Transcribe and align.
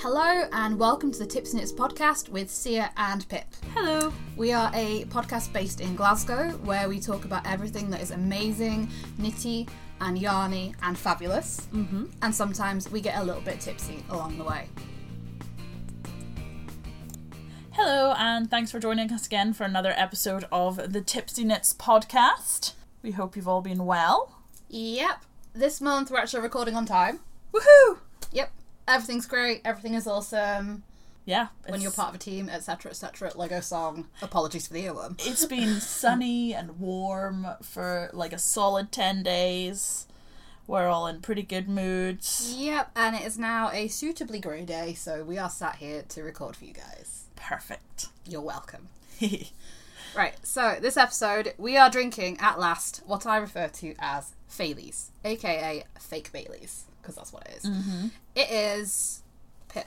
Hello 0.00 0.48
and 0.52 0.78
welcome 0.78 1.10
to 1.10 1.18
the 1.18 1.26
Tips 1.26 1.54
and 1.54 1.60
Knits 1.60 1.72
podcast 1.72 2.28
with 2.28 2.48
Sia 2.48 2.92
and 2.96 3.28
Pip. 3.28 3.46
Hello. 3.74 4.12
We 4.36 4.52
are 4.52 4.70
a 4.72 5.06
podcast 5.06 5.52
based 5.52 5.80
in 5.80 5.96
Glasgow 5.96 6.50
where 6.62 6.88
we 6.88 7.00
talk 7.00 7.24
about 7.24 7.44
everything 7.44 7.90
that 7.90 8.00
is 8.00 8.12
amazing, 8.12 8.88
nitty, 9.20 9.68
and 10.00 10.16
yarny 10.16 10.76
and 10.84 10.96
fabulous. 10.96 11.66
Mm-hmm. 11.72 12.04
And 12.22 12.32
sometimes 12.32 12.88
we 12.92 13.00
get 13.00 13.18
a 13.18 13.24
little 13.24 13.42
bit 13.42 13.58
tipsy 13.60 14.04
along 14.10 14.38
the 14.38 14.44
way. 14.44 14.68
Hello, 17.72 18.14
and 18.16 18.48
thanks 18.48 18.70
for 18.70 18.78
joining 18.78 19.12
us 19.12 19.26
again 19.26 19.52
for 19.52 19.64
another 19.64 19.94
episode 19.96 20.44
of 20.52 20.92
the 20.92 21.00
Tipsy 21.00 21.42
Knits 21.42 21.74
podcast. 21.74 22.74
We 23.02 23.10
hope 23.10 23.34
you've 23.34 23.48
all 23.48 23.62
been 23.62 23.84
well. 23.84 24.42
Yep. 24.68 25.24
This 25.54 25.80
month 25.80 26.12
we're 26.12 26.18
actually 26.18 26.42
recording 26.42 26.76
on 26.76 26.86
time. 26.86 27.18
Woohoo! 27.52 27.98
Everything's 28.88 29.26
great. 29.26 29.60
Everything 29.64 29.94
is 29.94 30.06
awesome. 30.06 30.82
Yeah. 31.26 31.48
When 31.66 31.82
you're 31.82 31.90
part 31.90 32.08
of 32.08 32.14
a 32.14 32.18
team, 32.18 32.48
etc., 32.48 32.90
etc. 32.90 33.32
Lego 33.36 33.60
song. 33.60 34.08
Apologies 34.22 34.66
for 34.66 34.72
the 34.72 34.84
earworm. 34.86 35.20
It's 35.26 35.44
been 35.44 35.74
sunny 35.80 36.54
and 36.54 36.80
warm 36.80 37.46
for 37.62 38.08
like 38.14 38.32
a 38.32 38.38
solid 38.38 38.90
10 38.90 39.22
days. 39.22 40.06
We're 40.66 40.88
all 40.88 41.06
in 41.06 41.20
pretty 41.20 41.42
good 41.42 41.68
moods. 41.68 42.54
Yep. 42.56 42.92
And 42.96 43.14
it 43.14 43.22
is 43.22 43.38
now 43.38 43.70
a 43.70 43.88
suitably 43.88 44.40
grey 44.40 44.64
day, 44.64 44.94
so 44.94 45.22
we 45.22 45.36
are 45.36 45.50
sat 45.50 45.76
here 45.76 46.02
to 46.08 46.22
record 46.22 46.56
for 46.56 46.64
you 46.64 46.72
guys. 46.72 47.24
Perfect. 47.36 48.06
You're 48.26 48.40
welcome. 48.40 48.88
Right, 50.16 50.34
so 50.42 50.78
this 50.80 50.96
episode, 50.96 51.52
we 51.58 51.76
are 51.76 51.90
drinking 51.90 52.38
at 52.40 52.58
last 52.58 53.02
what 53.06 53.26
I 53.26 53.36
refer 53.36 53.68
to 53.68 53.94
as 53.98 54.32
Faileys, 54.48 55.10
aka 55.24 55.84
fake 56.00 56.32
Baileys, 56.32 56.84
because 57.08 57.16
that's 57.16 57.32
what 57.32 57.48
it 57.48 57.56
is. 57.56 57.64
Mm-hmm. 57.64 58.06
It 58.34 58.50
is. 58.50 59.22
Pip, 59.70 59.86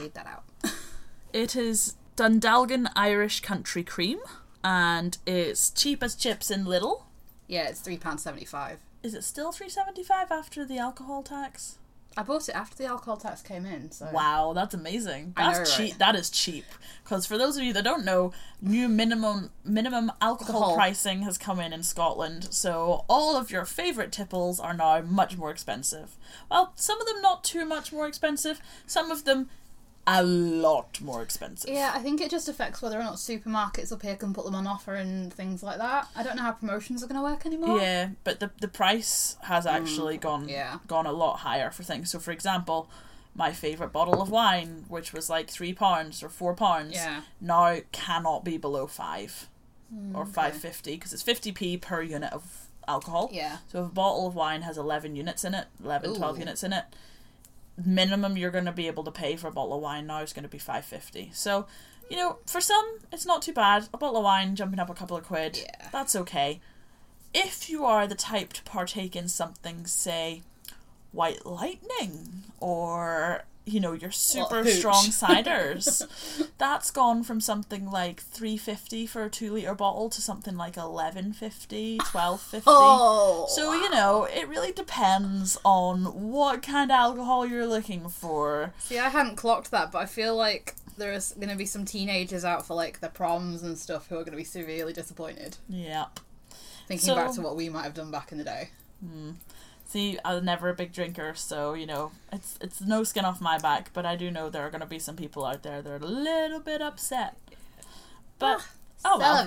read 0.00 0.14
that 0.14 0.26
out. 0.26 0.44
it 1.32 1.54
is 1.54 1.96
Dundalgan 2.16 2.88
Irish 2.96 3.40
Country 3.40 3.84
Cream, 3.84 4.18
and 4.62 5.18
it's 5.26 5.68
cheap 5.68 6.02
as 6.02 6.14
chips 6.14 6.50
in 6.50 6.64
Lidl. 6.64 7.02
yeah, 7.48 7.68
it's 7.68 7.82
£3.75. 7.82 8.76
Is 9.02 9.12
it 9.14 9.24
still 9.24 9.52
3.75 9.52 10.30
after 10.30 10.64
the 10.64 10.78
alcohol 10.78 11.22
tax? 11.22 11.76
I 12.16 12.22
bought 12.22 12.48
it 12.48 12.54
after 12.54 12.76
the 12.76 12.86
alcohol 12.86 13.16
tax 13.16 13.42
came 13.42 13.66
in, 13.66 13.90
so. 13.90 14.08
Wow, 14.12 14.52
that's 14.54 14.74
amazing. 14.74 15.34
That's 15.36 15.58
know, 15.58 15.76
cheap. 15.76 15.92
right? 15.92 15.98
That 15.98 16.14
is 16.16 16.30
cheap. 16.30 16.64
Because 17.02 17.26
for 17.26 17.36
those 17.36 17.56
of 17.56 17.64
you 17.64 17.72
that 17.72 17.84
don't 17.84 18.04
know, 18.04 18.32
new 18.60 18.88
minimum 18.88 19.50
minimum 19.64 20.12
alcohol 20.20 20.54
Alcohol. 20.54 20.74
pricing 20.76 21.22
has 21.22 21.36
come 21.38 21.60
in 21.60 21.72
in 21.72 21.82
Scotland. 21.82 22.48
So 22.52 23.04
all 23.08 23.36
of 23.36 23.50
your 23.50 23.64
favorite 23.64 24.12
tipples 24.12 24.60
are 24.60 24.74
now 24.74 25.00
much 25.00 25.36
more 25.36 25.50
expensive. 25.50 26.16
Well, 26.50 26.72
some 26.76 27.00
of 27.00 27.06
them 27.06 27.20
not 27.20 27.44
too 27.44 27.64
much 27.64 27.92
more 27.92 28.06
expensive. 28.06 28.60
Some 28.86 29.10
of 29.10 29.24
them 29.24 29.50
a 30.06 30.22
lot 30.22 31.00
more 31.00 31.22
expensive. 31.22 31.70
Yeah, 31.70 31.92
I 31.94 31.98
think 32.00 32.20
it 32.20 32.30
just 32.30 32.48
affects 32.48 32.82
whether 32.82 32.98
or 32.98 33.02
not 33.02 33.14
supermarkets 33.14 33.90
up 33.92 34.02
here 34.02 34.16
can 34.16 34.34
put 34.34 34.44
them 34.44 34.54
on 34.54 34.66
offer 34.66 34.94
and 34.94 35.32
things 35.32 35.62
like 35.62 35.78
that. 35.78 36.08
I 36.14 36.22
don't 36.22 36.36
know 36.36 36.42
how 36.42 36.52
promotions 36.52 37.02
are 37.02 37.06
going 37.06 37.20
to 37.20 37.22
work 37.24 37.46
anymore. 37.46 37.78
Yeah, 37.80 38.10
but 38.22 38.40
the 38.40 38.50
the 38.60 38.68
price 38.68 39.36
has 39.42 39.66
actually 39.66 40.16
gone 40.18 40.46
Mm, 40.46 40.50
yeah. 40.50 40.78
gone 40.86 41.06
a 41.06 41.12
lot 41.12 41.38
higher 41.38 41.70
for 41.70 41.82
things. 41.82 42.10
So 42.10 42.18
for 42.18 42.32
example, 42.32 42.90
my 43.34 43.52
favorite 43.52 43.92
bottle 43.92 44.20
of 44.22 44.30
wine, 44.30 44.84
which 44.88 45.12
was 45.12 45.28
like 45.30 45.48
three 45.48 45.72
pounds 45.72 46.22
or 46.22 46.28
four 46.28 46.54
pounds, 46.54 46.94
Yeah. 46.94 47.22
now 47.40 47.78
cannot 47.92 48.44
be 48.44 48.56
below 48.58 48.86
five 48.86 49.48
Mm, 49.94 50.14
or 50.16 50.24
five 50.26 50.54
fifty 50.56 50.96
because 50.96 51.12
it's 51.12 51.22
fifty 51.22 51.52
p 51.52 51.76
per 51.76 52.02
unit 52.02 52.32
of 52.32 52.68
alcohol. 52.88 53.28
Yeah. 53.32 53.58
So 53.70 53.80
if 53.84 53.86
a 53.86 53.94
bottle 53.94 54.26
of 54.26 54.34
wine 54.34 54.62
has 54.62 54.76
11 54.76 55.14
units 55.16 55.44
in 55.44 55.54
it, 55.54 55.66
11, 55.82 56.14
12 56.16 56.38
units 56.38 56.62
in 56.64 56.72
it, 56.72 56.84
minimum 57.82 58.36
you're 58.36 58.50
going 58.50 58.64
to 58.64 58.72
be 58.72 58.86
able 58.86 59.04
to 59.04 59.10
pay 59.10 59.36
for 59.36 59.48
a 59.48 59.52
bottle 59.52 59.74
of 59.74 59.82
wine 59.82 60.06
now 60.06 60.20
is 60.20 60.32
going 60.32 60.44
to 60.44 60.48
be 60.48 60.58
550. 60.58 61.30
So, 61.32 61.66
you 62.08 62.16
know, 62.16 62.38
for 62.46 62.60
some 62.60 62.98
it's 63.12 63.26
not 63.26 63.42
too 63.42 63.52
bad. 63.52 63.88
A 63.92 63.98
bottle 63.98 64.18
of 64.18 64.24
wine 64.24 64.56
jumping 64.56 64.78
up 64.78 64.90
a 64.90 64.94
couple 64.94 65.16
of 65.16 65.24
quid. 65.24 65.58
Yeah. 65.58 65.88
That's 65.92 66.14
okay. 66.16 66.60
If 67.32 67.68
you 67.68 67.84
are 67.84 68.06
the 68.06 68.14
type 68.14 68.52
to 68.52 68.62
partake 68.62 69.16
in 69.16 69.28
something 69.28 69.86
say 69.86 70.42
White 71.12 71.44
Lightning 71.44 72.44
or 72.60 73.44
you 73.66 73.80
know 73.80 73.92
your 73.92 74.10
super 74.10 74.62
strong 74.66 75.06
ciders 75.06 76.02
that's 76.58 76.90
gone 76.90 77.22
from 77.22 77.40
something 77.40 77.90
like 77.90 78.20
350 78.20 79.06
for 79.06 79.24
a 79.24 79.30
2 79.30 79.52
liter 79.54 79.74
bottle 79.74 80.10
to 80.10 80.20
something 80.20 80.54
like 80.56 80.76
1150 80.76 81.96
1250 81.98 82.64
Oh! 82.66 83.46
so 83.48 83.72
you 83.72 83.88
know 83.90 84.24
it 84.24 84.48
really 84.48 84.70
depends 84.72 85.58
on 85.64 86.30
what 86.30 86.62
kind 86.62 86.90
of 86.90 86.94
alcohol 86.96 87.46
you're 87.46 87.66
looking 87.66 88.08
for 88.08 88.72
See, 88.78 88.98
I 88.98 89.08
hadn't 89.08 89.36
clocked 89.36 89.70
that, 89.70 89.90
but 89.92 89.98
I 89.98 90.06
feel 90.06 90.36
like 90.36 90.74
there's 90.96 91.32
going 91.32 91.48
to 91.48 91.56
be 91.56 91.66
some 91.66 91.84
teenagers 91.84 92.44
out 92.44 92.66
for 92.66 92.74
like 92.74 93.00
the 93.00 93.08
proms 93.08 93.62
and 93.62 93.76
stuff 93.78 94.08
who 94.08 94.16
are 94.16 94.24
going 94.24 94.32
to 94.32 94.36
be 94.36 94.44
severely 94.44 94.92
disappointed. 94.92 95.56
yep 95.68 96.20
Thinking 96.86 97.06
So- 97.06 97.14
back 97.16 97.32
to 97.34 97.40
what 97.40 97.56
we 97.56 97.68
might 97.70 97.84
have 97.84 97.94
done 97.94 98.10
back 98.10 98.30
in 98.30 98.36
the 98.38 98.44
day. 98.44 98.68
Hmm. 99.00 99.30
See 99.94 100.18
i'm 100.24 100.44
never 100.44 100.68
a 100.68 100.74
big 100.74 100.92
drinker 100.92 101.34
so 101.34 101.74
you 101.74 101.86
know 101.86 102.10
it's 102.32 102.58
it's 102.60 102.80
no 102.80 103.04
skin 103.04 103.24
off 103.24 103.40
my 103.40 103.56
back 103.58 103.90
but 103.92 104.04
i 104.04 104.16
do 104.16 104.30
know 104.30 104.50
there 104.50 104.64
are 104.66 104.70
going 104.70 104.80
to 104.80 104.86
be 104.86 104.98
some 104.98 105.16
people 105.16 105.44
out 105.44 105.62
there 105.62 105.80
that 105.82 105.90
are 105.90 105.96
a 105.96 106.06
little 106.30 106.60
bit 106.60 106.82
upset 106.82 107.36
but 108.38 108.58
ah, 109.04 109.12
oh 109.14 109.18
well 109.18 109.44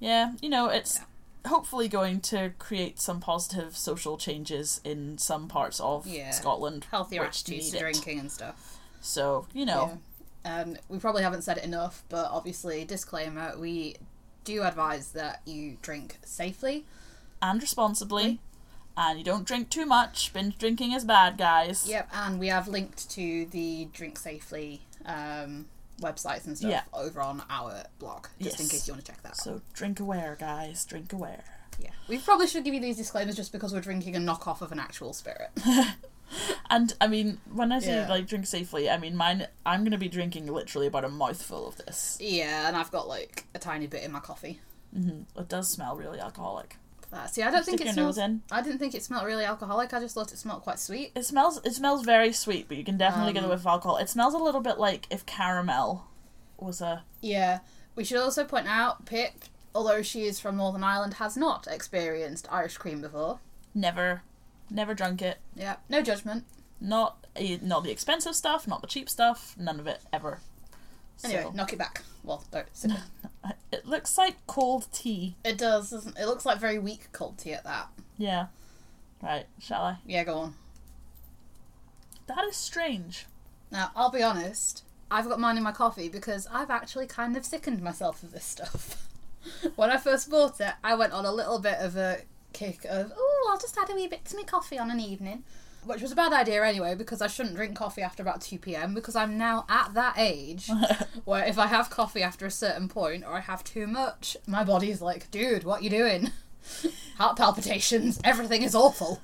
Yeah, 0.00 0.32
you 0.40 0.48
know, 0.48 0.68
it's 0.68 0.98
hopefully 1.46 1.86
going 1.88 2.20
to 2.20 2.52
create 2.58 2.98
some 2.98 3.20
positive 3.20 3.76
social 3.76 4.16
changes 4.16 4.80
in 4.82 5.18
some 5.18 5.46
parts 5.46 5.78
of 5.78 6.06
Yeah. 6.06 6.30
Scotland. 6.30 6.86
healthier 6.90 7.24
attitudes 7.24 7.70
to 7.70 7.78
drinking 7.78 8.18
and 8.18 8.32
stuff. 8.32 8.78
So, 9.02 9.46
you 9.52 9.66
know, 9.66 9.84
Yeah. 9.92 9.96
And 10.62 10.78
we 10.88 10.98
probably 10.98 11.22
haven't 11.22 11.42
said 11.42 11.58
it 11.58 11.64
enough, 11.64 12.02
but 12.08 12.26
obviously, 12.30 12.84
disclaimer: 12.86 13.54
we 13.58 13.96
do 14.44 14.62
advise 14.62 15.12
that 15.12 15.42
you 15.44 15.76
drink 15.82 16.18
safely. 16.24 16.84
and 17.42 17.60
responsibly. 17.60 18.40
And 18.96 19.18
you 19.18 19.24
don't 19.24 19.46
drink 19.46 19.70
too 19.70 19.86
much. 19.86 20.32
Binge 20.32 20.58
drinking 20.58 20.92
is 20.92 21.04
bad, 21.04 21.38
guys. 21.38 21.88
Yep, 21.88 22.08
and 22.12 22.38
we 22.38 22.48
have 22.48 22.68
linked 22.68 23.08
to 23.10 23.46
the 23.46 23.88
drink 23.92 24.18
safely 24.18 24.82
um, 25.06 25.66
websites 26.00 26.46
and 26.46 26.58
stuff 26.58 26.70
Yeah. 26.70 26.82
over 26.92 27.20
on 27.22 27.42
our 27.48 27.84
blog, 27.98 28.26
just 28.40 28.58
in 28.60 28.64
Yes. 28.66 28.72
case 28.72 28.86
you 28.88 28.92
want 28.94 29.04
to 29.04 29.10
check 29.12 29.22
that 29.22 29.30
out. 29.30 29.36
So 29.36 29.62
drink 29.72 30.00
aware, 30.00 30.36
guys. 30.38 30.84
Drink 30.84 31.12
aware. 31.12 31.44
Yeah, 31.78 31.90
we 32.08 32.18
probably 32.18 32.46
should 32.46 32.64
give 32.64 32.74
you 32.74 32.80
these 32.80 32.98
disclaimers 32.98 33.36
just 33.36 33.52
because 33.52 33.72
we're 33.72 33.80
drinking 33.80 34.14
a 34.14 34.18
knockoff 34.18 34.60
of 34.60 34.70
an 34.72 34.78
actual 34.78 35.12
spirit. 35.14 35.50
And 36.68 36.94
I 37.00 37.08
mean, 37.08 37.40
when 37.52 37.72
I 37.72 37.80
say 37.80 38.02
Yeah. 38.02 38.08
like 38.08 38.28
drink 38.28 38.46
safely, 38.46 38.88
I 38.88 38.98
mean 38.98 39.16
mine. 39.16 39.48
I'm 39.66 39.82
gonna 39.82 39.98
be 39.98 40.08
drinking 40.08 40.46
literally 40.46 40.86
about 40.86 41.04
a 41.04 41.08
mouthful 41.08 41.66
of 41.66 41.76
this. 41.78 42.16
yeah, 42.20 42.68
and 42.68 42.76
I've 42.76 42.92
got 42.92 43.08
like 43.08 43.46
a 43.52 43.58
tiny 43.58 43.88
bit 43.88 44.04
in 44.04 44.12
my 44.12 44.20
coffee. 44.20 44.60
hmm 44.94 45.22
It 45.36 45.48
does 45.48 45.68
smell 45.68 45.96
really 45.96 46.20
alcoholic. 46.20 46.76
Uh, 47.12 47.26
see, 47.26 47.42
I 47.42 47.50
don't 47.50 47.64
think 47.64 47.80
it 47.80 47.92
smells. 47.92 48.18
in. 48.18 48.42
I 48.52 48.62
didn't 48.62 48.78
think 48.78 48.94
it 48.94 49.02
smelled 49.02 49.26
really 49.26 49.44
alcoholic. 49.44 49.92
I 49.92 49.98
just 50.00 50.14
thought 50.14 50.32
it 50.32 50.38
smelled 50.38 50.62
quite 50.62 50.78
sweet. 50.78 51.10
It 51.16 51.24
smells. 51.24 51.60
It 51.64 51.74
smells 51.74 52.04
very 52.04 52.32
sweet, 52.32 52.68
but 52.68 52.76
you 52.76 52.84
can 52.84 52.96
definitely 52.96 53.32
get 53.32 53.42
Um, 53.42 53.50
it 53.50 53.54
with 53.54 53.66
alcohol. 53.66 53.96
It 53.96 54.08
smells 54.08 54.32
a 54.34 54.38
little 54.38 54.60
bit 54.60 54.78
like 54.78 55.06
if 55.10 55.26
caramel 55.26 56.06
was 56.56 56.80
a 56.80 57.02
Yeah, 57.20 57.60
we 57.96 58.04
should 58.04 58.18
also 58.18 58.44
point 58.44 58.68
out 58.68 59.06
Pip, 59.06 59.32
although 59.74 60.02
she 60.02 60.22
is 60.24 60.38
from 60.38 60.56
Northern 60.56 60.84
Ireland, 60.84 61.14
has 61.14 61.36
not 61.36 61.66
experienced 61.66 62.46
Irish 62.50 62.76
cream 62.76 63.00
before. 63.00 63.40
never, 63.74 64.22
never 64.70 64.94
drunk 64.94 65.20
it. 65.22 65.38
Yeah, 65.56 65.76
no 65.88 66.02
judgment. 66.02 66.44
Not 66.80 67.26
eh, 67.34 67.58
not 67.60 67.82
the 67.82 67.90
expensive 67.90 68.36
stuff, 68.36 68.68
not 68.68 68.82
the 68.82 68.86
cheap 68.86 69.08
stuff. 69.10 69.56
None 69.58 69.80
of 69.80 69.86
it 69.88 70.00
ever. 70.12 70.38
Anyway, 71.24 71.42
So, 71.42 71.50
knock 71.50 71.72
it 71.72 71.78
back. 71.78 72.02
Well, 72.22 72.44
don't 72.50 72.66
sit 72.72 72.90
down. 72.90 73.54
it 73.72 73.86
looks 73.86 74.16
like 74.18 74.36
cold 74.46 74.88
tea. 74.92 75.36
It 75.44 75.58
does, 75.58 75.90
doesn't 75.90 76.18
it? 76.18 76.26
Looks 76.26 76.46
like 76.46 76.58
very 76.58 76.78
weak 76.78 77.08
cold 77.12 77.38
tea 77.38 77.52
at 77.52 77.64
that. 77.64 77.88
Yeah. 78.18 78.46
Right. 79.22 79.46
Shall 79.58 79.82
I? 79.82 79.96
Yeah, 80.06 80.24
go 80.24 80.38
on. 80.38 80.54
That 82.26 82.44
is 82.44 82.56
strange. 82.56 83.26
Now, 83.70 83.90
I'll 83.94 84.10
be 84.10 84.22
honest. 84.22 84.84
I've 85.10 85.28
got 85.28 85.40
mine 85.40 85.56
in 85.56 85.62
my 85.62 85.72
coffee 85.72 86.08
because 86.08 86.46
I've 86.52 86.70
actually 86.70 87.06
kind 87.06 87.36
of 87.36 87.44
sickened 87.44 87.82
myself 87.82 88.22
of 88.22 88.32
this 88.32 88.44
stuff. 88.44 89.08
when 89.76 89.90
I 89.90 89.96
first 89.96 90.30
bought 90.30 90.60
it, 90.60 90.74
I 90.84 90.94
went 90.94 91.12
on 91.12 91.24
a 91.24 91.32
little 91.32 91.58
bit 91.58 91.78
of 91.78 91.96
a 91.96 92.18
kick 92.52 92.84
of, 92.84 93.12
oh, 93.16 93.48
I'll 93.50 93.58
just 93.58 93.76
add 93.76 93.90
a 93.90 93.94
wee 93.94 94.06
bit 94.06 94.24
to 94.26 94.36
my 94.36 94.42
coffee 94.44 94.78
on 94.78 94.90
an 94.90 95.00
evening. 95.00 95.42
Which 95.84 96.02
was 96.02 96.12
a 96.12 96.16
bad 96.16 96.32
idea 96.32 96.64
anyway 96.64 96.94
because 96.94 97.22
I 97.22 97.26
shouldn't 97.26 97.56
drink 97.56 97.76
coffee 97.76 98.02
after 98.02 98.22
about 98.22 98.42
2 98.42 98.58
pm 98.58 98.94
because 98.94 99.16
I'm 99.16 99.38
now 99.38 99.64
at 99.68 99.94
that 99.94 100.14
age 100.18 100.68
where 101.24 101.44
if 101.44 101.58
I 101.58 101.66
have 101.66 101.88
coffee 101.90 102.22
after 102.22 102.46
a 102.46 102.50
certain 102.50 102.88
point 102.88 103.24
or 103.24 103.32
I 103.32 103.40
have 103.40 103.64
too 103.64 103.86
much, 103.86 104.36
my 104.46 104.62
body's 104.62 105.00
like, 105.00 105.30
dude, 105.30 105.64
what 105.64 105.82
you 105.82 105.90
doing? 105.90 106.30
Heart 107.16 107.36
palpitations, 107.38 108.20
everything 108.24 108.62
is 108.62 108.74
awful. 108.74 109.20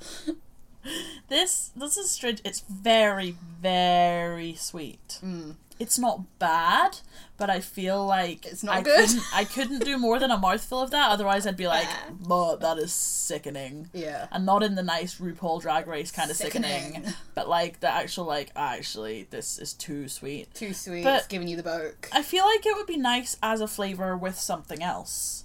This 1.28 1.72
this 1.74 1.96
is 1.96 2.10
strange. 2.10 2.40
It's 2.44 2.60
very 2.60 3.36
very 3.60 4.54
sweet. 4.54 5.18
Mm. 5.22 5.56
It's 5.78 5.98
not 5.98 6.38
bad, 6.38 6.98
but 7.36 7.50
I 7.50 7.60
feel 7.60 8.06
like 8.06 8.46
It's 8.46 8.62
not 8.62 8.76
I 8.76 8.82
good. 8.82 9.06
Couldn't, 9.08 9.24
I 9.34 9.44
couldn't 9.44 9.84
do 9.84 9.98
more 9.98 10.18
than 10.18 10.30
a 10.30 10.38
mouthful 10.38 10.80
of 10.80 10.90
that. 10.92 11.10
Otherwise, 11.10 11.46
I'd 11.46 11.56
be 11.56 11.66
like, 11.68 11.88
"But 12.20 12.56
that 12.60 12.78
is 12.78 12.92
sickening." 12.92 13.90
Yeah. 13.92 14.26
and 14.32 14.46
not 14.46 14.62
in 14.62 14.74
the 14.74 14.82
nice 14.82 15.16
RuPaul 15.16 15.60
Drag 15.60 15.86
Race 15.86 16.10
kind 16.10 16.30
of 16.30 16.36
sickening, 16.36 16.94
Sickening. 16.94 17.14
but 17.34 17.48
like 17.48 17.80
the 17.80 17.90
actual 17.92 18.24
like 18.24 18.50
actually 18.56 19.26
this 19.30 19.58
is 19.58 19.72
too 19.74 20.08
sweet. 20.08 20.52
Too 20.54 20.72
sweet. 20.72 21.04
But- 21.04 21.18
it's 21.18 21.26
giving 21.26 21.48
you 21.48 21.56
the 21.56 21.62
boke. 21.62 22.08
I 22.12 22.22
feel 22.22 22.44
like 22.44 22.64
it 22.66 22.74
would 22.76 22.86
be 22.86 22.96
nice 22.96 23.36
as 23.42 23.60
a 23.60 23.68
flavor 23.68 24.16
with 24.16 24.38
something 24.38 24.82
else. 24.82 25.44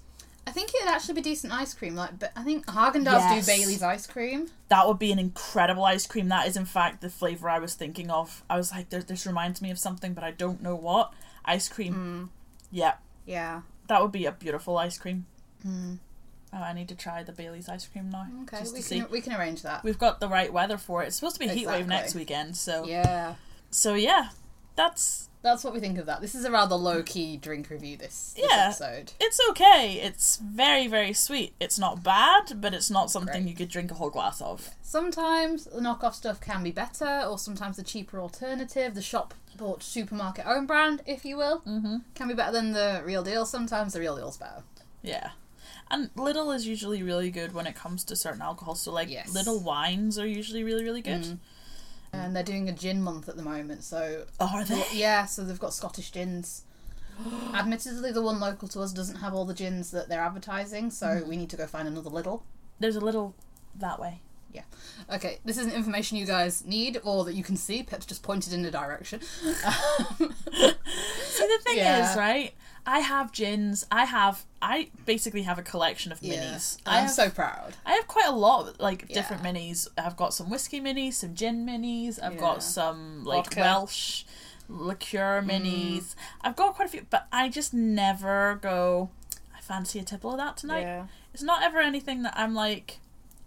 I 0.52 0.54
think 0.54 0.74
it'd 0.74 0.86
actually 0.86 1.14
be 1.14 1.22
decent 1.22 1.50
ice 1.50 1.72
cream. 1.72 1.94
Like, 1.96 2.18
but 2.18 2.30
I 2.36 2.42
think 2.42 2.66
Haagen 2.66 3.06
Dazs 3.06 3.20
Yes. 3.30 3.46
do 3.46 3.52
Bailey's 3.52 3.82
ice 3.82 4.06
cream. 4.06 4.50
That 4.68 4.86
would 4.86 4.98
be 4.98 5.10
an 5.10 5.18
incredible 5.18 5.82
ice 5.86 6.06
cream. 6.06 6.28
That 6.28 6.46
is 6.46 6.58
in 6.58 6.66
fact 6.66 7.00
the 7.00 7.08
flavor 7.08 7.48
I 7.48 7.58
was 7.58 7.72
thinking 7.72 8.10
of. 8.10 8.42
I 8.50 8.58
was 8.58 8.70
like, 8.70 8.90
this, 8.90 9.04
this 9.04 9.26
reminds 9.26 9.62
me 9.62 9.70
of 9.70 9.78
something, 9.78 10.12
but 10.12 10.22
I 10.24 10.30
don't 10.30 10.60
know 10.62 10.74
what. 10.76 11.14
Ice 11.46 11.70
cream. 11.70 12.30
Yeah, 12.70 12.96
Yeah. 13.24 13.62
that 13.88 14.02
would 14.02 14.12
be 14.12 14.26
a 14.26 14.32
beautiful 14.32 14.76
ice 14.76 14.98
cream. 14.98 15.24
Mm. 15.66 15.98
Oh, 16.52 16.58
I 16.58 16.74
need 16.74 16.88
to 16.88 16.94
try 16.94 17.22
the 17.22 17.32
Bailey's 17.32 17.70
ice 17.70 17.86
cream 17.86 18.10
now. 18.10 18.26
Okay, 18.42 18.58
just 18.58 18.74
we 18.74 18.82
to 18.82 18.88
can 18.88 19.06
see. 19.06 19.10
we 19.10 19.20
can 19.22 19.32
arrange 19.32 19.62
that. 19.62 19.82
We've 19.82 19.98
got 19.98 20.20
the 20.20 20.28
right 20.28 20.52
weather 20.52 20.76
for 20.76 21.02
it. 21.02 21.06
It's 21.06 21.16
supposed 21.16 21.36
to 21.36 21.40
be 21.40 21.46
a 21.48 21.52
heat 21.54 21.66
wave 21.66 21.86
next 21.86 22.14
weekend, 22.14 22.58
so 22.58 22.84
Yeah. 22.84 23.36
so 23.70 23.94
yeah, 23.94 24.28
that's 24.76 25.30
That's 25.42 25.64
what 25.64 25.74
we 25.74 25.80
think 25.80 25.98
of 25.98 26.06
that. 26.06 26.20
This 26.20 26.34
is 26.36 26.44
a 26.44 26.50
rather 26.52 26.76
low 26.76 27.02
key 27.02 27.36
drink 27.36 27.68
review. 27.68 27.96
This, 27.96 28.32
this 28.36 28.46
Yeah. 28.48 28.66
episode. 28.68 29.12
It's 29.20 29.40
okay. 29.50 29.94
It's 30.00 30.36
very, 30.36 30.86
very 30.86 31.12
sweet. 31.12 31.52
It's 31.58 31.78
not 31.80 32.04
bad, 32.04 32.60
but 32.60 32.72
it's 32.74 32.90
not 32.90 33.10
something 33.10 33.42
Great. 33.42 33.50
you 33.50 33.56
could 33.56 33.68
drink 33.68 33.90
a 33.90 33.94
whole 33.94 34.10
glass 34.10 34.40
of. 34.40 34.70
Sometimes 34.82 35.64
the 35.64 35.80
knockoff 35.80 36.14
stuff 36.14 36.40
can 36.40 36.62
be 36.62 36.70
better, 36.70 37.24
or 37.28 37.38
sometimes 37.38 37.76
the 37.76 37.82
cheaper 37.82 38.20
alternative, 38.20 38.94
the 38.94 39.02
shop 39.02 39.34
bought 39.56 39.82
supermarket 39.82 40.46
own 40.46 40.64
brand, 40.66 41.02
if 41.06 41.24
you 41.24 41.36
will, 41.36 41.60
Mm-hmm. 41.66 41.96
can 42.14 42.28
be 42.28 42.34
better 42.34 42.52
than 42.52 42.72
the 42.72 43.02
real 43.04 43.22
deal. 43.24 43.44
Sometimes 43.44 43.94
the 43.94 44.00
real 44.00 44.16
deal's 44.16 44.36
better. 44.36 44.62
Yeah. 45.02 45.30
And 45.90 46.14
Lidl 46.14 46.54
is 46.54 46.66
usually 46.66 47.02
really 47.02 47.30
good 47.30 47.52
when 47.52 47.66
it 47.66 47.74
comes 47.74 48.04
to 48.04 48.16
certain 48.16 48.40
alcohols. 48.40 48.80
So, 48.80 48.92
like, 48.92 49.10
Yes. 49.10 49.30
Lidl 49.36 49.60
wines 49.62 50.18
are 50.18 50.26
usually 50.26 50.62
really, 50.64 50.84
really 50.84 51.02
good. 51.02 51.22
Mm. 51.22 51.38
And 52.14 52.36
they're 52.36 52.42
doing 52.42 52.68
a 52.68 52.72
gin 52.72 53.02
month 53.02 53.28
at 53.28 53.36
the 53.36 53.42
moment, 53.42 53.84
so 53.84 54.24
Are 54.38 54.64
they? 54.64 54.84
yeah, 54.92 55.24
so 55.24 55.42
they've 55.44 55.58
got 55.58 55.72
Scottish 55.72 56.12
gins. 56.12 56.62
Admittedly, 57.54 58.12
the 58.12 58.20
one 58.22 58.38
local 58.38 58.68
to 58.68 58.80
us 58.82 58.92
doesn't 58.92 59.16
have 59.16 59.32
all 59.34 59.44
the 59.46 59.54
gins 59.54 59.90
that 59.92 60.08
they're 60.10 60.20
advertising, 60.22 60.90
so 60.90 61.06
Mm. 61.06 61.26
we 61.26 61.36
need 61.38 61.48
to 61.50 61.56
go 61.56 61.66
find 61.66 61.88
another 61.88 62.10
Lidl. 62.10 62.42
There's 62.80 62.96
a 62.96 63.00
Lidl 63.00 63.32
that 63.76 63.98
way. 63.98 64.20
Yeah. 64.52 64.62
Okay, 65.10 65.38
this 65.46 65.56
isn't 65.56 65.72
information 65.72 66.18
you 66.18 66.26
guys 66.26 66.62
need 66.66 67.00
or 67.02 67.24
that 67.24 67.32
you 67.34 67.42
can 67.42 67.56
see. 67.56 67.82
Pip's 67.82 68.04
just 68.04 68.22
pointed 68.22 68.52
in 68.52 68.62
a 68.66 68.70
direction. 68.70 69.22
See, 69.22 69.46
the 70.20 71.58
thing 71.64 71.78
Yeah. 71.78 72.10
is, 72.10 72.16
right? 72.18 72.52
I 72.84 72.98
have 73.00 73.30
gins. 73.32 73.86
I 73.92 74.04
have. 74.06 74.44
I 74.60 74.88
basically 75.06 75.42
have 75.42 75.58
a 75.58 75.62
collection 75.62 76.10
of 76.12 76.20
minis. 76.20 76.78
I 76.84 76.96
I'm 76.96 77.02
have, 77.02 77.10
so 77.12 77.30
proud. 77.30 77.74
I 77.86 77.92
have 77.92 78.08
quite 78.08 78.26
a 78.26 78.32
lot 78.34 78.68
of 78.68 78.80
like 78.80 79.06
different 79.08 79.44
Yeah. 79.44 79.52
minis. 79.52 79.86
I've 79.96 80.16
got 80.16 80.34
some 80.34 80.50
whiskey 80.50 80.80
minis, 80.80 81.14
some 81.14 81.34
gin 81.34 81.64
minis. 81.66 82.20
I've 82.22 82.34
Yeah. 82.34 82.40
got 82.40 82.62
some 82.62 83.24
like 83.24 83.44
Vodka. 83.44 83.60
Welsh 83.60 84.24
liqueur 84.68 85.42
Mm. 85.42 85.50
minis. 85.62 86.14
I've 86.40 86.56
got 86.56 86.74
quite 86.74 86.86
a 86.86 86.90
few, 86.90 87.06
but 87.10 87.26
I 87.32 87.48
just 87.48 87.72
never 87.72 88.58
go. 88.62 89.10
I 89.56 89.60
fancy 89.60 89.98
a 90.00 90.02
tipple 90.02 90.32
of 90.32 90.38
that 90.38 90.56
tonight. 90.56 90.82
yeah. 90.82 91.06
It's 91.32 91.42
not 91.42 91.62
ever 91.62 91.78
anything 91.80 92.22
that 92.22 92.34
I'm 92.36 92.54
like. 92.54 92.98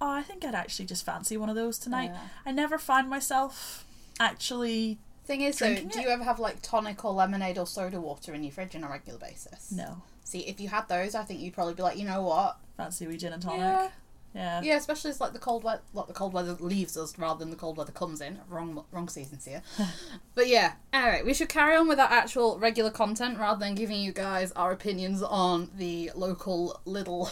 Oh, 0.01 0.09
I 0.11 0.21
think 0.23 0.43
I'd 0.43 0.55
actually 0.55 0.85
just 0.85 1.05
fancy 1.05 1.37
one 1.37 1.49
of 1.49 1.55
those 1.55 1.77
tonight. 1.77 2.11
Yeah. 2.13 2.19
I 2.45 2.51
never 2.51 2.77
find 2.77 3.09
myself 3.09 3.85
actually. 4.19 4.97
Thing 5.25 5.41
is, 5.41 5.57
though, 5.59 5.73
do 5.75 6.01
you 6.01 6.07
ever 6.09 6.23
have 6.23 6.39
like 6.39 6.61
tonic 6.61 7.03
or 7.03 7.11
lemonade 7.13 7.57
or 7.57 7.65
soda 7.65 7.99
water 7.99 8.33
in 8.33 8.43
your 8.43 8.51
fridge 8.51 8.75
on 8.75 8.83
a 8.83 8.89
regular 8.89 9.19
basis? 9.19 9.71
No, 9.71 10.01
See, 10.23 10.39
if 10.41 10.59
you 10.59 10.69
had 10.69 10.87
those, 10.87 11.13
I 11.15 11.23
think 11.23 11.39
you'd 11.39 11.53
probably 11.53 11.73
be 11.75 11.83
like, 11.83 11.97
you 11.97 12.05
know 12.05 12.21
what? 12.23 12.57
fancy 12.77 13.07
wee 13.07 13.17
gin 13.17 13.31
and 13.33 13.41
tonic. 13.41 13.59
Yeah. 13.59 13.89
Yeah. 14.35 14.61
Yeah, 14.63 14.75
especially 14.75 15.11
as 15.11 15.21
like 15.21 15.31
the 15.31 15.39
cold 15.39 15.63
weather, 15.63 15.81
like 15.93 16.07
the 16.07 16.13
cold 16.13 16.33
weather 16.33 16.53
leaves 16.59 16.97
us 16.97 17.17
rather 17.17 17.39
than 17.39 17.51
the 17.51 17.55
cold 17.55 17.77
weather 17.77 17.93
comes 17.93 18.19
in. 18.19 18.39
Wrong, 18.49 18.83
wrong 18.91 19.07
seasons 19.07 19.45
here. 19.45 19.61
but 20.35 20.47
yeah, 20.49 20.73
all 20.93 21.03
right, 21.07 21.25
we 21.25 21.33
should 21.33 21.47
carry 21.47 21.75
on 21.77 21.87
with 21.87 21.99
our 22.01 22.11
actual 22.11 22.59
regular 22.59 22.91
content 22.91 23.39
rather 23.39 23.59
than 23.61 23.75
giving 23.75 24.01
you 24.01 24.11
guys 24.11 24.51
our 24.51 24.73
opinions 24.73 25.23
on 25.23 25.69
the 25.77 26.11
local 26.15 26.81
Lidl 26.85 27.29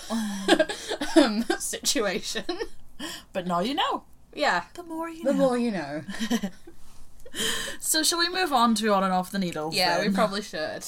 um, 1.18 1.44
situation. 1.60 2.46
But 3.34 3.48
now 3.48 3.60
you 3.60 3.74
know. 3.74 4.04
yeah, 4.34 4.64
The 4.74 4.84
more 4.84 5.10
you 5.10 5.24
the 5.26 5.34
know. 5.34 5.38
more 5.40 5.58
you 5.58 5.72
know. 5.72 6.04
So 7.80 8.02
shall 8.02 8.20
we 8.20 8.30
move 8.30 8.54
on 8.54 8.76
to 8.76 8.94
on 8.94 9.04
and 9.04 9.12
off 9.14 9.30
the 9.32 9.40
needles? 9.40 9.76
Yeah, 9.76 10.02
we 10.02 10.10
probably 10.10 10.42
should. 10.42 10.84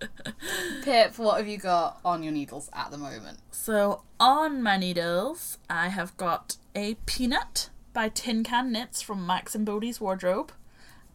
Pip, 0.82 1.18
what 1.18 1.36
have 1.36 1.46
you 1.46 1.58
got 1.58 2.00
on 2.04 2.22
your 2.22 2.32
needles 2.32 2.70
at 2.72 2.90
the 2.90 2.96
moment? 2.96 3.38
So 3.50 4.02
on 4.18 4.62
my 4.62 4.76
needles, 4.76 5.58
I 5.68 5.88
have 5.88 6.16
got 6.16 6.56
a 6.74 6.94
peanut 7.06 7.68
by 7.92 8.08
Tin 8.08 8.42
Can 8.42 8.72
Knits 8.72 9.02
from 9.02 9.26
Max 9.26 9.54
and 9.54 9.66
Bodie's 9.66 10.00
wardrobe, 10.00 10.52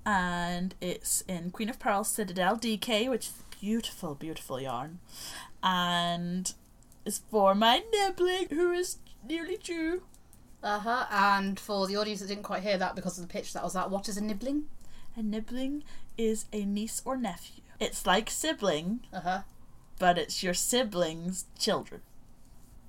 and 0.06 0.76
it's 0.80 1.22
in 1.28 1.52
Queen 1.52 1.70
of 1.70 1.80
Purls 1.80 2.08
Citadel 2.10 2.58
DK, 2.58 3.10
which 3.10 3.28
is 3.28 3.44
beautiful, 3.60 4.14
beautiful 4.16 4.60
yarn, 4.60 5.00
and 5.64 6.54
it's 7.06 7.22
for 7.32 7.56
my 7.56 7.82
nibbling, 7.92 8.48
who 8.52 8.72
is 8.72 8.98
nearly 9.28 9.58
due. 9.58 10.04
Uh 10.66 10.80
huh. 10.80 11.06
And 11.12 11.60
for 11.60 11.86
the 11.88 11.96
audience 11.96 12.20
that 12.22 12.28
didn't 12.28 12.44
quite 12.44 12.64
hear 12.64 12.78
that 12.78 12.96
because 12.96 13.18
of 13.20 13.28
the 13.28 13.32
pitch 13.32 13.54
that 13.54 13.64
was 13.64 13.74
that, 13.74 13.90
what 13.92 14.10
is 14.10 14.18
a 14.18 14.22
nibbling? 14.24 14.66
A 15.16 15.22
nibbling 15.22 15.84
is 16.18 16.46
a 16.52 16.66
niece 16.66 17.02
or 17.06 17.16
nephew. 17.16 17.62
It's 17.80 18.06
like 18.06 18.30
sibling, 18.32 19.02
Uh 19.14 19.20
huh. 19.22 19.42
but 20.00 20.18
it's 20.18 20.42
your 20.42 20.54
sibling's 20.56 21.46
children. 21.60 22.02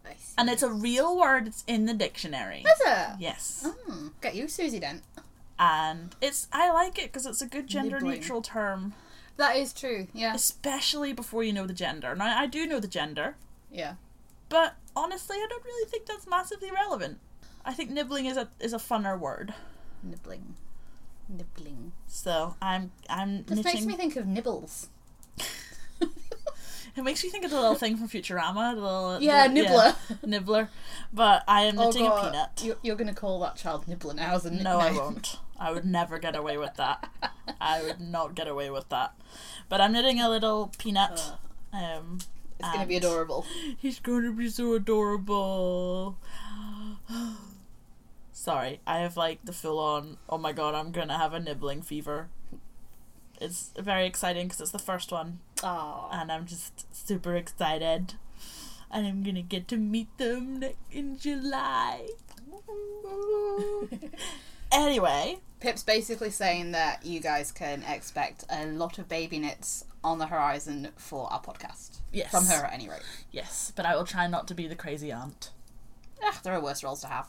Nice. 0.04 0.32
And 0.38 0.48
it's 0.48 0.62
a 0.62 0.70
real 0.70 1.18
word, 1.18 1.48
it's 1.48 1.64
in 1.66 1.84
the 1.86 1.92
dictionary. 1.94 2.60
Is 2.60 2.80
it? 2.86 3.08
Yes. 3.18 3.66
Hmm. 3.68 4.08
Get 4.22 4.34
you, 4.36 4.48
Susie 4.48 4.80
Dent. 4.80 5.02
And 5.58 6.14
it's 6.22 6.48
I 6.52 6.70
like 6.72 6.98
it 6.98 7.06
because 7.12 7.26
it's 7.26 7.42
a 7.42 7.46
good 7.46 7.66
gender 7.66 7.96
Nibbling. 7.98 8.20
neutral 8.20 8.42
term, 8.42 8.94
That 9.36 9.56
is 9.56 9.72
true. 9.72 10.06
Yeah. 10.14 10.34
especially 10.34 11.12
before 11.12 11.42
you 11.42 11.52
know 11.52 11.66
the 11.66 11.72
gender. 11.74 12.14
Now 12.14 12.38
I 12.38 12.46
do 12.46 12.66
know 12.66 12.80
the 12.80 12.88
gender, 12.88 13.36
Yeah. 13.70 13.94
but 14.48 14.76
honestly, 14.94 15.36
I 15.36 15.46
don't 15.48 15.64
really 15.64 15.90
think 15.90 16.06
that's 16.06 16.26
massively 16.26 16.70
relevant. 16.70 17.18
I 17.66 17.72
think 17.74 17.90
nibbling 17.90 18.24
is 18.26 18.36
a 18.38 18.48
is 18.60 18.72
a 18.72 18.78
funner 18.78 19.18
word. 19.18 19.52
Nibbling. 20.02 20.54
Nibbling. 21.28 21.92
So 22.06 22.54
I'm 22.62 22.92
I'm 23.10 23.42
This 23.44 23.62
makes 23.64 23.84
me 23.84 23.94
think 23.96 24.16
of 24.16 24.26
nibbles. 24.26 24.88
It 26.96 27.04
makes 27.04 27.22
me 27.22 27.28
think 27.28 27.44
of 27.44 27.50
the 27.50 27.56
little 27.60 27.74
thing 27.74 27.98
from 27.98 28.08
Futurama, 28.08 28.74
the 28.74 28.80
little 28.80 29.20
Yeah, 29.20 29.48
the- 29.48 29.52
nibbler. 29.52 29.94
nibbler. 30.24 30.70
But 31.12 31.44
I 31.46 31.62
am 31.64 31.78
Oh 31.78 31.84
knitting 31.90 32.06
a 32.06 32.10
peanut. 32.22 32.62
you're, 32.64 32.76
you're 32.82 32.96
gonna 32.96 33.12
call 33.12 33.38
that 33.40 33.56
child 33.56 33.86
nibbler 33.86 34.14
now 34.14 34.34
as 34.34 34.46
a 34.46 34.50
nickname. 34.50 34.64
No, 34.64 34.78
I 34.78 34.92
won't. 34.92 35.36
I 35.60 35.72
would 35.72 35.84
never 35.84 36.18
get 36.18 36.34
away 36.34 36.56
with 36.56 36.74
that. 36.76 37.10
I 37.60 37.82
would 37.82 38.00
not 38.00 38.34
get 38.34 38.48
away 38.48 38.70
with 38.70 38.88
that. 38.88 39.12
But 39.68 39.82
I'm 39.82 39.92
knitting 39.92 40.20
a 40.22 40.30
little 40.30 40.72
peanut. 40.78 41.32
Um, 41.70 42.20
It's 42.58 42.68
gonna 42.72 42.86
be 42.86 42.96
adorable. 42.96 43.44
He's 43.76 44.00
going 44.00 44.22
to 44.22 44.32
be 44.32 44.48
so 44.48 44.72
adorable. 44.72 46.16
Sorry, 48.38 48.80
I 48.86 48.98
have 48.98 49.16
like 49.16 49.42
the 49.44 49.52
full 49.52 49.78
on. 49.78 50.18
Oh 50.28 50.36
my 50.36 50.52
god, 50.52 50.74
I'm 50.74 50.92
gonna 50.92 51.16
have 51.16 51.32
a 51.32 51.40
nibbling 51.40 51.80
fever. 51.80 52.28
It's 53.40 53.72
very 53.78 54.04
exciting 54.06 54.46
because 54.46 54.60
it's 54.60 54.70
the 54.72 54.78
first 54.78 55.10
one, 55.10 55.40
and 55.64 56.30
I'm 56.30 56.44
just 56.44 56.84
super 56.94 57.34
excited. 57.34 58.12
And 58.90 59.06
I'm 59.06 59.22
gonna 59.22 59.40
get 59.40 59.66
to 59.68 59.78
meet 59.78 60.16
them 60.18 60.62
in 60.92 61.18
July. 61.18 62.08
Anyway, 64.72 65.38
Pip's 65.60 65.84
basically 65.84 66.28
saying 66.30 66.72
that 66.72 67.06
you 67.06 67.20
guys 67.20 67.52
can 67.52 67.84
expect 67.84 68.44
a 68.50 68.66
lot 68.66 68.98
of 68.98 69.08
baby 69.08 69.38
knits 69.38 69.84
on 70.02 70.18
the 70.18 70.26
horizon 70.26 70.88
for 70.96 71.32
our 71.32 71.40
podcast. 71.40 72.00
yes. 72.12 72.30
From 72.32 72.44
her, 72.46 72.66
at 72.66 72.72
any 72.74 72.88
rate. 72.88 73.00
Yes, 73.30 73.72
but 73.74 73.86
I 73.86 73.94
will 73.96 74.04
try 74.04 74.26
not 74.26 74.48
to 74.48 74.54
be 74.54 74.66
the 74.66 74.74
crazy 74.74 75.10
aunt. 75.12 75.52
Ah, 76.22 76.38
there 76.42 76.52
are 76.52 76.60
worse 76.60 76.82
roles 76.82 77.00
to 77.02 77.06
have. 77.06 77.28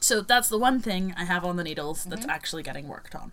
So 0.00 0.20
that's 0.20 0.48
the 0.48 0.58
one 0.58 0.80
thing 0.80 1.14
I 1.16 1.24
have 1.24 1.44
on 1.44 1.56
the 1.56 1.64
needles 1.64 2.04
that's 2.04 2.22
mm-hmm. 2.22 2.30
actually 2.30 2.62
getting 2.62 2.88
worked 2.88 3.14
on. 3.14 3.32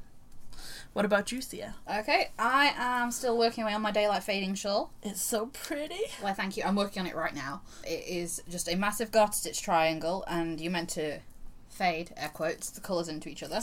What 0.93 1.05
about 1.05 1.31
you, 1.31 1.41
Thea? 1.41 1.74
Okay, 1.91 2.29
I 2.38 2.74
am 2.77 3.12
still 3.12 3.38
working 3.38 3.63
away 3.63 3.74
on 3.74 3.81
my 3.81 3.91
daylight 3.91 4.22
fading 4.22 4.53
shawl. 4.53 4.91
It's 5.01 5.22
so 5.22 5.48
pretty. 5.48 6.01
Well, 6.22 6.36
thank 6.36 6.55
you. 6.55 6.63
I'm 6.63 6.75
working 6.75 7.01
on 7.01 7.07
it 7.07 7.15
right 7.15 7.33
now. 7.33 7.62
It 7.83 8.07
is 8.07 8.43
just 8.48 8.72
a 8.72 8.75
massive 8.75 9.12
garter 9.12 9.33
stitch 9.33 9.63
triangle, 9.63 10.24
and 10.27 10.62
you're 10.62 10.72
meant 10.72 10.89
to 10.91 11.19
fade, 11.67 12.12
air 12.15 12.29
quotes, 12.29 12.69
the 12.69 12.79
colours 12.79 13.10
into 13.10 13.27
each 13.27 13.41
other. 13.41 13.60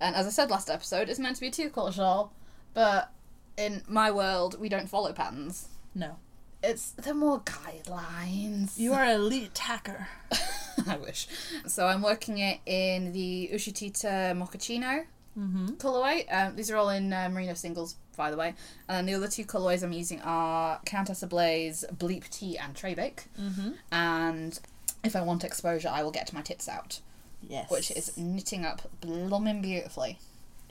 And 0.00 0.16
as 0.16 0.26
I 0.26 0.30
said 0.30 0.50
last 0.50 0.68
episode, 0.68 1.08
it's 1.08 1.20
meant 1.20 1.36
to 1.36 1.40
be 1.40 1.48
a 1.48 1.52
two 1.52 1.70
colour 1.70 1.92
shawl, 1.92 2.32
but 2.74 3.12
in 3.56 3.82
my 3.88 4.10
world, 4.10 4.60
we 4.60 4.68
don't 4.68 4.88
follow 4.88 5.12
patterns. 5.12 5.68
No. 5.94 6.16
It's 6.62 6.90
they're 6.90 7.14
more 7.14 7.40
guidelines. 7.40 8.76
You 8.76 8.92
are 8.92 9.04
an 9.04 9.20
elite 9.20 9.56
hacker. 9.56 10.08
I 10.94 10.96
wish. 10.96 11.26
So 11.66 11.86
I'm 11.86 12.02
working 12.02 12.38
it 12.38 12.60
in 12.66 13.12
the 13.12 13.50
Ushitita 13.52 14.36
Mochaccino 14.36 15.04
Mm-hmm. 15.38 15.66
colorway. 15.74 16.24
Um, 16.32 16.56
these 16.56 16.70
are 16.70 16.78
all 16.78 16.88
in 16.88 17.12
uh, 17.12 17.28
merino 17.30 17.52
singles, 17.52 17.96
by 18.16 18.30
the 18.30 18.38
way. 18.38 18.54
And 18.88 19.06
the 19.06 19.12
other 19.12 19.28
two 19.28 19.44
colorways 19.44 19.82
I'm 19.82 19.92
using 19.92 20.22
are 20.22 20.80
Countess 20.86 21.22
Ablaze, 21.22 21.84
Bleep 21.94 22.26
Tea, 22.30 22.56
and 22.56 22.74
Tray 22.74 22.94
Bake. 22.94 23.24
Mm-hmm. 23.38 23.72
And 23.92 24.58
if 25.04 25.14
I 25.14 25.20
want 25.20 25.44
exposure, 25.44 25.90
I 25.92 26.02
will 26.02 26.10
get 26.10 26.32
my 26.32 26.40
tits 26.40 26.70
out, 26.70 27.00
Yes. 27.46 27.70
which 27.70 27.90
is 27.90 28.16
knitting 28.16 28.64
up 28.64 28.90
blooming 29.02 29.60
beautifully. 29.60 30.18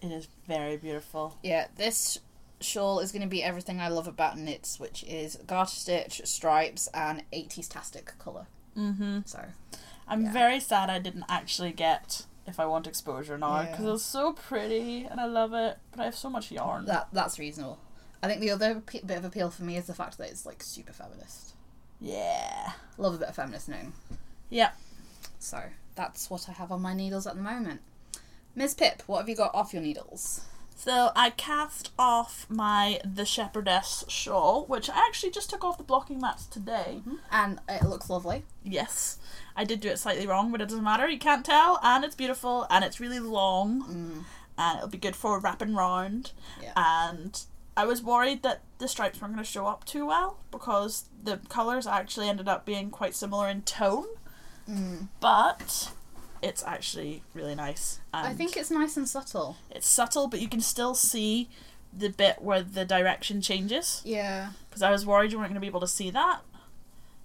It 0.01 0.11
is 0.11 0.27
very 0.47 0.77
beautiful. 0.77 1.37
Yeah, 1.43 1.67
this 1.75 2.17
shawl 2.59 2.99
is 3.01 3.11
going 3.11 3.21
to 3.21 3.27
be 3.27 3.43
everything 3.43 3.79
I 3.79 3.89
love 3.89 4.07
about 4.07 4.35
knits, 4.35 4.79
which 4.79 5.03
is 5.03 5.35
garter 5.45 5.69
stitch, 5.75 6.21
stripes, 6.25 6.87
and 6.91 7.21
80s 7.31 7.69
tastic 7.69 8.13
colour. 8.17 8.47
Mm-hmm. 8.75 9.19
So, 9.25 9.45
I'm 10.07 10.25
Yeah. 10.25 10.31
very 10.33 10.59
sad 10.59 10.89
I 10.89 10.99
didn't 10.99 11.25
actually 11.29 11.71
get 11.71 12.25
if 12.47 12.59
I 12.59 12.65
want 12.65 12.85
exposure 12.87 13.37
now 13.37 13.63
because 13.63 13.85
Yeah. 13.85 13.93
it's 13.93 14.03
so 14.03 14.33
pretty 14.33 15.03
and 15.05 15.19
I 15.19 15.25
love 15.25 15.53
it, 15.53 15.79
but 15.91 15.99
I 16.01 16.05
have 16.05 16.15
so 16.15 16.29
much 16.29 16.51
yarn. 16.51 16.85
that 16.85 17.07
that's 17.11 17.39
reasonable. 17.39 17.79
I 18.21 18.27
think 18.27 18.41
the 18.41 18.51
other 18.51 18.81
p- 18.81 19.01
bit 19.05 19.17
of 19.17 19.25
appeal 19.25 19.49
for 19.51 19.63
me 19.63 19.77
is 19.77 19.87
the 19.87 19.93
fact 19.95 20.17
that 20.17 20.29
it's 20.29 20.45
like 20.45 20.61
super 20.63 20.93
feminist. 20.93 21.53
Yeah. 21.99 22.73
Love 22.97 23.15
a 23.15 23.17
bit 23.17 23.29
of 23.29 23.35
feminist 23.35 23.67
knitting. 23.69 23.93
Yeah. 24.49 24.71
So 25.39 25.63
that's 25.95 26.29
what 26.29 26.47
I 26.49 26.51
have 26.53 26.71
on 26.71 26.81
my 26.81 26.93
needles 26.93 27.25
at 27.27 27.35
the 27.35 27.41
moment. 27.41 27.81
Ms. 28.55 28.73
Pip, 28.75 29.03
what 29.07 29.19
have 29.19 29.29
you 29.29 29.35
got 29.35 29.53
off 29.53 29.73
your 29.73 29.81
needles? 29.81 30.41
So 30.77 31.11
I 31.15 31.29
cast 31.31 31.91
off 31.97 32.45
my 32.49 32.99
The 33.05 33.25
Shepherdess 33.25 34.03
shawl, 34.07 34.65
which 34.65 34.89
I 34.89 34.97
actually 35.07 35.31
just 35.31 35.49
took 35.49 35.63
off 35.63 35.77
the 35.77 35.83
blocking 35.83 36.19
mats 36.19 36.45
today. 36.45 37.01
And 37.31 37.59
it 37.67 37.83
looks 37.83 38.09
lovely. 38.09 38.43
Yes. 38.63 39.17
I 39.55 39.63
did 39.63 39.79
do 39.79 39.87
it 39.89 39.97
slightly 39.99 40.27
wrong, 40.27 40.51
but 40.51 40.61
it 40.61 40.67
doesn't 40.69 40.83
matter. 40.83 41.09
You 41.09 41.17
can't 41.17 41.45
tell, 41.45 41.79
and 41.81 42.03
it's 42.03 42.13
beautiful, 42.15 42.67
and 42.69 42.83
it's 42.83 42.99
really 42.99 43.19
long, 43.19 43.83
Mm. 43.83 44.23
and 44.57 44.77
it'll 44.77 44.89
be 44.89 44.97
good 44.97 45.15
for 45.15 45.39
wrapping 45.39 45.75
round. 45.75 46.33
Yeah. 46.61 46.73
And 46.75 47.41
I 47.77 47.85
was 47.85 48.03
worried 48.03 48.43
that 48.43 48.61
the 48.77 48.87
stripes 48.89 49.21
weren't 49.21 49.33
going 49.33 49.43
to 49.45 49.49
show 49.49 49.67
up 49.67 49.85
too 49.85 50.05
well 50.05 50.37
because 50.51 51.05
the 51.23 51.37
colours 51.49 51.87
actually 51.87 52.27
ended 52.29 52.47
up 52.49 52.65
being 52.65 52.89
quite 52.91 53.15
similar 53.15 53.47
in 53.49 53.61
tone, 53.63 54.07
Mm. 54.69 55.07
but 55.21 55.91
it's 56.41 56.63
actually 56.63 57.23
really 57.33 57.55
nice. 57.55 57.99
I 58.13 58.33
think 58.33 58.55
it's 58.57 58.69
nice 58.71 58.97
and 58.97 59.07
subtle. 59.07 59.57
it's 59.71 59.87
subtle, 59.87 60.27
but 60.27 60.39
you 60.41 60.47
can 60.47 60.61
still 60.61 60.93
see 60.95 61.49
the 61.97 62.09
bit 62.09 62.41
where 62.41 62.61
the 62.61 62.83
direction 62.85 63.41
changes 63.41 64.01
Yeah. 64.03 64.49
because 64.69 64.81
I 64.81 64.91
was 64.91 65.05
worried 65.05 65.31
you 65.31 65.37
weren't 65.37 65.49
going 65.49 65.55
to 65.55 65.61
be 65.61 65.67
able 65.67 65.79
to 65.79 65.87
see 65.87 66.09
that, 66.11 66.41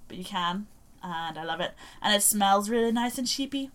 but 0.09 0.17
you 0.17 0.25
can, 0.25 0.67
and 1.03 1.37
I 1.39 1.45
love 1.45 1.61
it. 1.61 1.73
And 2.01 2.15
it 2.15 2.23
smells 2.23 2.71
really 2.71 2.93
nice 2.93 3.19
and 3.19 3.29
sheepy 3.29 3.71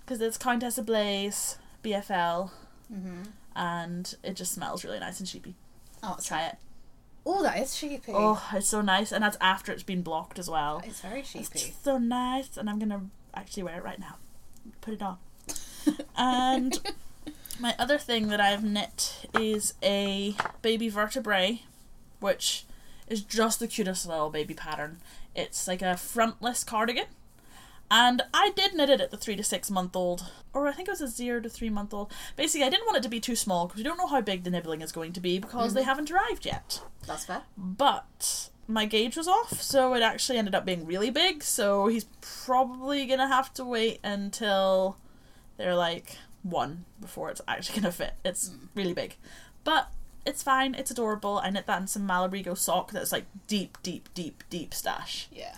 because 0.00 0.20
it's 0.20 0.36
Countess 0.38 0.78
Ablaze 0.78 1.58
BFL, 1.84 2.50
Mm-hmm. 2.92 3.22
and 3.56 4.14
it 4.22 4.34
just 4.34 4.52
smells 4.52 4.84
really 4.84 5.00
nice 5.00 5.18
and 5.20 5.28
sheepy. 5.28 5.54
Oh, 6.02 6.14
it's 6.18 6.26
Try 6.28 6.46
it. 6.46 6.56
Oh, 7.28 7.42
that 7.42 7.58
is 7.60 7.74
sheepy. 7.76 8.12
Oh, 8.14 8.40
it's 8.52 8.68
so 8.68 8.80
nice, 8.80 9.10
and 9.10 9.24
that's 9.24 9.36
after 9.40 9.72
it's 9.72 9.82
been 9.82 10.02
blocked 10.02 10.38
as 10.38 10.48
well. 10.48 10.80
It's 10.84 11.00
very 11.00 11.20
It's 11.20 11.30
sheepy. 11.30 11.58
just 11.58 11.82
so 11.84 11.98
nice, 11.98 12.56
and 12.56 12.70
I'm 12.70 12.78
gonna 12.78 13.06
actually 13.34 13.64
wear 13.64 13.78
it 13.78 13.84
right 13.84 13.98
now. 13.98 14.16
Put 14.80 14.94
it 14.94 15.02
on. 15.02 15.18
and 16.16 16.80
my 17.60 17.74
other 17.78 17.98
thing 17.98 18.28
that 18.28 18.40
I've 18.40 18.64
knit 18.64 19.26
is 19.34 19.74
a 19.82 20.34
baby 20.62 20.88
vertebrae, 20.88 21.62
which 22.20 22.64
is 23.08 23.22
just 23.22 23.60
the 23.60 23.68
cutest 23.68 24.06
little 24.06 24.30
baby 24.30 24.54
pattern. 24.54 24.98
It's 25.34 25.68
like 25.68 25.82
a 25.82 25.96
frontless 25.96 26.64
cardigan. 26.64 27.06
And 27.90 28.22
I 28.34 28.50
did 28.56 28.74
knit 28.74 28.90
it 28.90 29.00
at 29.00 29.12
the 29.12 29.16
three 29.16 29.36
to 29.36 29.44
six 29.44 29.70
month 29.70 29.94
old, 29.94 30.28
or 30.52 30.66
I 30.66 30.72
think 30.72 30.88
it 30.88 30.92
was 30.92 31.00
a 31.00 31.08
zero 31.08 31.40
to 31.40 31.48
three 31.48 31.70
month 31.70 31.94
old. 31.94 32.12
Basically, 32.34 32.66
I 32.66 32.70
didn't 32.70 32.86
want 32.86 32.98
it 32.98 33.02
to 33.04 33.08
be 33.08 33.20
too 33.20 33.36
small 33.36 33.66
because 33.66 33.78
we 33.78 33.84
don't 33.84 33.98
know 33.98 34.08
how 34.08 34.20
big 34.20 34.42
the 34.42 34.50
nibbling 34.50 34.82
is 34.82 34.90
going 34.90 35.12
to 35.12 35.20
be 35.20 35.38
because 35.38 35.72
they 35.72 35.82
mm-hmm. 35.82 35.88
haven't 35.88 36.10
arrived 36.10 36.44
yet 36.44 36.82
That's 37.06 37.26
fair. 37.26 37.42
but 37.56 38.50
my 38.68 38.86
gauge 38.86 39.16
was 39.16 39.28
off, 39.28 39.60
so 39.60 39.94
it 39.94 40.02
actually 40.02 40.38
ended 40.38 40.54
up 40.54 40.64
being 40.64 40.86
really 40.86 41.10
big. 41.10 41.42
So 41.42 41.86
he's 41.86 42.06
probably 42.20 43.06
gonna 43.06 43.28
have 43.28 43.52
to 43.54 43.64
wait 43.64 44.00
until 44.02 44.96
they're 45.56 45.76
like 45.76 46.16
one 46.42 46.84
before 47.00 47.30
it's 47.30 47.40
actually 47.46 47.80
gonna 47.80 47.92
fit. 47.92 48.14
It's 48.24 48.48
mm. 48.48 48.68
really 48.74 48.94
big, 48.94 49.16
but 49.64 49.90
it's 50.24 50.42
fine. 50.42 50.74
It's 50.74 50.90
adorable. 50.90 51.40
I 51.42 51.50
knit 51.50 51.66
that 51.66 51.80
in 51.80 51.86
some 51.86 52.06
Malabrigo 52.06 52.56
sock 52.58 52.90
that's 52.90 53.12
like 53.12 53.26
deep, 53.46 53.78
deep, 53.82 54.08
deep, 54.14 54.42
deep 54.50 54.74
stash. 54.74 55.28
Yeah. 55.32 55.56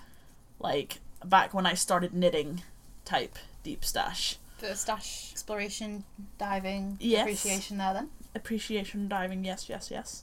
Like 0.61 1.01
back 1.25 1.55
when 1.55 1.67
I 1.67 1.75
started 1.75 2.13
knitting, 2.13 2.63
type 3.05 3.39
deep 3.63 3.85
stash. 3.85 4.37
Of 4.63 4.77
stash 4.77 5.31
exploration, 5.33 6.05
diving, 6.37 6.97
Yes. 7.01 7.23
appreciation 7.23 7.79
there 7.79 7.95
then. 7.95 8.11
appreciation 8.35 9.09
diving 9.09 9.45
yes 9.45 9.69
yes 9.69 9.89
yes 9.91 10.23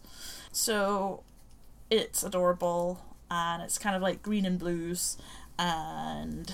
so 0.52 1.24
it's 1.90 2.24
adorable 2.24 3.04
and 3.30 3.62
it's 3.62 3.78
kind 3.78 3.96
of 3.96 4.02
like 4.02 4.22
green 4.24 4.46
and 4.46 4.60
blues 4.60 5.18
and 5.58 6.54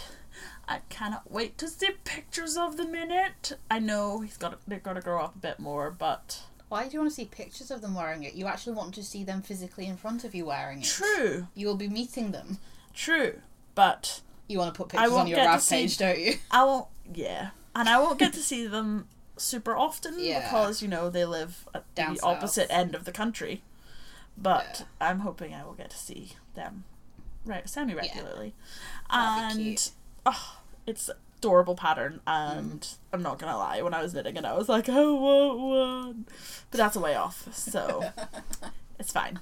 i 0.67 0.79
cannot 0.89 1.29
wait 1.31 1.57
to 1.57 1.67
see 1.67 1.89
pictures 2.03 2.55
of 2.57 2.77
them 2.77 2.93
in 2.95 3.11
it 3.11 3.53
i 3.69 3.79
know 3.79 4.21
he's 4.21 4.37
got 4.37 4.59
they're 4.67 4.79
to 4.79 5.01
grow 5.01 5.21
up 5.23 5.35
a 5.35 5.39
bit 5.39 5.59
more 5.59 5.89
but 5.91 6.41
Why 6.69 6.85
do 6.87 6.93
you 6.93 6.99
want 6.99 7.11
to 7.11 7.15
see 7.15 7.25
pictures 7.25 7.69
of 7.71 7.81
them 7.81 7.95
wearing 7.95 8.23
it? 8.23 8.33
You 8.33 8.47
actually 8.47 8.75
want 8.77 8.93
to 8.95 9.03
see 9.03 9.23
them 9.25 9.41
physically 9.41 9.87
in 9.87 9.97
front 9.97 10.23
of 10.23 10.33
you 10.33 10.45
wearing 10.45 10.79
it. 10.79 10.85
true 10.85 11.47
You 11.53 11.67
will 11.67 11.75
be 11.75 11.89
meeting 11.89 12.31
them. 12.31 12.59
true 12.93 13.39
but 13.75 14.21
You 14.47 14.57
want 14.59 14.73
to 14.73 14.77
put 14.77 14.89
pictures 14.89 15.11
on 15.11 15.27
your 15.27 15.59
see- 15.59 15.75
page, 15.75 15.97
don't 15.97 16.19
you? 16.19 16.33
i 16.51 16.63
won't 16.63 16.87
yeah 17.13 17.49
and 17.75 17.89
i 17.89 17.97
won't 17.99 18.19
get 18.19 18.31
to 18.33 18.39
see 18.39 18.67
them 18.67 19.07
super 19.37 19.75
often 19.75 20.15
Yeah. 20.19 20.39
because 20.41 20.81
you 20.81 20.87
know 20.87 21.09
they 21.09 21.25
live 21.25 21.67
at 21.73 21.83
Down 21.95 22.13
the 22.13 22.19
south. 22.19 22.37
opposite 22.37 22.67
end 22.71 22.95
of 22.95 23.03
the 23.05 23.11
country 23.11 23.63
but 24.37 24.85
Yeah. 25.01 25.09
i'm 25.09 25.19
hoping 25.19 25.53
i 25.53 25.63
will 25.63 25.73
get 25.73 25.89
to 25.91 25.97
see 25.97 26.33
them 26.55 26.83
right 27.45 27.67
semi 27.69 27.93
regularly 27.93 28.53
That'd 29.11 29.57
and 29.59 29.91
oh, 30.25 30.57
it's 30.87 31.09
adorable 31.37 31.75
pattern 31.75 32.21
and 32.27 32.81
Mm. 32.81 32.95
i'm 33.13 33.23
not 33.23 33.39
gonna 33.39 33.57
lie 33.57 33.81
when 33.81 33.93
i 33.93 34.01
was 34.01 34.13
knitting 34.13 34.37
it 34.37 34.45
i 34.45 34.53
was 34.53 34.69
like 34.69 34.87
i 34.89 35.03
want 35.03 35.59
one 35.59 36.25
but 36.69 36.77
that's 36.77 36.95
a 36.95 36.99
way 36.99 37.15
off 37.15 37.47
so 37.55 38.11
it's 38.99 39.11
fine 39.11 39.39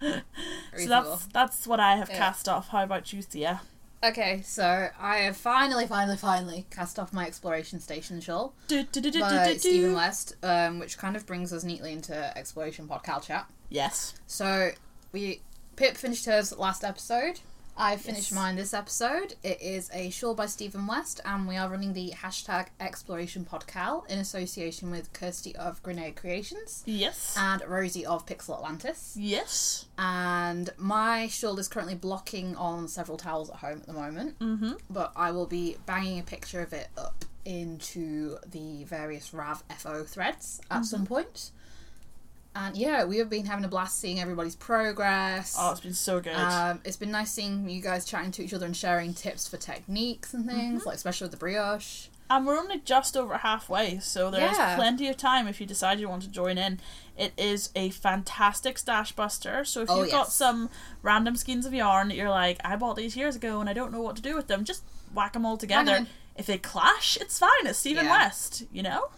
so 0.00 0.86
that's 0.88 1.26
that's 1.26 1.66
what 1.66 1.80
i 1.80 1.96
have 1.96 2.08
Yeah. 2.08 2.18
cast 2.18 2.48
off 2.48 2.68
how 2.68 2.82
about 2.82 3.12
you 3.12 3.22
thea 3.22 3.60
Okay, 4.04 4.42
so 4.44 4.88
I 4.98 5.18
have 5.18 5.36
finally, 5.36 5.86
finally, 5.86 6.16
finally 6.16 6.66
cast 6.70 6.98
off 6.98 7.12
my 7.12 7.24
exploration 7.24 7.78
station 7.78 8.20
shawl 8.20 8.52
do, 8.66 8.82
do, 8.82 9.00
do, 9.00 9.20
by 9.20 9.54
Stephen. 9.56 9.94
West, 9.94 10.34
um, 10.42 10.80
which 10.80 10.98
kind 10.98 11.14
of 11.14 11.24
brings 11.24 11.52
us 11.52 11.62
neatly 11.62 11.92
into 11.92 12.12
exploration 12.36 12.88
podcast 12.88 13.26
chat. 13.26 13.48
Yes 13.72 14.14
So 14.26 14.70
we 15.12 15.40
Pip 15.76 15.96
finished 15.96 16.26
hers 16.26 16.56
last 16.56 16.84
episode. 16.84 17.40
I 17.74 17.96
finished 17.96 18.30
Yes. 18.30 18.38
mine 18.38 18.56
this 18.56 18.74
episode. 18.74 19.34
It 19.42 19.60
is 19.62 19.88
a 19.94 20.10
shawl 20.10 20.34
by 20.34 20.44
Stephen 20.44 20.86
West, 20.86 21.20
and 21.24 21.48
we 21.48 21.56
are 21.56 21.70
running 21.70 21.94
the 21.94 22.10
hashtag 22.14 22.66
Exploration 22.78 23.46
Podcal 23.50 24.06
in 24.10 24.18
association 24.18 24.90
with 24.90 25.10
Kirsty 25.14 25.56
of 25.56 25.82
Grenade 25.82 26.14
Creations 26.16 26.82
yes 26.84 27.34
and 27.38 27.62
Rosie 27.66 28.04
of 28.04 28.26
Pixel 28.26 28.56
Atlantis. 28.56 29.16
yes 29.18 29.86
And 29.96 30.68
my 30.76 31.26
shawl 31.28 31.58
is 31.58 31.66
currently 31.68 31.94
blocking 31.94 32.54
on 32.56 32.88
several 32.88 33.16
towels 33.16 33.48
at 33.48 33.56
home 33.56 33.78
at 33.80 33.86
the 33.86 33.94
moment, 33.94 34.38
mm-hmm 34.38 34.72
but 34.90 35.12
I 35.16 35.30
will 35.30 35.46
be 35.46 35.78
banging 35.86 36.18
a 36.20 36.22
picture 36.24 36.60
of 36.60 36.74
it 36.74 36.88
up 36.98 37.24
into 37.46 38.36
the 38.46 38.84
various 38.84 39.32
Rav 39.32 39.64
FO 39.78 40.04
threads 40.04 40.60
at 40.70 40.84
some 40.84 41.06
point. 41.06 41.50
And 42.54 42.76
yeah, 42.76 43.04
we 43.04 43.16
have 43.18 43.30
been 43.30 43.46
having 43.46 43.64
a 43.64 43.68
blast 43.68 43.98
seeing 43.98 44.20
everybody's 44.20 44.56
progress. 44.56 45.56
oh 45.58 45.70
it's 45.70 45.80
been 45.80 45.94
so 45.94 46.20
good 46.20 46.34
Um, 46.34 46.80
it's 46.84 46.96
been 46.98 47.10
nice 47.10 47.30
seeing 47.32 47.68
you 47.68 47.80
guys 47.80 48.04
chatting 48.04 48.30
to 48.32 48.44
each 48.44 48.52
other 48.52 48.66
and 48.66 48.76
sharing 48.76 49.14
tips 49.14 49.48
for 49.48 49.56
techniques 49.56 50.34
and 50.34 50.46
things, 50.46 50.80
Mm-hmm. 50.80 50.88
like 50.88 50.96
especially 50.96 51.24
with 51.26 51.32
the 51.32 51.38
brioche. 51.38 52.08
And 52.30 52.46
we're 52.46 52.56
only 52.58 52.78
just 52.78 53.14
over 53.16 53.38
halfway, 53.38 53.98
so 53.98 54.30
there's 54.30 54.56
Yeah. 54.56 54.76
plenty 54.76 55.08
of 55.08 55.16
time 55.18 55.46
if 55.48 55.60
you 55.60 55.66
decide 55.66 56.00
you 56.00 56.08
want 56.08 56.22
to 56.22 56.28
join 56.30 56.56
in. 56.58 56.80
It 57.16 57.32
is 57.36 57.70
a 57.74 57.90
fantastic 57.90 58.78
stash 58.78 59.12
buster, 59.12 59.64
so 59.64 59.82
if 59.82 59.90
Oh, 59.90 60.02
you've 60.02 60.10
got 60.10 60.32
some 60.32 60.70
random 61.02 61.36
skeins 61.36 61.66
of 61.66 61.74
yarn 61.74 62.08
that 62.08 62.16
you're 62.16 62.30
like, 62.30 62.58
I 62.64 62.76
bought 62.76 62.96
these 62.96 63.16
years 63.16 63.36
ago 63.36 63.60
and 63.60 63.68
I 63.68 63.72
don't 63.74 63.92
know 63.92 64.00
what 64.00 64.16
to 64.16 64.22
do 64.22 64.34
with 64.34 64.46
them, 64.48 64.64
just 64.64 64.82
whack 65.14 65.34
them 65.34 65.44
all 65.44 65.56
together. 65.58 66.06
If 66.36 66.46
they 66.46 66.56
clash, 66.56 67.18
it's 67.20 67.38
fine. 67.38 67.66
It's 67.66 67.78
Stephen 67.78 68.06
Yeah. 68.06 68.12
West, 68.12 68.64
you 68.72 68.82
know? 68.82 69.10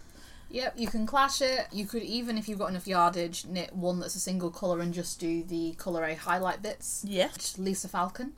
Yep, 0.51 0.75
you 0.77 0.87
can 0.87 1.07
clash 1.07 1.41
it. 1.43 1.67
You 1.73 1.87
could 1.87 2.03
even, 2.03 2.39
if 2.39 2.49
you've 2.49 2.59
got 2.59 2.71
enough 2.71 2.87
yardage, 2.87 3.45
knit 3.47 3.75
one 3.75 3.99
that's 4.01 4.15
a 4.15 4.21
single 4.21 4.51
colour 4.51 4.81
and 4.81 4.95
just 4.95 5.19
do 5.19 5.43
the 5.43 5.75
colour 5.79 6.05
A 6.05 6.15
highlight 6.15 6.63
bits. 6.63 7.05
Yes. 7.07 7.33
which 7.33 7.59
Lisa 7.59 7.89
Falcon 7.89 8.33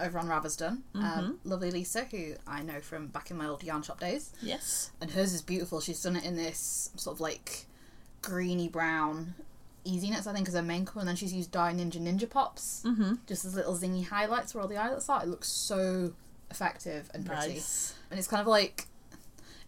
over 0.00 0.18
on 0.18 0.28
Ravers 0.28 0.56
done. 0.56 0.84
Mm-hmm. 0.94 1.18
Um, 1.18 1.38
lovely 1.44 1.70
Lisa, 1.70 2.04
who 2.10 2.34
I 2.46 2.62
know 2.62 2.80
from 2.80 3.08
back 3.08 3.30
in 3.30 3.36
my 3.36 3.46
old 3.46 3.62
yarn 3.64 3.82
shop 3.82 4.00
days. 4.00 4.32
Yes. 4.40 4.90
And 5.00 5.10
hers 5.10 5.34
is 5.34 5.42
beautiful. 5.42 5.80
She's 5.80 6.02
done 6.02 6.16
it 6.16 6.24
in 6.24 6.36
this 6.36 6.90
sort 6.96 7.16
of 7.16 7.20
like 7.20 7.66
greeny 8.22 8.68
brown 8.68 9.34
easy 9.84 10.12
I 10.12 10.20
think, 10.32 10.46
as 10.48 10.54
her 10.54 10.62
main 10.62 10.84
colour. 10.84 11.00
And 11.00 11.08
then 11.08 11.16
she's 11.16 11.32
used 11.32 11.50
Dye 11.50 11.72
Ninja 11.72 12.00
Ninja 12.00 12.28
Pops, 12.28 12.82
Mm-hmm. 12.86 13.14
just 13.26 13.44
as 13.44 13.54
little 13.54 13.74
zingy 13.76 14.06
highlights 14.06 14.54
where 14.54 14.62
all 14.62 14.68
the 14.68 14.76
eyelets 14.76 15.08
are. 15.08 15.22
It 15.22 15.28
looks 15.28 15.48
so 15.48 16.12
effective 16.50 17.10
and 17.14 17.24
pretty. 17.26 17.54
Nice. 17.54 17.94
And 18.10 18.18
it's 18.18 18.28
kind 18.28 18.40
of 18.40 18.46
like 18.46 18.86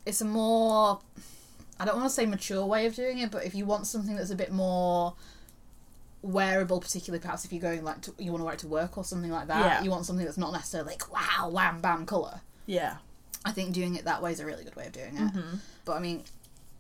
it's 0.07 0.21
a 0.21 0.25
more 0.25 1.01
I 1.81 1.85
don't 1.87 1.97
want 1.97 2.09
to 2.09 2.15
say 2.15 2.27
mature 2.27 2.65
way 2.67 2.87
of 2.87 2.95
doing 2.95 3.19
it, 3.19 3.31
but 3.31 3.45
if 3.45 3.55
you 3.55 3.65
want 3.65 3.87
something 3.87 4.15
that's 4.15 4.31
a 4.31 4.37
bit 4.37 4.53
more 4.53 5.15
wearable, 6.23 6.81
particularly 6.81 7.21
perhaps 7.21 7.45
if 7.45 7.53
you're 7.53 7.63
going 7.63 7.83
like 7.83 8.03
to, 8.03 8.15
you 8.19 8.31
want 8.31 8.41
to 8.43 8.45
wear 8.45 8.55
it 8.55 8.61
to 8.61 8.67
work 8.69 8.99
or 8.99 9.05
something 9.05 9.31
like 9.31 9.47
that, 9.49 9.65
Yeah. 9.65 9.83
you 9.83 9.91
want 9.91 10.05
something 10.07 10.25
that's 10.25 10.39
not 10.39 10.53
necessarily 10.53 10.91
like 10.93 11.11
wow, 11.13 11.49
wham, 11.51 11.81
bam, 11.81 12.05
color. 12.07 12.43
Yeah. 12.67 12.97
I 13.45 13.53
think 13.53 13.73
doing 13.73 13.95
it 13.97 14.05
that 14.05 14.23
way 14.23 14.33
is 14.33 14.41
a 14.41 14.47
really 14.47 14.65
good 14.65 14.77
way 14.77 14.87
of 14.87 14.93
doing 14.93 15.17
it. 15.17 15.33
Mm-hmm. 15.33 15.57
But 15.87 15.93
I 15.93 16.01
mean, 16.01 16.25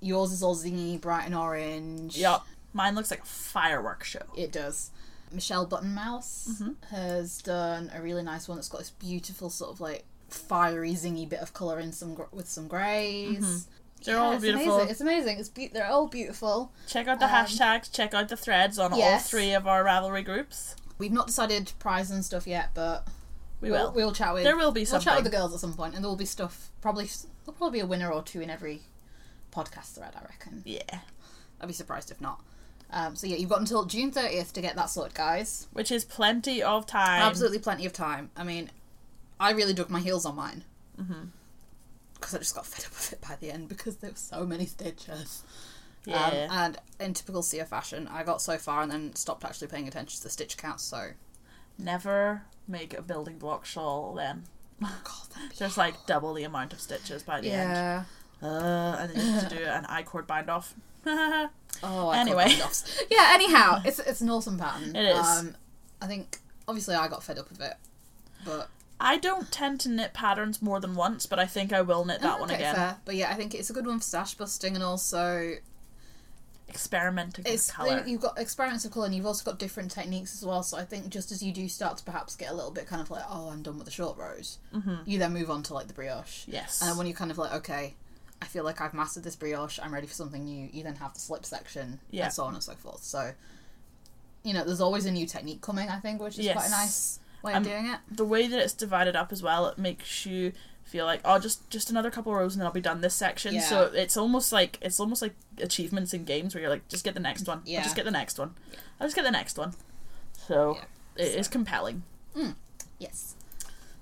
yours 0.00 0.32
is 0.32 0.42
all 0.42 0.54
zingy, 0.54 1.00
bright 1.00 1.24
and 1.24 1.34
orange. 1.34 2.18
Yep. 2.18 2.42
Mine 2.74 2.94
looks 2.94 3.10
like 3.10 3.22
a 3.22 3.26
fireworks 3.26 4.08
show. 4.08 4.22
It 4.36 4.52
does. 4.52 4.90
Michelle 5.32 5.66
Buttonmouse 5.66 6.48
Mm-hmm. 6.50 6.94
has 6.94 7.40
done 7.40 7.90
a 7.94 8.02
really 8.02 8.22
nice 8.22 8.46
one 8.46 8.58
that's 8.58 8.68
got 8.68 8.78
this 8.78 8.90
beautiful 8.90 9.48
sort 9.48 9.70
of 9.70 9.80
like 9.80 10.04
fiery, 10.28 10.92
zingy 10.92 11.26
bit 11.28 11.40
of 11.40 11.54
color 11.54 11.80
in 11.80 11.92
some 11.92 12.14
gr- 12.14 12.24
with 12.32 12.48
some 12.48 12.68
grays. 12.68 13.38
Mm-hmm. 13.38 13.70
They're 14.04 14.16
Yeah, 14.16 14.22
all 14.22 14.32
it's 14.32 14.42
beautiful. 14.42 14.74
Amazing. 14.76 14.90
It's 14.90 15.00
amazing. 15.00 15.38
It's 15.38 15.48
be- 15.48 15.68
they're 15.68 15.86
all 15.86 16.06
beautiful. 16.08 16.72
Check 16.86 17.06
out 17.08 17.18
the 17.20 17.26
Um, 17.26 17.30
hashtags, 17.32 17.92
check 17.92 18.14
out 18.14 18.28
the 18.28 18.36
threads 18.36 18.78
on 18.78 18.92
all 18.92 19.18
three 19.18 19.52
of 19.52 19.66
our 19.66 19.84
Ravelry 19.84 20.24
groups. 20.24 20.74
We've 20.98 21.12
not 21.12 21.26
decided 21.28 21.72
prize 21.78 22.10
and 22.10 22.24
stuff 22.24 22.46
yet, 22.46 22.70
but 22.74 23.06
We 23.60 23.70
we'll, 23.70 23.92
we'll 23.92 24.12
chat 24.12 24.32
with 24.34 24.44
There 24.44 24.56
will 24.56 24.72
be 24.72 24.86
we'll 24.90 25.00
chat 25.00 25.16
with 25.16 25.24
the 25.24 25.30
girls 25.30 25.52
at 25.54 25.60
some 25.60 25.74
point, 25.74 25.94
and 25.94 26.02
there 26.04 26.08
will 26.08 26.16
be 26.16 26.24
stuff. 26.26 26.70
Probably 26.80 27.06
there'll 27.44 27.56
probably 27.56 27.78
be 27.78 27.82
a 27.82 27.86
winner 27.86 28.10
or 28.10 28.22
two 28.22 28.40
in 28.40 28.48
every 28.50 28.82
podcast 29.52 29.94
thread. 29.94 30.12
I 30.16 30.20
reckon. 30.22 30.62
yeah. 30.64 31.00
I'd 31.60 31.66
be 31.66 31.72
surprised 31.74 32.10
if 32.10 32.20
not. 32.20 32.40
Um, 32.92 33.14
so 33.16 33.26
yeah, 33.26 33.36
you've 33.36 33.50
got 33.50 33.60
until 33.60 33.84
June 33.84 34.10
thirtieth 34.10 34.52
to 34.54 34.60
get 34.60 34.76
that 34.76 34.90
sorted, 34.90 35.14
guys. 35.14 35.68
Which 35.72 35.90
is 35.92 36.04
plenty 36.04 36.62
of 36.62 36.86
time. 36.86 37.22
Absolutely 37.22 37.58
plenty 37.60 37.84
of 37.86 37.92
time. 37.92 38.30
I 38.36 38.42
mean, 38.44 38.70
I 39.38 39.50
really 39.52 39.74
dug 39.74 39.90
my 39.90 40.00
heels 40.00 40.24
on 40.26 40.34
mine 40.36 40.64
because 42.20 42.34
I 42.34 42.38
just 42.38 42.54
got 42.54 42.66
fed 42.66 42.84
up 42.84 42.90
with 42.92 43.12
it 43.14 43.20
by 43.20 43.36
the 43.40 43.50
end 43.50 43.68
because 43.68 43.96
there 43.96 44.10
were 44.10 44.16
so 44.16 44.44
many 44.46 44.66
stitches. 44.66 45.42
Um, 46.06 46.12
Yeah. 46.12 46.48
and 46.50 46.78
in 46.98 47.14
typical 47.14 47.42
Sia 47.42 47.64
fashion, 47.64 48.08
I 48.08 48.22
got 48.22 48.40
so 48.40 48.56
far 48.58 48.82
and 48.82 48.90
then 48.90 49.14
stopped 49.14 49.44
actually 49.44 49.68
paying 49.68 49.86
attention 49.88 50.16
to 50.18 50.22
the 50.22 50.30
stitch 50.30 50.56
count. 50.56 50.80
So, 50.80 51.10
Never 51.78 52.42
make 52.68 52.92
a 52.96 53.02
building 53.02 53.38
block 53.38 53.64
shawl 53.64 54.14
then. 54.14 54.44
God, 54.80 54.90
that'd 55.34 55.50
be 55.50 55.56
There's 55.56 55.76
like 55.78 56.06
double 56.06 56.34
the 56.34 56.44
amount 56.44 56.72
of 56.72 56.80
stitches 56.80 57.22
by 57.22 57.40
the 57.40 57.50
end. 57.52 57.70
yeah. 57.72 58.04
Uh, 58.42 58.96
and 59.00 59.10
then 59.10 59.26
you 59.26 59.32
have 59.32 59.48
to 59.48 59.56
do 59.58 59.64
an 59.64 59.84
I 59.88 60.02
cord 60.02 60.26
bind 60.26 60.48
off. 60.50 60.74
Oh, 61.82 62.08
I 62.08 62.18
Anyway. 62.18 62.44
anyway. 62.44 62.66
yeah. 63.10 63.30
Anyhow, 63.32 63.80
it's 63.84 63.98
it's 64.00 64.20
an 64.20 64.28
awesome 64.28 64.58
pattern. 64.58 64.94
It 64.94 65.04
is. 65.16 65.26
Um, 65.26 65.56
I 66.02 66.06
think 66.06 66.38
obviously 66.68 66.94
I 66.94 67.08
got 67.08 67.22
fed 67.22 67.38
up 67.38 67.48
with 67.48 67.60
it, 67.62 67.74
but 68.44 68.68
I 69.00 69.16
don't 69.16 69.50
tend 69.50 69.80
to 69.80 69.88
knit 69.88 70.12
patterns 70.12 70.60
more 70.60 70.78
than 70.80 70.94
once, 70.94 71.24
but 71.26 71.38
I 71.38 71.46
think 71.46 71.72
I 71.72 71.80
will 71.80 72.04
knit 72.04 72.20
that 72.20 72.36
Oh, 72.36 72.40
one 72.42 72.50
okay, 72.50 72.56
again. 72.60 72.74
Fair. 72.74 72.96
But 73.04 73.14
yeah, 73.16 73.30
I 73.30 73.34
think 73.34 73.54
it's 73.54 73.70
a 73.70 73.72
good 73.72 73.86
one 73.86 73.98
for 73.98 74.04
stash 74.04 74.34
busting 74.34 74.74
and 74.74 74.84
also 74.84 75.54
Experimenting 76.68 77.44
with 77.44 77.68
colour. 77.72 78.04
you've 78.06 78.20
got 78.20 78.38
experiments 78.38 78.84
of 78.84 78.92
colour 78.92 79.06
and 79.06 79.14
you've 79.14 79.26
also 79.26 79.44
got 79.44 79.58
different 79.58 79.90
techniques 79.90 80.34
as 80.34 80.44
well. 80.46 80.62
So 80.62 80.76
I 80.76 80.84
think 80.84 81.08
just 81.08 81.32
as 81.32 81.42
you 81.42 81.50
do 81.50 81.68
start 81.68 81.98
to 81.98 82.04
perhaps 82.04 82.36
get 82.36 82.48
a 82.50 82.54
little 82.54 82.70
bit 82.70 82.86
kind 82.86 83.02
of 83.02 83.10
like, 83.10 83.24
oh, 83.28 83.48
I'm 83.50 83.62
done 83.62 83.76
with 83.76 83.86
the 83.86 83.90
short 83.90 84.16
rows, 84.16 84.58
hmm 84.72 84.96
you 85.04 85.18
then 85.18 85.32
move 85.32 85.50
on 85.50 85.64
to 85.64 85.74
like 85.74 85.88
the 85.88 85.94
brioche. 85.94 86.46
Yes. 86.46 86.80
And 86.80 86.88
then 86.90 86.96
when 86.96 87.08
you're 87.08 87.16
kind 87.16 87.32
of 87.32 87.38
like, 87.38 87.52
okay, 87.54 87.94
I 88.40 88.44
feel 88.46 88.62
like 88.62 88.80
I've 88.80 88.94
mastered 88.94 89.24
this 89.24 89.34
brioche, 89.34 89.80
I'm 89.82 89.92
ready 89.92 90.06
for 90.06 90.14
something 90.14 90.44
new. 90.44 90.68
You 90.72 90.84
then 90.84 90.94
have 90.96 91.12
the 91.14 91.18
slip 91.20 91.44
section, 91.44 91.98
Yeah. 92.12 92.24
and 92.26 92.32
so 92.32 92.44
on 92.44 92.54
and 92.54 92.62
so 92.62 92.74
forth. 92.74 93.02
So, 93.02 93.32
you 94.44 94.54
know, 94.54 94.62
there's 94.64 94.80
always 94.80 95.06
a 95.06 95.10
new 95.10 95.26
technique 95.26 95.62
coming. 95.62 95.88
I 95.88 95.98
think, 95.98 96.22
which 96.22 96.38
is 96.38 96.46
quite 96.46 96.54
Yes. 96.54 96.68
a 96.68 96.70
nice 96.70 97.18
way 97.42 97.54
of 97.54 97.62
doing 97.62 97.86
it. 97.86 97.98
the 98.10 98.24
way 98.24 98.46
that 98.46 98.58
it's 98.60 98.72
divided 98.72 99.16
up 99.16 99.32
as 99.32 99.42
well, 99.42 99.66
it 99.66 99.78
makes 99.78 100.24
you 100.26 100.52
feel 100.84 101.04
like 101.06 101.20
oh, 101.24 101.38
just 101.38 101.68
just 101.70 101.88
another 101.90 102.10
couple 102.10 102.34
rows 102.34 102.54
and 102.54 102.60
then 102.60 102.66
I'll 102.66 102.72
be 102.72 102.80
done 102.80 103.00
this 103.00 103.14
section. 103.14 103.54
Yeah. 103.54 103.60
So 103.60 103.82
it's 103.94 104.16
almost 104.16 104.52
like 104.52 104.78
it's 104.82 104.98
almost 104.98 105.22
like 105.22 105.34
achievements 105.58 106.12
in 106.12 106.24
games 106.24 106.54
where 106.54 106.62
you're 106.62 106.70
like, 106.70 106.88
just 106.88 107.04
get 107.04 107.14
the 107.14 107.20
next 107.20 107.46
one. 107.46 107.62
Yeah. 107.64 107.78
I'll 107.78 107.84
just 107.84 107.96
get 107.96 108.04
the 108.04 108.10
next 108.10 108.38
one. 108.38 108.54
I'll 109.00 109.06
just 109.06 109.16
get 109.16 109.24
the 109.24 109.30
next 109.30 109.56
one. 109.58 109.74
So 110.34 110.76
Yeah. 110.76 111.24
it 111.24 111.34
is 111.38 111.48
compelling. 111.48 112.02
Mm. 112.36 112.54
Yes, 112.98 113.34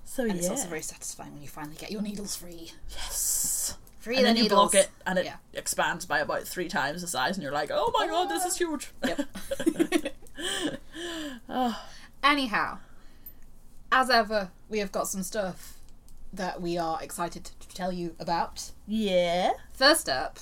So 0.03 0.23
and 0.23 0.33
yeah. 0.33 0.39
it's 0.39 0.49
also 0.49 0.67
very 0.67 0.81
satisfying 0.81 1.31
when 1.33 1.41
you 1.41 1.47
finally 1.47 1.75
get 1.77 1.89
your 1.91 2.01
needles 2.01 2.35
free. 2.35 2.71
yes. 2.89 3.77
Free 3.99 4.15
And 4.17 4.25
the 4.25 4.33
then 4.33 4.43
you 4.43 4.49
block 4.49 4.73
it 4.75 4.89
and 5.05 5.19
it 5.19 5.25
Yeah. 5.25 5.35
expands 5.53 6.05
by 6.05 6.19
about 6.19 6.43
three 6.47 6.67
times 6.69 7.01
the 7.01 7.07
size 7.07 7.35
and 7.37 7.43
you're 7.43 7.51
like, 7.53 7.69
oh 7.71 7.91
my 7.97 8.07
god, 8.07 8.29
this 8.29 8.45
is 8.45 8.53
ah. 8.53 8.57
huge. 8.57 8.91
Yep. 9.05 9.21
oh, 11.49 11.83
Anyhow, 12.23 12.79
as 13.91 14.09
ever, 14.09 14.49
we 14.69 14.79
have 14.79 14.91
got 14.91 15.07
some 15.07 15.23
stuff 15.23 15.75
that 16.31 16.61
we 16.61 16.77
are 16.77 17.01
excited 17.01 17.49
to 17.59 17.67
tell 17.69 17.91
you 17.91 18.15
about. 18.19 18.71
yeah. 18.87 19.51
First 19.73 20.07
up, 20.09 20.39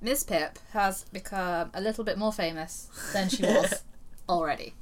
Miss 0.00 0.22
Pip 0.22 0.58
has 0.72 1.04
become 1.12 1.70
a 1.74 1.80
little 1.80 2.04
bit 2.04 2.16
more 2.18 2.32
famous 2.32 2.88
than 3.12 3.28
she 3.28 3.42
was 3.42 3.82
already. 4.28 4.74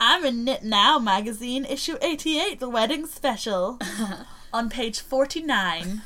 I'm 0.00 0.24
in 0.24 0.44
Knit 0.44 0.62
Now 0.64 0.98
magazine, 0.98 1.64
issue 1.64 1.96
88, 2.00 2.58
the 2.60 2.68
wedding 2.68 3.06
special, 3.06 3.78
on 4.52 4.68
page 4.70 5.00
49. 5.00 6.02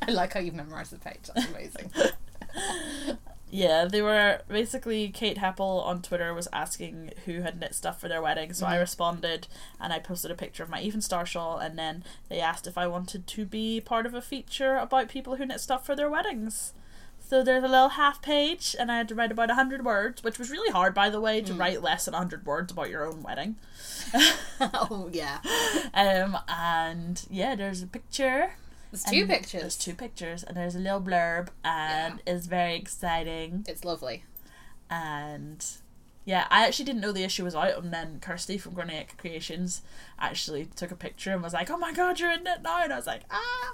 I 0.00 0.10
like 0.10 0.32
how 0.32 0.40
you've 0.40 0.54
memorised 0.54 0.92
the 0.92 0.98
page. 0.98 1.28
That's 1.34 1.46
amazing. 1.50 1.90
Yeah, 3.54 3.84
they 3.84 4.00
were 4.00 4.40
basically 4.48 5.10
Kate 5.10 5.36
Heppell 5.36 5.84
on 5.84 6.00
Twitter 6.00 6.32
was 6.32 6.48
asking 6.54 7.10
who 7.26 7.42
had 7.42 7.60
knit 7.60 7.74
stuff 7.74 8.00
for 8.00 8.08
their 8.08 8.22
wedding, 8.22 8.54
so 8.54 8.64
I 8.66 8.76
Mhm. 8.76 8.80
responded 8.80 9.46
and 9.78 9.92
I 9.92 9.98
posted 9.98 10.30
a 10.30 10.34
picture 10.34 10.62
of 10.62 10.70
my 10.70 10.80
Even 10.80 11.02
Star 11.02 11.26
shawl, 11.26 11.58
and 11.58 11.78
then 11.78 12.02
they 12.30 12.40
asked 12.40 12.66
if 12.66 12.78
I 12.78 12.86
wanted 12.86 13.26
to 13.26 13.44
be 13.44 13.78
part 13.78 14.06
of 14.06 14.14
a 14.14 14.22
feature 14.22 14.76
about 14.76 15.08
people 15.10 15.36
who 15.36 15.44
knit 15.44 15.60
stuff 15.60 15.84
for 15.84 15.94
their 15.94 16.08
weddings. 16.08 16.72
So 17.20 17.42
there's 17.42 17.62
a 17.62 17.68
little 17.68 17.90
half 17.90 18.22
page, 18.22 18.74
and 18.78 18.90
I 18.90 18.96
had 18.96 19.08
to 19.08 19.14
write 19.14 19.30
about 19.32 19.50
hundred 19.50 19.84
words, 19.84 20.24
which 20.24 20.38
was 20.38 20.50
really 20.50 20.72
hard, 20.72 20.94
by 20.94 21.10
the 21.10 21.20
way, 21.20 21.42
to 21.42 21.52
Mm. 21.52 21.58
write 21.60 21.82
less 21.82 22.06
than 22.06 22.14
hundred 22.14 22.46
words 22.46 22.72
about 22.72 22.88
your 22.88 23.04
own 23.06 23.22
wedding. 23.22 23.56
oh 24.60 25.10
yeah, 25.12 25.40
Um, 25.94 26.38
and 26.48 27.22
yeah, 27.30 27.54
there's 27.54 27.82
a 27.82 27.86
picture. 27.86 28.54
There's 28.92 29.02
two 29.04 29.20
and 29.22 29.28
pictures. 29.30 29.60
There's 29.62 29.76
two 29.76 29.94
pictures, 29.94 30.44
and 30.44 30.56
there's 30.56 30.76
a 30.76 30.78
little 30.78 31.00
blurb, 31.00 31.48
and 31.64 32.22
it's 32.26 32.46
very 32.46 32.76
exciting. 32.76 33.64
It's 33.66 33.84
lovely. 33.84 34.24
and 34.90 35.64
yeah, 36.24 36.46
I 36.50 36.66
actually 36.66 36.84
didn't 36.84 37.00
know 37.00 37.10
the 37.10 37.24
issue 37.24 37.42
was 37.42 37.54
out, 37.56 37.82
and 37.82 37.92
then 37.92 38.20
Kirsty 38.20 38.56
from 38.58 38.74
Grenade 38.74 39.16
Creations 39.18 39.82
actually 40.20 40.66
took 40.76 40.92
a 40.92 40.94
picture 40.96 41.32
and 41.32 41.42
was 41.42 41.52
like, 41.52 41.68
"Oh 41.70 41.76
my 41.78 41.92
god, 41.92 42.20
you're 42.20 42.30
in 42.30 42.46
it 42.46 42.62
now!" 42.62 42.82
And 42.84 42.92
I 42.92 42.96
was 42.96 43.06
like, 43.08 43.22
"Ah, 43.30 43.72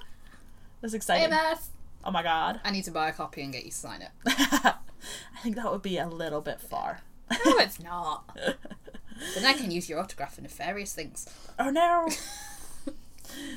that's 0.81 0.95
exciting! 0.95 1.29
Beth. 1.31 1.69
oh 2.05 2.11
my 2.11 2.23
god!" 2.23 2.61
I 2.65 2.71
need 2.71 2.85
to 2.85 2.91
buy 2.91 3.09
a 3.09 3.13
copy 3.13 3.43
and 3.43 3.53
get 3.53 3.65
you 3.65 3.71
to 3.71 3.77
sign 3.77 4.01
it. 4.03 4.11
I 4.27 5.41
think 5.43 5.57
that 5.57 5.71
would 5.71 5.83
be 5.83 5.99
a 5.99 6.07
little 6.09 6.41
bit 6.41 6.61
far. 6.61 7.01
No, 7.31 7.59
it's 7.59 7.81
not. 7.83 8.31
then 9.35 9.45
I 9.45 9.53
can 9.53 9.71
use 9.71 9.89
your 9.89 9.99
autograph 9.99 10.37
for 10.37 10.41
nefarious 10.43 10.95
things. 10.95 11.29
oh 11.59 11.69
no! 11.71 12.09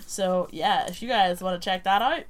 so 0.06 0.48
yeah, 0.52 0.88
if 0.88 1.02
you 1.02 1.08
guys 1.08 1.42
want 1.42 1.62
to 1.62 1.66
check 1.66 1.84
that 1.84 2.02
out, 2.02 2.24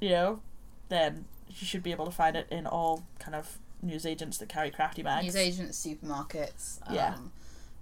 you 0.00 0.10
know, 0.10 0.40
then 0.88 1.24
you 1.48 1.66
should 1.66 1.82
be 1.82 1.90
able 1.92 2.04
to 2.06 2.10
find 2.10 2.36
it 2.36 2.46
in 2.50 2.66
all 2.66 3.04
kind 3.18 3.34
of 3.34 3.58
news 3.82 4.04
agents 4.06 4.38
that 4.38 4.48
carry 4.48 4.70
crafty 4.70 5.02
bags. 5.02 5.24
News 5.24 5.36
agents, 5.36 5.86
supermarkets. 5.86 6.80
Um, 6.86 6.94
Yeah. 6.94 7.14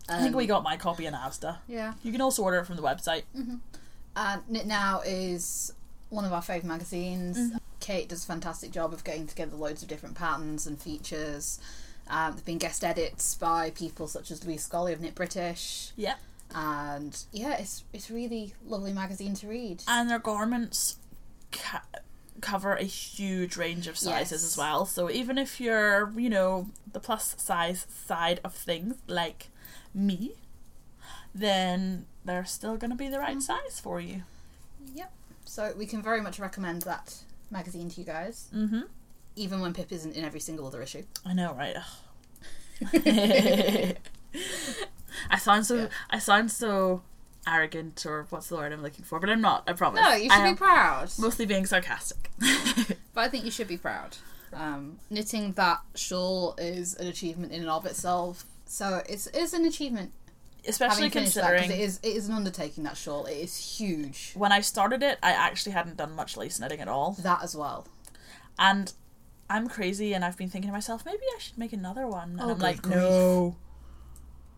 I 0.09 0.19
think 0.19 0.33
um, 0.33 0.37
we 0.39 0.47
got 0.47 0.65
my 0.65 0.77
copy 0.77 1.07
in 1.07 1.15
Asda. 1.15 1.59
Yeah. 1.69 1.95
You 2.03 2.11
can 2.11 2.21
also 2.21 2.43
order 2.43 2.59
it 2.59 2.67
from 2.67 2.77
the 2.77 2.83
website. 2.83 3.23
And 4.17 4.43
Knit 4.49 4.67
Now 4.67 5.01
is 5.07 5.73
one 6.11 6.25
of 6.25 6.33
our 6.33 6.43
favourite 6.43 6.67
magazines. 6.67 7.39
Mm-hmm. 7.39 7.57
Kate 7.81 8.09
does 8.09 8.25
a 8.25 8.27
fantastic 8.27 8.73
job 8.73 8.93
of 8.93 9.05
getting 9.05 9.27
together 9.27 9.57
loads 9.57 9.83
of 9.83 9.89
different 9.89 10.17
patterns 10.17 10.67
and 10.67 10.81
features. 10.81 11.61
Um, 12.09 12.33
there've 12.33 12.45
been 12.45 12.59
guest 12.59 12.85
edits 12.85 13.35
by 13.37 13.71
people 13.71 14.07
such 14.09 14.31
as 14.31 14.45
Louise 14.45 14.69
Scollay 14.69 14.93
of 14.93 15.01
Knit 15.01 15.15
British. 15.15 15.93
Yep. 15.97 16.19
And 16.55 17.17
yeah, 17.33 17.57
it's 17.59 17.85
it's 17.93 18.11
really 18.11 18.55
lovely 18.67 18.93
magazine 18.93 19.35
to 19.37 19.49
read. 19.49 19.83
and 19.89 20.09
their 20.11 20.19
garments 20.19 20.97
ca- 21.51 21.83
cover 22.41 22.75
a 22.75 22.83
huge 22.85 23.57
range 23.57 23.87
of 23.87 23.97
sizes 23.97 24.43
Yes. 24.43 24.45
as 24.53 24.57
well. 24.59 24.85
So 24.87 25.11
even 25.11 25.39
if 25.39 25.61
you're, 25.61 26.13
you 26.17 26.29
know, 26.31 26.67
the 26.93 27.01
plus 27.01 27.35
size 27.39 27.87
side 28.07 28.41
of 28.45 28.53
things 28.55 28.97
like 29.07 29.49
me, 29.95 30.33
then 31.35 32.07
they're 32.25 32.45
still 32.45 32.77
going 32.77 32.91
to 32.91 32.97
be 32.97 33.09
the 33.09 33.19
right 33.19 33.41
size 33.41 33.81
for 33.81 34.01
you. 34.01 34.23
Yep. 34.95 35.13
So 35.45 35.73
we 35.77 35.87
can 35.87 36.03
very 36.03 36.21
much 36.21 36.39
recommend 36.39 36.83
that 36.83 37.15
magazine 37.51 37.89
to 37.91 38.01
you 38.01 38.07
guys, 38.07 38.49
Mm-hmm. 38.55 38.81
even 39.37 39.61
when 39.61 39.73
Pip 39.75 39.93
isn't 39.93 40.15
in 40.17 40.25
every 40.25 40.41
single 40.41 40.67
other 40.67 40.83
issue. 40.83 41.05
I 41.25 41.33
know, 41.35 41.55
right? 41.55 41.77
I 45.31 45.39
sound 45.39 45.67
so. 45.67 45.77
Yeah. 45.77 45.89
I 46.11 46.19
sound 46.19 46.51
so 46.51 47.03
arrogant, 47.47 48.05
or 48.07 48.27
what's 48.31 48.49
the 48.49 48.57
word 48.57 48.73
I'm 48.73 48.83
looking 48.83 49.05
for? 49.05 49.19
But 49.21 49.31
I'm 49.31 49.41
not. 49.41 49.65
I 49.69 49.73
promise. 49.73 50.01
No, 50.01 50.15
you 50.15 50.31
should 50.31 50.45
be 50.45 50.55
proud. 50.57 51.11
Mostly 51.19 51.47
being 51.47 51.67
sarcastic. 51.67 52.31
But 53.15 53.25
I 53.25 53.29
think 53.29 53.45
you 53.45 53.51
should 53.51 53.69
be 53.69 53.77
proud. 53.77 54.17
Um, 54.55 54.99
knitting 55.11 55.53
that 55.53 55.81
shawl 55.95 56.55
is 56.57 56.95
an 56.95 57.07
achievement 57.09 57.53
in 57.53 57.61
and 57.61 57.69
of 57.71 57.85
itself. 57.85 58.47
So 58.65 59.03
it's 59.07 59.27
it's 59.35 59.53
an 59.53 59.67
achievement 59.67 60.13
especially 60.67 61.11
finished 61.11 61.35
that, 61.35 61.43
considering 61.55 61.71
it 61.79 61.83
is 61.83 62.01
it 62.03 62.17
is 62.17 62.29
an 62.29 62.35
undertaking. 62.35 62.85
That 62.85 62.97
shawl, 62.97 63.27
it 63.27 63.35
is 63.37 63.77
huge. 63.79 64.33
when 64.35 64.51
I 64.51 64.61
started 64.63 65.03
it, 65.03 65.19
I 65.23 65.33
actually 65.33 65.73
hadn't 65.73 65.99
done 65.99 66.13
much 66.17 66.37
lace 66.39 66.59
knitting 66.59 66.81
at 66.81 66.89
all, 66.89 67.13
That 67.23 67.43
as 67.43 67.55
well. 67.55 67.87
and 68.59 68.93
I'm 69.51 69.69
crazy, 69.69 70.15
and 70.15 70.25
I've 70.25 70.39
been 70.39 70.49
thinking 70.49 70.69
to 70.71 70.73
myself, 70.73 71.05
maybe 71.05 71.21
I 71.37 71.39
should 71.39 71.59
make 71.59 71.75
another 71.75 72.07
one, 72.07 72.31
and 72.31 72.41
Oh, 72.41 72.51
I'm 72.53 72.59
like, 72.59 72.81
grief. 72.81 72.95
no, 72.97 73.57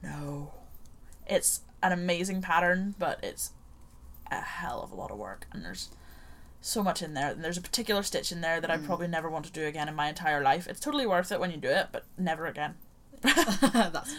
no, 0.05 0.53
it's 1.27 1.63
an 1.83 1.93
amazing 1.93 2.43
pattern, 2.43 2.95
but 2.99 3.23
it's 3.23 3.53
a 4.31 4.41
hell 4.41 4.83
of 4.83 4.91
a 4.93 4.95
lot 4.95 5.11
of 5.11 5.19
work, 5.19 5.47
and 5.53 5.65
there's 5.65 5.91
so 6.61 6.83
much 6.83 7.03
in 7.03 7.15
there, 7.15 7.31
and 7.33 7.45
there's 7.45 7.59
a 7.59 7.63
particular 7.63 8.03
stitch 8.03 8.33
in 8.33 8.41
there 8.41 8.61
that 8.61 8.71
I 8.71 8.79
Mm. 8.79 8.87
probably 8.87 9.07
never 9.09 9.29
want 9.29 9.45
to 9.47 9.53
do 9.53 9.67
again 9.67 9.89
in 9.89 9.95
my 9.95 10.09
entire 10.09 10.43
life. 10.43 10.67
It's 10.67 10.81
totally 10.81 11.07
worth 11.07 11.31
it 11.31 11.39
when 11.41 11.51
you 11.51 11.57
do 11.59 11.69
it, 11.69 11.89
but 11.93 12.05
never 12.17 12.47
again. 12.47 12.75
That's. 13.23 14.15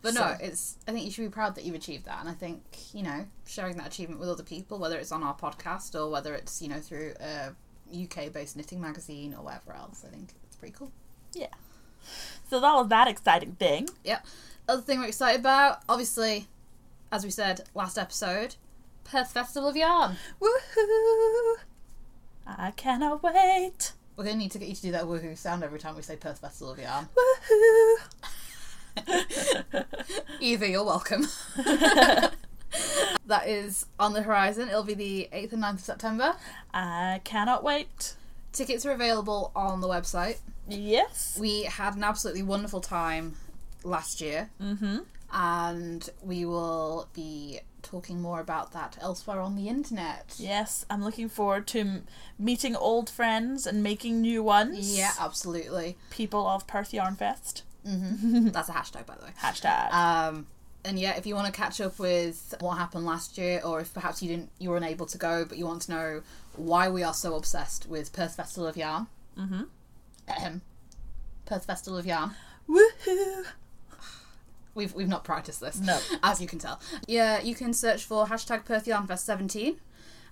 But 0.00 0.14
no, 0.14 0.20
So- 0.20 0.36
it's. 0.40 0.76
I 0.86 0.92
think 0.92 1.04
you 1.06 1.10
should 1.10 1.22
be 1.22 1.28
proud 1.30 1.54
that 1.56 1.64
you've 1.64 1.74
achieved 1.74 2.04
that, 2.04 2.20
and 2.20 2.28
I 2.28 2.34
think 2.34 2.62
you 2.92 3.02
know 3.02 3.26
sharing 3.46 3.76
that 3.78 3.86
achievement 3.88 4.20
with 4.20 4.28
other 4.28 4.42
people, 4.44 4.78
whether 4.78 4.98
it's 4.98 5.10
on 5.12 5.22
our 5.22 5.34
podcast 5.36 5.94
or 5.94 6.08
whether 6.10 6.34
it's 6.34 6.60
you 6.62 6.68
know 6.68 6.78
through 6.80 7.14
a 7.20 7.52
UK-based 7.92 8.54
knitting 8.56 8.80
magazine 8.80 9.34
or 9.34 9.42
whatever 9.42 9.72
else. 9.72 10.04
I 10.06 10.10
think 10.10 10.34
it's 10.44 10.56
pretty 10.56 10.74
cool. 10.78 10.92
Yeah. 11.32 11.48
So 12.50 12.60
that 12.60 12.72
was 12.74 12.88
that 12.88 13.08
exciting 13.08 13.52
thing. 13.52 13.88
Other 14.68 14.82
thing 14.82 14.98
we're 15.00 15.06
excited 15.06 15.40
about, 15.40 15.80
obviously, 15.88 16.46
as 17.10 17.24
we 17.24 17.30
said 17.30 17.62
last 17.74 17.96
episode, 17.96 18.56
Perth 19.02 19.32
Festival 19.32 19.70
of 19.70 19.76
Yarn. 19.76 20.18
Woohoo! 20.42 21.54
I 22.46 22.72
cannot 22.72 23.22
wait. 23.22 23.92
We're 24.14 24.24
gonna 24.24 24.36
need 24.36 24.50
to 24.50 24.58
get 24.58 24.68
you 24.68 24.74
to 24.74 24.82
do 24.82 24.92
that 24.92 25.04
woohoo 25.04 25.38
sound 25.38 25.64
every 25.64 25.78
time 25.78 25.96
we 25.96 26.02
say 26.02 26.16
Perth 26.16 26.40
Festival 26.40 26.74
of 26.74 26.78
Yarn. 26.78 27.08
Woohoo! 27.16 27.96
Either 30.40 30.66
you're 30.66 30.84
welcome. 30.84 31.26
that 33.24 33.46
is 33.46 33.86
on 33.98 34.12
the 34.12 34.20
horizon. 34.20 34.68
It'll 34.68 34.82
be 34.82 34.92
the 34.92 35.30
8th 35.32 35.54
and 35.54 35.62
9th 35.62 35.74
of 35.74 35.80
September. 35.80 36.36
I 36.74 37.22
cannot 37.24 37.64
wait. 37.64 38.16
Tickets 38.52 38.84
are 38.84 38.92
available 38.92 39.50
on 39.56 39.80
the 39.80 39.88
website. 39.88 40.40
Yes. 40.68 41.38
We 41.40 41.62
had 41.62 41.96
an 41.96 42.04
absolutely 42.04 42.42
wonderful 42.42 42.82
time 42.82 43.36
last 43.84 44.20
year, 44.20 44.50
Mm-hmm. 44.62 44.98
and 45.32 46.10
we 46.22 46.44
will 46.44 47.08
be 47.14 47.60
talking 47.82 48.20
more 48.20 48.40
about 48.40 48.72
that 48.72 48.98
elsewhere 49.00 49.40
on 49.40 49.54
the 49.56 49.68
internet. 49.68 50.34
Yes, 50.38 50.84
I'm 50.90 51.02
looking 51.02 51.28
forward 51.28 51.66
to 51.68 51.80
m- 51.80 52.06
meeting 52.38 52.74
old 52.76 53.08
friends 53.08 53.66
and 53.66 53.82
making 53.82 54.20
new 54.20 54.42
ones. 54.42 54.96
Yeah, 54.98 55.12
absolutely. 55.18 55.96
People 56.10 56.46
of 56.46 56.66
Perth 56.66 56.92
Yarn 56.92 57.14
Fest. 57.16 57.62
hmm 57.86 58.48
That's 58.52 58.68
a 58.68 58.72
hashtag, 58.72 59.06
by 59.06 59.14
the 59.14 59.24
way. 59.26 59.30
Hashtag. 59.40 59.92
Um, 59.92 60.46
and 60.84 60.98
yeah, 60.98 61.16
if 61.16 61.24
you 61.26 61.34
want 61.34 61.46
to 61.46 61.52
catch 61.52 61.80
up 61.80 61.98
with 61.98 62.54
what 62.60 62.76
happened 62.78 63.06
last 63.06 63.38
year, 63.38 63.60
or 63.64 63.80
if 63.80 63.94
perhaps 63.94 64.22
you 64.22 64.28
didn't, 64.28 64.50
you 64.58 64.70
were 64.70 64.76
unable 64.76 65.06
to 65.06 65.18
go, 65.18 65.44
but 65.44 65.56
you 65.56 65.64
want 65.66 65.82
to 65.82 65.90
know 65.92 66.22
why 66.56 66.88
we 66.88 67.02
are 67.04 67.14
so 67.14 67.34
obsessed 67.36 67.88
with 67.88 68.12
Perth 68.12 68.34
Festival 68.36 68.66
of 68.66 68.76
Yarn, 68.76 69.06
mm-hmm. 69.38 69.62
Perth 71.46 71.64
Festival 71.64 71.98
of 71.98 72.06
Yarn. 72.06 72.32
Woohoo! 72.68 73.44
We've 74.78 74.94
we've 74.94 75.08
not 75.08 75.24
practiced 75.24 75.60
this, 75.60 75.78
No. 75.80 75.98
as 76.22 76.40
you 76.40 76.46
can 76.46 76.58
tell. 76.60 76.80
Yeah, 77.06 77.40
you 77.40 77.54
can 77.54 77.72
search 77.74 78.04
for 78.04 78.26
hashtag 78.26 78.64
Perth 78.64 78.86
Yarn 78.86 79.06
Fest 79.08 79.26
17 79.26 79.76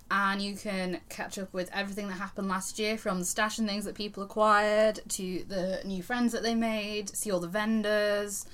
and 0.09 0.41
you 0.41 0.55
can 0.55 1.01
catch 1.09 1.37
up 1.37 1.53
with 1.53 1.69
everything 1.73 2.07
that 2.07 2.15
happened 2.15 2.47
last 2.49 2.79
year 2.79 2.97
from 2.97 3.19
the 3.19 3.25
stash 3.25 3.59
and 3.59 3.69
things 3.69 3.85
that 3.87 3.97
people 3.97 4.23
acquired 4.23 5.01
to 5.09 5.45
the 5.49 5.81
new 5.85 6.01
friends 6.01 6.31
that 6.33 6.45
they 6.45 6.55
made, 6.55 7.09
see 7.17 7.29
all 7.33 7.41
the 7.41 7.49
vendors, 7.49 8.47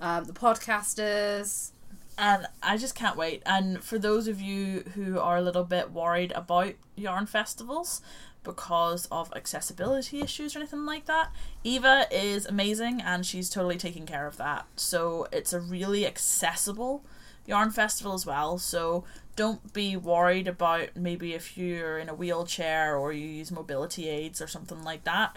um, 0.00 0.24
the 0.24 0.32
podcasters. 0.32 1.70
And 2.18 2.46
I 2.62 2.76
just 2.76 2.94
can't 2.94 3.16
wait. 3.16 3.42
And 3.46 3.84
for 3.84 3.98
those 3.98 4.26
of 4.26 4.40
you 4.40 4.80
who 4.94 5.18
are 5.20 5.36
a 5.36 5.42
little 5.42 5.64
bit 5.64 5.92
worried 5.92 6.32
about 6.32 6.72
yarn 6.96 7.26
festivals 7.26 8.00
because 8.46 9.06
of 9.10 9.30
accessibility 9.34 10.20
issues 10.20 10.54
or 10.56 10.60
anything 10.60 10.86
like 10.86 11.04
that, 11.04 11.32
Eva 11.64 12.06
is 12.10 12.46
amazing 12.46 13.02
and 13.02 13.26
she's 13.26 13.50
totally 13.50 13.76
taking 13.76 14.06
care 14.06 14.26
of 14.26 14.38
that. 14.38 14.64
So 14.76 15.26
it's 15.32 15.52
a 15.52 15.60
really 15.60 16.06
accessible 16.06 17.04
yarn 17.44 17.70
festival 17.70 18.14
as 18.14 18.24
well. 18.24 18.56
So 18.56 19.04
don't 19.34 19.72
be 19.74 19.96
worried 19.96 20.48
about 20.48 20.96
maybe 20.96 21.34
if 21.34 21.58
you're 21.58 21.98
in 21.98 22.08
a 22.08 22.14
wheelchair 22.14 22.96
or 22.96 23.12
you 23.12 23.26
use 23.26 23.50
mobility 23.50 24.08
aids 24.08 24.40
or 24.40 24.46
something 24.46 24.82
like 24.82 25.04
that. 25.04 25.36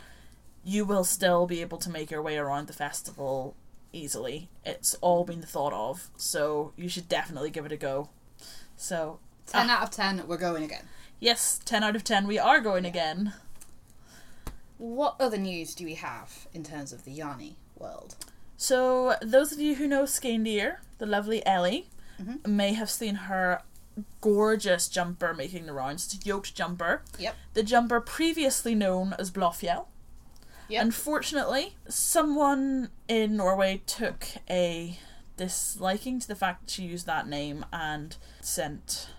You 0.64 0.86
will 0.86 1.04
still 1.04 1.48
be 1.48 1.62
able 1.62 1.80
to 1.80 1.90
make 1.90 2.12
your 2.12 2.22
way 2.22 2.38
around 2.38 2.68
the 2.68 2.74
festival 2.74 3.56
easily. 3.92 4.50
It's 4.64 4.94
all 5.02 5.24
been 5.24 5.42
thought 5.42 5.74
of, 5.74 6.10
so 6.16 6.74
you 6.76 6.90
should 6.90 7.10
definitely 7.10 7.50
give 7.50 7.66
it 7.66 7.72
a 7.72 7.78
go. 7.78 8.10
So, 8.76 9.20
10 9.48 9.70
ah. 9.70 9.78
out 9.78 9.84
of 9.84 9.92
10, 9.92 10.28
we're 10.28 10.38
going 10.38 10.64
again. 10.64 10.86
Yes, 11.20 11.60
10 11.66 11.84
out 11.84 11.96
of 11.96 12.04
10, 12.04 12.28
we 12.28 12.40
are 12.40 12.62
going 12.62 12.86
again. 12.86 13.34
What 14.78 15.16
other 15.20 15.38
news 15.38 15.76
do 15.76 15.84
we 15.86 15.96
have 15.96 16.48
in 16.54 16.64
terms 16.64 16.94
of 16.94 17.04
the 17.04 17.18
Yarny 17.18 17.56
world? 17.78 18.16
So, 18.56 19.16
those 19.22 19.52
of 19.52 19.60
you 19.60 19.76
who 19.76 19.88
know 19.88 20.04
Skeindeer, 20.04 20.78
the 20.98 21.06
lovely 21.06 21.46
Ellie, 21.46 21.90
Mhm. 22.20 22.46
may 22.48 22.74
have 22.74 22.90
seen 22.90 23.16
her 23.16 23.62
gorgeous 24.22 24.88
jumper 24.88 25.34
making 25.34 25.66
the 25.66 25.74
rounds. 25.74 26.06
It's 26.14 26.24
a 26.24 26.28
yoked 26.28 26.56
jumper. 26.56 27.04
Yep. 27.18 27.36
The 27.54 27.64
jumper 27.64 28.00
previously 28.00 28.74
known 28.76 29.14
as 29.20 29.32
Blofjell. 29.32 29.88
Yep. 30.70 30.82
Unfortunately, 30.84 31.76
someone 31.90 32.92
in 33.10 33.36
Norway 33.36 33.82
took 33.86 34.26
a 34.50 35.00
disliking 35.36 36.20
to 36.22 36.28
the 36.28 36.36
fact 36.36 36.62
that 36.62 36.70
she 36.70 36.84
used 36.84 37.06
that 37.08 37.28
name 37.28 37.66
and 37.74 38.16
sent 38.40 39.10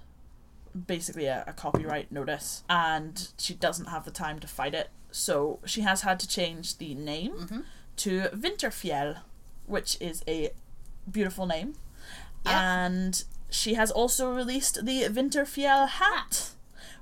basically 0.87 1.26
a, 1.26 1.44
a 1.46 1.52
copyright 1.52 2.11
notice 2.12 2.62
and 2.70 3.28
she 3.38 3.54
doesn't 3.54 3.87
have 3.87 4.04
the 4.04 4.11
time 4.11 4.38
to 4.38 4.46
fight 4.46 4.74
it 4.74 4.90
so 5.11 5.59
she 5.64 5.80
has 5.80 6.02
had 6.02 6.20
to 6.20 6.28
change 6.28 6.78
the 6.78 6.94
name 6.94 7.33
Mhm. 7.33 7.64
to 7.96 8.20
Vinterfjell 8.33 9.18
which 9.66 9.96
is 10.00 10.22
a 10.28 10.50
beautiful 11.11 11.46
name 11.46 11.74
Yeah. 12.46 12.85
and 12.85 13.24
she 13.50 13.74
has 13.74 13.90
also 13.90 14.33
released 14.33 14.85
the 14.87 15.02
Vinterfjell 15.09 15.88
hat 15.88 16.50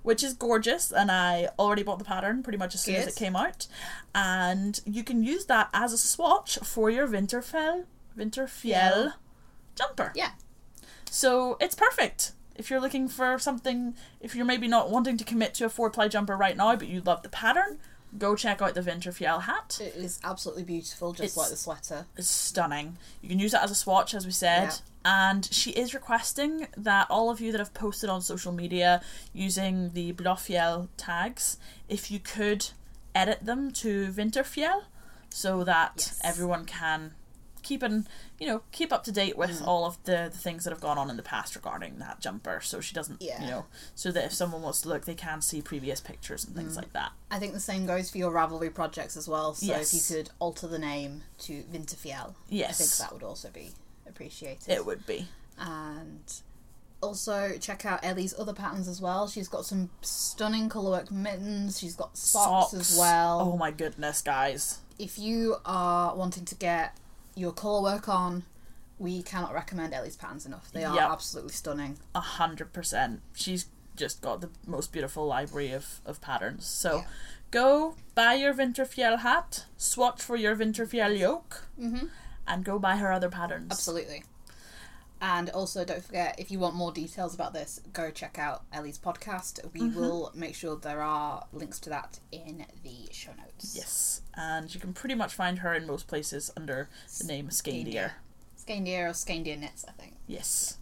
which 0.02 0.22
is 0.22 0.32
gorgeous 0.32 0.90
and 0.90 1.10
I 1.10 1.48
already 1.58 1.82
bought 1.82 1.98
the 1.98 2.04
pattern 2.06 2.42
pretty 2.42 2.56
much 2.58 2.74
as 2.74 2.80
soon 2.82 2.94
as 2.94 3.06
it 3.06 3.16
came 3.16 3.36
out 3.36 3.66
and 4.14 4.80
you 4.86 5.04
can 5.04 5.22
use 5.22 5.44
that 5.46 5.68
as 5.74 5.92
a 5.92 5.98
swatch 5.98 6.58
for 6.62 6.88
your 6.88 7.06
Winterfell 7.06 7.84
Winterfjell 8.16 9.14
jumper. 9.74 10.12
Yeah. 10.14 10.30
So 11.10 11.56
it's 11.60 11.74
perfect. 11.74 12.32
If 12.58 12.70
you're 12.70 12.80
looking 12.80 13.08
for 13.08 13.38
something, 13.38 13.94
if 14.20 14.34
you're 14.34 14.44
maybe 14.44 14.68
not 14.68 14.90
wanting 14.90 15.16
to 15.16 15.24
commit 15.24 15.54
to 15.54 15.64
a 15.64 15.68
four 15.68 15.88
ply 15.90 16.08
jumper 16.08 16.36
right 16.36 16.56
now, 16.56 16.74
but 16.76 16.88
you 16.88 17.00
love 17.00 17.22
the 17.22 17.28
pattern, 17.28 17.78
go 18.18 18.34
check 18.34 18.60
out 18.60 18.74
the 18.74 18.80
Winterfjell 18.80 19.42
hat. 19.42 19.78
It 19.80 19.94
is 19.94 20.18
absolutely 20.24 20.64
beautiful, 20.64 21.12
just 21.12 21.22
It's- 21.24 21.36
like 21.36 21.50
the 21.50 21.56
sweater. 21.56 22.06
It's 22.16 22.28
stunning. 22.28 22.98
You 23.22 23.28
can 23.28 23.38
use 23.38 23.54
it 23.54 23.60
as 23.62 23.70
a 23.70 23.74
swatch, 23.76 24.12
as 24.14 24.26
we 24.26 24.32
said. 24.32 24.64
Yeah. 24.64 24.74
And 25.04 25.48
she 25.52 25.70
is 25.70 25.94
requesting 25.94 26.66
that 26.76 27.06
all 27.08 27.30
of 27.30 27.40
you 27.40 27.52
that 27.52 27.58
have 27.58 27.72
posted 27.72 28.10
on 28.10 28.20
social 28.20 28.52
media 28.52 29.00
using 29.32 29.90
the 29.90 30.12
Blofjell 30.12 30.88
tags, 30.96 31.56
if 31.88 32.10
you 32.10 32.18
could 32.18 32.70
edit 33.14 33.44
them 33.46 33.70
to 33.72 34.12
Winterfjell 34.12 34.82
so 35.30 35.62
that 35.64 35.92
Yes. 35.98 36.20
everyone 36.24 36.64
can 36.64 37.14
keep 37.68 37.82
an 37.82 38.06
you 38.40 38.46
know 38.46 38.62
keep 38.72 38.92
up 38.92 39.02
to 39.04 39.12
date 39.12 39.36
with 39.36 39.50
Mm. 39.60 39.66
all 39.66 39.84
of 39.84 39.94
the, 40.04 40.28
the 40.32 40.38
things 40.46 40.64
that 40.64 40.70
have 40.70 40.80
gone 40.80 40.96
on 40.98 41.10
in 41.10 41.16
the 41.16 41.22
past 41.22 41.54
regarding 41.54 41.98
that 41.98 42.20
jumper 42.20 42.60
so 42.62 42.80
she 42.80 42.94
doesn't 42.94 43.20
Yeah. 43.20 43.40
you 43.42 43.46
know 43.50 43.66
so 43.94 44.10
that 44.12 44.24
if 44.24 44.32
someone 44.32 44.62
wants 44.62 44.80
to 44.82 44.88
look 44.88 45.04
they 45.04 45.14
can 45.14 45.42
see 45.42 45.60
previous 45.62 46.00
pictures 46.00 46.44
and 46.44 46.54
Mm. 46.54 46.58
things 46.60 46.76
like 46.76 46.92
that 46.94 47.12
I 47.30 47.38
think 47.38 47.52
the 47.52 47.60
same 47.60 47.84
goes 47.86 48.10
for 48.10 48.18
your 48.18 48.32
Ravelry 48.32 48.72
projects 48.72 49.16
as 49.16 49.28
well. 49.28 49.54
So 49.54 49.66
Yes. 49.66 49.92
if 49.92 50.10
you 50.10 50.16
could 50.16 50.30
alter 50.38 50.66
the 50.66 50.78
name 50.78 51.22
to 51.40 51.62
Winterfjell, 51.72 52.30
I 52.30 52.34
yes 52.48 52.78
think 52.78 52.90
that 53.08 53.12
would 53.12 53.22
also 53.22 53.48
be 53.50 53.74
appreciated. 54.06 54.68
it 54.72 54.86
would 54.86 55.04
be 55.06 55.28
and 55.58 56.32
also 57.00 57.56
check 57.60 57.84
out 57.86 58.00
Ellie's 58.02 58.34
other 58.38 58.52
patterns 58.52 58.88
as 58.88 59.00
well. 59.00 59.28
She's 59.28 59.46
got 59.48 59.64
some 59.64 59.90
stunning 60.02 60.68
colourwork 60.68 61.10
mittens. 61.10 61.78
She's 61.78 61.94
got 61.94 62.16
socks, 62.16 62.74
as 62.74 62.96
well. 62.98 63.40
oh 63.40 63.56
my 63.56 63.70
goodness 63.70 64.20
guys 64.22 64.78
If 64.98 65.18
you 65.18 65.56
are 65.64 66.16
wanting 66.16 66.44
to 66.46 66.54
get 66.56 66.96
your 67.38 67.52
colourwork 67.52 68.08
on, 68.08 68.44
we 68.98 69.22
cannot 69.22 69.54
recommend 69.54 69.94
Ellie's 69.94 70.16
patterns 70.16 70.44
enough. 70.46 70.70
They 70.72 70.84
are 70.84 70.94
Yep. 70.94 71.10
absolutely 71.10 71.52
stunning. 71.52 71.98
A 72.14 72.20
hundred 72.20 72.72
percent. 72.72 73.22
She's 73.34 73.66
just 73.96 74.20
got 74.20 74.40
the 74.40 74.50
most 74.66 74.92
beautiful 74.92 75.26
library 75.26 75.72
of, 75.72 76.00
of 76.04 76.20
patterns. 76.20 76.66
So 76.66 76.96
Yeah. 76.98 77.04
go 77.50 77.94
buy 78.14 78.34
your 78.34 78.54
Winterfjell 78.54 79.20
hat, 79.20 79.66
swatch 79.76 80.22
for 80.22 80.36
your 80.36 80.56
Winterfjell 80.56 81.18
yoke, 81.18 81.64
Mm-hmm. 81.80 82.06
and 82.46 82.64
go 82.64 82.78
buy 82.78 82.96
her 82.96 83.12
other 83.12 83.28
patterns. 83.28 83.70
Absolutely. 83.70 84.24
And 85.20 85.50
also, 85.50 85.84
don't 85.84 86.04
forget 86.04 86.36
if 86.38 86.50
you 86.50 86.58
want 86.60 86.76
more 86.76 86.92
details 86.92 87.34
about 87.34 87.52
this, 87.52 87.80
go 87.92 88.10
check 88.10 88.38
out 88.38 88.62
Ellie's 88.72 88.98
podcast. 88.98 89.58
We 89.72 89.80
Mm-hmm. 89.80 89.98
will 89.98 90.30
make 90.34 90.54
sure 90.54 90.76
there 90.76 91.02
are 91.02 91.44
links 91.52 91.80
to 91.80 91.90
that 91.90 92.20
in 92.30 92.64
the 92.84 93.08
show 93.12 93.32
notes. 93.36 93.74
Yes. 93.76 94.22
And 94.34 94.72
you 94.72 94.78
can 94.80 94.92
pretty 94.92 95.14
much 95.16 95.34
find 95.34 95.58
her 95.60 95.74
in 95.74 95.86
most 95.86 96.06
places 96.06 96.52
under 96.56 96.88
the 97.18 97.24
name 97.26 97.48
Skeindeer. 97.48 98.12
Skeindeer 98.64 99.06
or 99.08 99.12
Skeindeer 99.12 99.58
knits, 99.58 99.84
I 99.88 99.92
think. 99.92 100.14
Yes. 100.28 100.78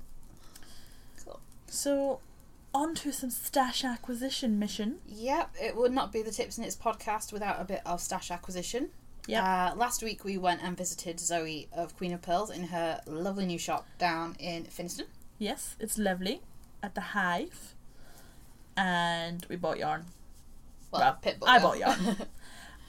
Cool. 1.25 1.41
So, 1.67 2.21
on 2.75 2.95
to 2.97 3.13
some 3.13 3.31
stash 3.31 3.85
acquisition 3.85 4.59
mission. 4.59 4.99
Yep, 5.07 5.55
it 5.63 5.77
would 5.77 5.93
not 5.93 6.13
be 6.13 6.21
the 6.23 6.31
Tips 6.31 6.59
and 6.59 6.65
Knits 6.67 6.77
podcast 6.77 7.33
without 7.33 7.59
a 7.61 7.65
bit 7.65 7.81
of 7.87 8.01
stash 8.03 8.31
acquisition. 8.31 8.91
Yep. 9.27 9.43
Uh, 9.45 9.73
last 9.77 10.03
week 10.03 10.25
we 10.25 10.39
went 10.39 10.63
and 10.63 10.77
visited 10.77 11.19
Zoe 11.19 11.69
of 11.73 11.97
Queen 11.97 12.13
of 12.13 12.23
Purls 12.23 12.51
in 12.51 12.65
her 12.69 13.01
lovely 13.07 13.47
new 13.47 13.59
shop 13.59 13.87
down 13.99 14.37
in 14.39 14.65
Finnieston. 14.65 15.07
Yes, 15.39 15.77
it's 15.81 15.99
lovely 15.99 16.41
at 16.83 16.95
the 16.95 17.01
Hive, 17.01 17.75
and 18.77 19.45
we 19.49 19.57
bought 19.57 19.79
yarn. 19.79 20.07
Well, 20.91 21.03
Well, 21.03 21.19
Pip 21.21 21.37
I 21.47 21.59
bought 21.59 21.79
yarn. 21.79 22.17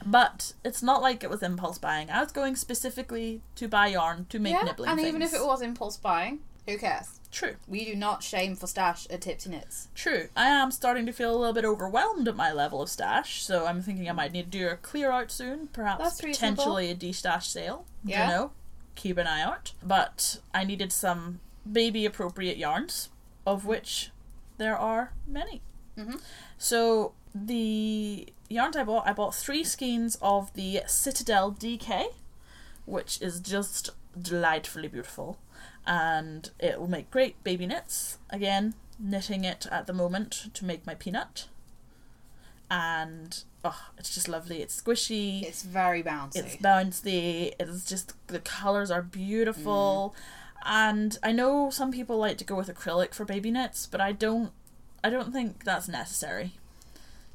But 0.06 0.54
it's 0.64 0.84
not 0.84 1.02
like 1.02 1.24
it 1.24 1.30
was 1.30 1.42
impulse 1.42 1.78
buying. 1.80 2.10
I 2.10 2.22
was 2.22 2.32
going 2.32 2.56
specifically 2.56 3.42
to 3.56 3.68
buy 3.68 3.88
yarn 3.88 4.28
to 4.30 4.40
make 4.40 4.54
yeah, 4.54 4.64
nibbling 4.64 4.90
and 4.90 5.00
even 5.00 5.22
if 5.22 5.34
it 5.34 5.44
was 5.44 5.62
impulse 5.62 5.98
buying, 5.98 6.40
who 6.68 6.78
cares? 6.78 7.17
True, 7.32 7.56
We 7.68 7.84
do 7.86 7.96
not 7.96 8.24
shame 8.24 8.56
for 8.56 8.68
stash 8.68 9.06
at 9.10 9.22
Tips 9.22 9.46
Knits. 9.46 9.90
true. 9.94 10.30
I 10.36 10.48
am 10.48 10.72
starting 10.72 11.06
to 11.06 11.12
feel 11.12 11.36
a 11.36 11.38
little 11.38 11.54
bit 11.54 11.66
overwhelmed 11.66 12.28
at 12.28 12.36
my 12.36 12.52
level 12.54 12.82
of 12.82 12.90
stash, 12.90 13.44
so 13.44 13.66
I'm 13.66 13.82
thinking 13.82 14.10
I 14.10 14.14
might 14.14 14.32
need 14.32 14.52
to 14.52 14.58
do 14.58 14.68
a 14.70 14.76
clear 14.78 15.12
out 15.12 15.30
soon, 15.32 15.68
perhaps 15.68 16.02
That's 16.04 16.24
reasonable. 16.24 16.56
potentially 16.56 16.90
a 16.92 16.96
de-stash 16.96 17.48
sale. 17.48 17.86
Yeah. 18.04 18.28
Don't 18.28 18.30
know. 18.38 18.52
Keep 18.96 19.18
an 19.18 19.28
eye 19.28 19.42
out. 19.42 19.74
But 19.84 20.40
I 20.54 20.64
needed 20.64 20.92
some 20.94 21.42
baby 21.70 22.06
appropriate 22.06 22.58
yarns, 22.58 23.10
of 23.46 23.66
which 23.66 24.12
there 24.58 24.78
are 24.78 25.12
many. 25.28 25.62
Mhm. 25.98 26.22
So 26.58 27.14
the 27.36 28.28
yarns 28.50 28.78
I 28.78 28.84
bought, 28.86 29.06
I 29.06 29.14
bought 29.14 29.36
three 29.36 29.64
skeins 29.64 30.18
of 30.22 30.52
the 30.54 30.82
Citadel 30.88 31.52
DK, 31.52 32.16
which 32.86 33.22
is 33.22 33.40
just 33.42 33.90
delightfully 34.20 34.88
beautiful, 34.88 35.38
and 35.88 36.52
it 36.60 36.80
will 36.80 36.90
make 36.90 37.10
great 37.10 37.42
baby 37.44 37.66
knits. 37.66 38.20
Again, 38.30 38.76
knitting 39.00 39.46
it 39.46 39.66
at 39.72 39.88
the 39.88 39.94
moment 39.94 40.54
to 40.54 40.66
make 40.66 40.86
my 40.86 40.94
peanut, 40.94 41.48
and 42.70 43.44
oh, 43.64 43.88
it's 43.98 44.14
just 44.14 44.28
lovely. 44.28 44.62
It's 44.62 44.80
squishy. 44.80 45.44
It's 45.44 45.64
very 45.64 46.04
bouncy. 46.04 46.36
It's 46.36 46.58
bouncy. 46.58 47.54
It's 47.60 47.86
just 47.86 48.14
the 48.28 48.40
colors 48.40 48.92
are 48.92 49.02
beautiful, 49.02 50.14
mm. 50.16 50.62
and 50.66 51.18
I 51.24 51.32
know 51.32 51.70
some 51.70 51.92
people 51.92 52.18
like 52.18 52.38
to 52.40 52.44
go 52.44 52.56
with 52.56 52.68
acrylic 52.68 53.14
for 53.14 53.24
baby 53.24 53.50
knits, 53.50 53.88
but 53.88 54.02
I 54.02 54.12
don't. 54.12 54.52
I 55.04 55.10
don't 55.10 55.32
think 55.32 55.64
that's 55.64 55.88
necessary. 55.88 56.54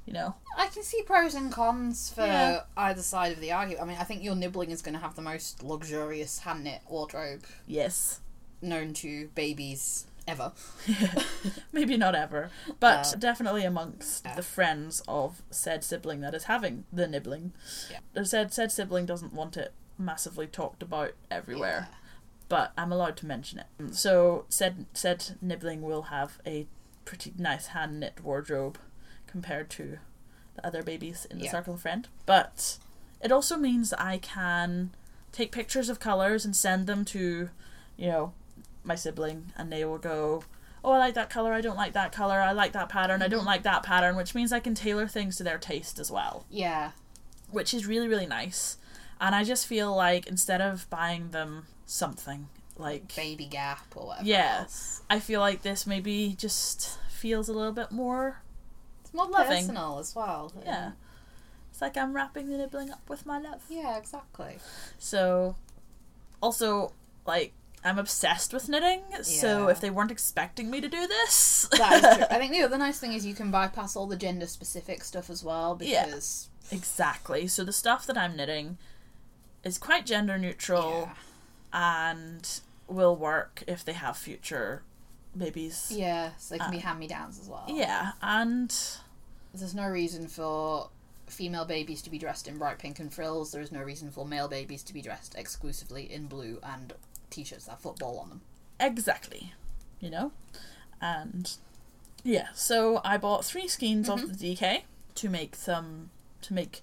You 0.05 0.13
know. 0.13 0.35
I 0.59 0.67
can 0.67 0.83
see 0.83 1.01
pros 1.03 1.35
and 1.35 1.51
cons 1.51 2.11
for 2.13 2.27
Yeah. 2.27 2.63
either 2.77 3.01
side 3.03 3.33
of 3.33 3.41
the 3.41 3.53
argument. 3.53 3.83
I 3.83 3.87
mean, 3.87 3.99
I 3.99 4.05
think 4.05 4.23
your 4.25 4.35
nibbling 4.35 4.73
is 4.73 4.83
going 4.83 4.95
to 4.95 5.01
have 5.01 5.15
the 5.15 5.23
most 5.23 5.63
luxurious 5.63 6.41
hand 6.41 6.65
knit 6.65 6.83
wardrobe 6.89 7.45
Yes. 7.69 8.21
Known 8.63 8.93
to 8.95 9.29
babies 9.35 10.07
ever. 10.27 10.53
Maybe 11.73 11.97
not 11.97 12.15
ever, 12.15 12.51
but 12.81 13.07
Uh, 13.13 13.17
definitely 13.17 13.65
amongst 13.65 14.25
yeah. 14.25 14.35
the 14.37 14.43
friends 14.43 15.03
of 15.09 15.43
said 15.51 15.83
sibling 15.85 16.21
that 16.21 16.35
is 16.35 16.45
having 16.45 16.85
the 16.93 17.07
nibbling. 17.09 17.53
Yeah. 17.91 17.99
The 18.13 18.25
said 18.25 18.53
said 18.53 18.71
sibling 18.71 19.07
doesn't 19.07 19.33
want 19.33 19.57
it 19.57 19.73
massively 19.99 20.47
talked 20.47 20.83
about 20.83 21.13
everywhere, 21.31 21.89
Yeah. 21.91 21.97
but 22.49 22.73
I'm 22.79 22.93
allowed 22.93 23.17
to 23.19 23.27
mention 23.27 23.59
it. 23.61 23.95
So 23.95 24.45
said 24.49 24.87
said 24.95 25.37
nibbling 25.41 25.83
will 25.83 26.03
have 26.03 26.39
a 26.47 26.67
pretty 27.05 27.33
nice 27.37 27.69
hand 27.69 27.99
knit 28.01 28.21
wardrobe 28.23 28.79
compared 29.27 29.71
to 29.71 29.99
the 30.55 30.65
other 30.67 30.83
babies 30.83 31.25
in 31.31 31.39
the 31.39 31.49
circle 31.49 31.75
of 31.75 31.81
friend. 31.81 32.07
But 32.27 32.79
it 33.21 33.33
also 33.33 33.57
means 33.57 33.91
that 33.91 34.01
I 34.01 34.19
can 34.19 34.91
take 35.33 35.51
pictures 35.51 35.89
of 35.89 35.99
colours 35.99 36.45
and 36.45 36.55
send 36.55 36.87
them 36.87 37.05
to, 37.07 37.49
you 37.97 38.07
know, 38.09 38.35
my 38.85 38.95
sibling 38.95 39.53
and 39.57 39.73
they 39.73 39.85
will 39.85 39.99
go, 39.99 40.45
Oh, 40.85 40.93
I 40.93 40.99
like 40.99 41.15
that 41.15 41.31
colour, 41.31 41.53
I 41.53 41.61
don't 41.61 41.77
like 41.77 41.93
that 41.93 42.11
colour, 42.11 42.41
I 42.41 42.51
like 42.53 42.73
that 42.73 42.89
pattern, 42.89 43.23
I 43.23 43.29
don't 43.29 43.45
Mhm. 43.45 43.47
like 43.47 43.63
that 43.63 43.83
pattern, 43.85 44.17
which 44.17 44.35
means 44.35 44.53
I 44.53 44.59
can 44.61 44.75
tailor 44.75 45.07
things 45.07 45.37
to 45.37 45.45
their 45.45 45.59
taste 45.59 45.99
as 46.01 46.11
well 46.11 46.45
Yeah. 46.51 46.91
which 47.51 47.73
is 47.75 47.87
really 47.87 48.09
really 48.09 48.27
nice 48.27 48.79
and 49.21 49.35
i 49.35 49.45
just 49.45 49.67
feel 49.67 49.95
like 49.95 50.27
instead 50.27 50.61
of 50.61 50.89
buying 50.91 51.31
them 51.31 51.67
something 51.87 52.49
like 52.79 53.15
Baby 53.15 53.45
Gap 53.45 53.95
or 53.95 54.07
whatever. 54.09 54.27
Yeah. 54.27 54.61
else. 54.63 55.03
i 55.11 55.21
feel 55.21 55.39
like 55.41 55.61
this 55.63 55.87
maybe 55.87 56.35
just 56.37 56.99
feels 57.11 57.49
a 57.49 57.53
little 57.53 57.73
bit 57.73 57.93
more 57.93 58.41
It's 59.05 59.13
more 59.15 59.27
Loving. 59.29 59.49
personal 59.67 59.99
as 60.01 60.15
well. 60.17 60.51
yeah 60.65 60.93
it's 61.71 61.81
like 61.83 61.97
i'm 61.97 62.15
wrapping 62.15 62.49
the 62.49 62.57
nibbling 62.57 62.91
up 62.91 63.09
with 63.09 63.25
my 63.27 63.39
love 63.39 63.63
Yeah, 63.69 63.97
exactly. 63.99 64.59
so 64.99 65.55
also 66.43 66.93
like 67.27 67.53
i'm 67.85 67.99
obsessed 67.99 68.53
with 68.53 68.69
knitting 68.69 69.03
so 69.23 69.69
if 69.69 69.81
they 69.81 69.91
weren't 69.91 70.11
expecting 70.11 70.71
me 70.71 70.81
to 70.81 70.89
do 70.89 71.07
this 71.07 71.69
That 71.73 71.95
is 72.05 72.17
true. 72.17 72.27
I 72.31 72.39
think 72.39 72.53
the 72.53 72.63
other 72.63 72.79
nice 72.79 72.99
thing 72.99 73.13
is 73.13 73.27
you 73.27 73.35
can 73.35 73.51
bypass 73.51 73.97
all 73.97 74.07
the 74.07 74.17
gender 74.17 74.47
specific 74.47 75.03
stuff 75.05 75.29
as 75.31 75.43
well 75.45 75.77
Yeah. 75.81 76.15
exactly 76.71 77.47
so 77.49 77.65
the 77.65 77.73
stuff 77.73 78.07
that 78.07 78.17
i'm 78.17 78.37
knitting 78.37 78.79
is 79.65 79.79
quite 79.79 80.07
gender 80.07 80.39
neutral 80.39 81.11
yeah. 81.73 82.09
and 82.13 82.61
will 82.89 83.17
work 83.17 83.63
if 83.67 83.85
they 83.85 83.93
have 83.95 84.17
future 84.17 84.83
babies 85.37 85.91
Yeah, 85.95 86.33
so 86.37 86.55
they 86.55 86.59
can 86.59 86.71
be 86.71 86.77
Uh, 86.79 86.81
hand 86.81 86.99
me 86.99 87.07
downs 87.07 87.39
as 87.41 87.49
well. 87.49 87.65
Yeah, 87.69 88.13
and 88.21 88.71
There's 89.55 89.75
no 89.75 89.87
reason 89.89 90.29
for 90.29 90.91
female 91.27 91.65
babies 91.65 92.03
to 92.03 92.11
be 92.11 92.19
dressed 92.19 92.47
in 92.49 92.59
bright 92.59 92.79
pink 92.79 92.99
and 92.99 93.11
frills. 93.15 93.53
There 93.53 93.63
is 93.63 93.73
no 93.73 93.81
reason 93.83 94.11
for 94.11 94.27
male 94.27 94.49
babies 94.49 94.83
to 94.83 94.93
be 94.93 95.01
dressed 95.01 95.35
exclusively 95.37 96.13
in 96.13 96.27
blue 96.27 96.59
and 96.63 96.93
t-shirts 97.33 97.65
that 97.67 97.81
football 97.81 98.19
on 98.19 98.29
them. 98.29 98.41
exactly, 98.79 99.53
you 100.01 100.11
know, 100.11 100.33
and 101.01 101.57
yeah. 102.25 102.49
So 102.55 103.01
I 103.05 103.17
bought 103.17 103.45
three 103.45 103.67
skeins 103.69 104.09
Mm-hmm. 104.09 104.25
of 104.31 104.39
the 104.39 104.55
DK 104.57 104.83
to 105.17 105.29
make 105.29 105.57
some 105.57 106.11
to 106.43 106.55
make 106.55 106.81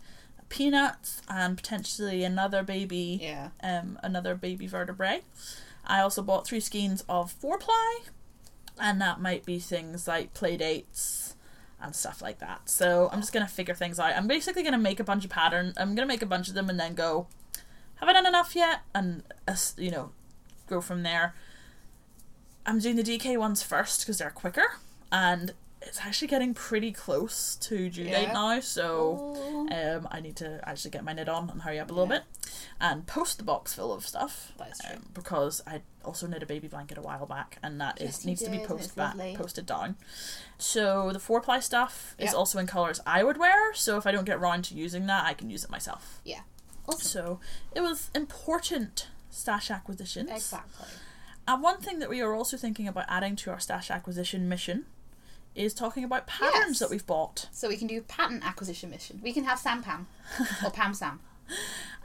peanuts 0.50 1.22
and 1.30 1.56
potentially 1.58 2.24
another 2.24 2.64
baby, 2.64 3.20
Yeah. 3.22 3.50
um, 3.62 4.00
another 4.04 4.36
baby 4.36 4.68
vertebrae. 4.68 5.22
I 5.86 6.02
also 6.02 6.22
bought 6.22 6.48
three 6.48 6.60
skeins 6.60 7.04
of 7.08 7.32
four 7.32 7.58
ply, 7.58 8.00
and 8.80 9.00
that 9.02 9.20
might 9.22 9.46
be 9.46 9.60
things 9.60 10.08
like 10.08 10.34
play 10.34 10.58
dates 10.58 11.36
and 11.82 11.96
stuff 11.96 12.22
like 12.22 12.40
that. 12.40 12.70
So 12.70 13.10
I'm 13.12 13.20
just 13.22 13.32
gonna 13.34 13.48
figure 13.48 13.74
things 13.76 14.00
out. 14.00 14.16
I'm 14.16 14.28
basically 14.28 14.64
gonna 14.64 14.78
make 14.78 15.00
a 15.00 15.04
bunch 15.04 15.24
of 15.24 15.30
pattern. 15.32 15.74
I'm 15.78 15.96
gonna 15.96 16.08
make 16.08 16.22
a 16.22 16.26
bunch 16.28 16.48
of 16.50 16.54
them 16.56 16.70
and 16.70 16.80
then 16.80 16.94
go. 16.96 17.28
Have 17.96 18.08
I 18.10 18.14
done 18.14 18.26
enough 18.26 18.56
yet? 18.56 18.80
And 18.96 19.24
uh, 19.48 19.56
you 19.78 19.92
know, 19.92 20.12
go 20.70 20.82
from 20.82 21.04
there. 21.04 21.34
I'm 22.66 22.80
doing 22.80 22.96
the 22.96 23.04
DK 23.04 23.38
ones 23.38 23.64
first 23.64 24.02
because 24.02 24.20
they're 24.20 24.30
quicker, 24.30 24.74
and 25.12 25.54
it's 25.82 26.00
actually 26.02 26.28
getting 26.28 26.54
pretty 26.54 26.92
close 26.92 27.56
to 27.56 27.90
due 27.90 28.04
date 28.04 28.28
now. 28.34 28.60
So 28.60 29.34
Oh, 29.36 29.68
um, 29.72 30.08
I 30.12 30.20
need 30.20 30.36
to 30.38 30.60
actually 30.68 30.92
get 30.92 31.04
my 31.04 31.14
knit 31.14 31.30
on 31.30 31.50
and 31.50 31.62
hurry 31.62 31.80
up 31.80 31.90
a 31.90 31.94
little 31.94 32.12
Yeah. 32.14 32.20
bit, 32.20 32.52
and 32.80 33.08
post 33.08 33.38
the 33.38 33.44
box 33.44 33.74
full 33.74 33.92
of 33.94 34.06
stuff. 34.06 34.52
Um, 34.92 35.08
because 35.14 35.62
I 35.66 35.82
also 36.06 36.28
knit 36.28 36.44
a 36.44 36.46
baby 36.46 36.68
blanket 36.68 36.98
a 36.98 37.02
while 37.02 37.26
back, 37.26 37.58
and 37.64 37.80
that 37.82 38.00
is 38.02 38.08
Yes, 38.08 38.26
you 38.26 38.30
needs 38.32 38.44
to 38.44 38.50
be 38.52 38.58
did, 38.58 38.68
posted 38.68 38.96
back, 38.96 39.16
lovely. 39.16 39.36
posted 39.38 39.66
down. 39.66 39.96
So 40.58 41.12
the 41.14 41.20
four 41.20 41.42
ply 41.42 41.60
stuff 41.62 42.14
is 42.20 42.34
also 42.34 42.60
in 42.60 42.68
colors 42.68 43.00
I 43.06 43.24
would 43.24 43.38
wear. 43.38 43.74
So 43.74 43.98
if 43.98 44.06
I 44.06 44.12
don't 44.12 44.26
get 44.26 44.40
round 44.40 44.66
to 44.66 44.76
using 44.76 45.08
that, 45.08 45.26
I 45.26 45.34
can 45.34 45.50
use 45.50 45.64
it 45.64 45.70
myself. 45.72 46.22
awesome. 46.88 47.02
So 47.02 47.40
it 47.74 47.82
was 47.82 48.10
important 48.14 49.08
stash 49.30 49.70
acquisitions. 49.72 50.30
Exactly. 50.32 50.88
And 51.48 51.62
one 51.64 51.80
thing 51.82 52.00
that 52.00 52.10
we 52.10 52.22
are 52.22 52.34
also 52.34 52.58
thinking 52.58 52.88
about 52.88 53.06
adding 53.08 53.36
to 53.38 53.52
our 53.52 53.60
stash 53.60 53.90
acquisition 53.90 54.48
mission 54.48 54.86
is 55.56 55.74
talking 55.74 56.04
about 56.04 56.28
patterns 56.28 56.74
Yes. 56.74 56.80
that 56.80 56.90
we've 56.90 57.06
bought. 57.06 57.48
So 57.52 57.68
we 57.68 57.76
can 57.78 57.88
do 57.88 58.02
pattern 58.02 58.42
acquisition 58.44 58.90
mission. 58.92 59.20
We 59.24 59.34
can 59.34 59.46
have 59.46 59.58
Sam 59.60 59.82
Pam 59.82 60.08
or 60.64 60.70
Pam 60.70 60.94
Sam. 60.94 61.20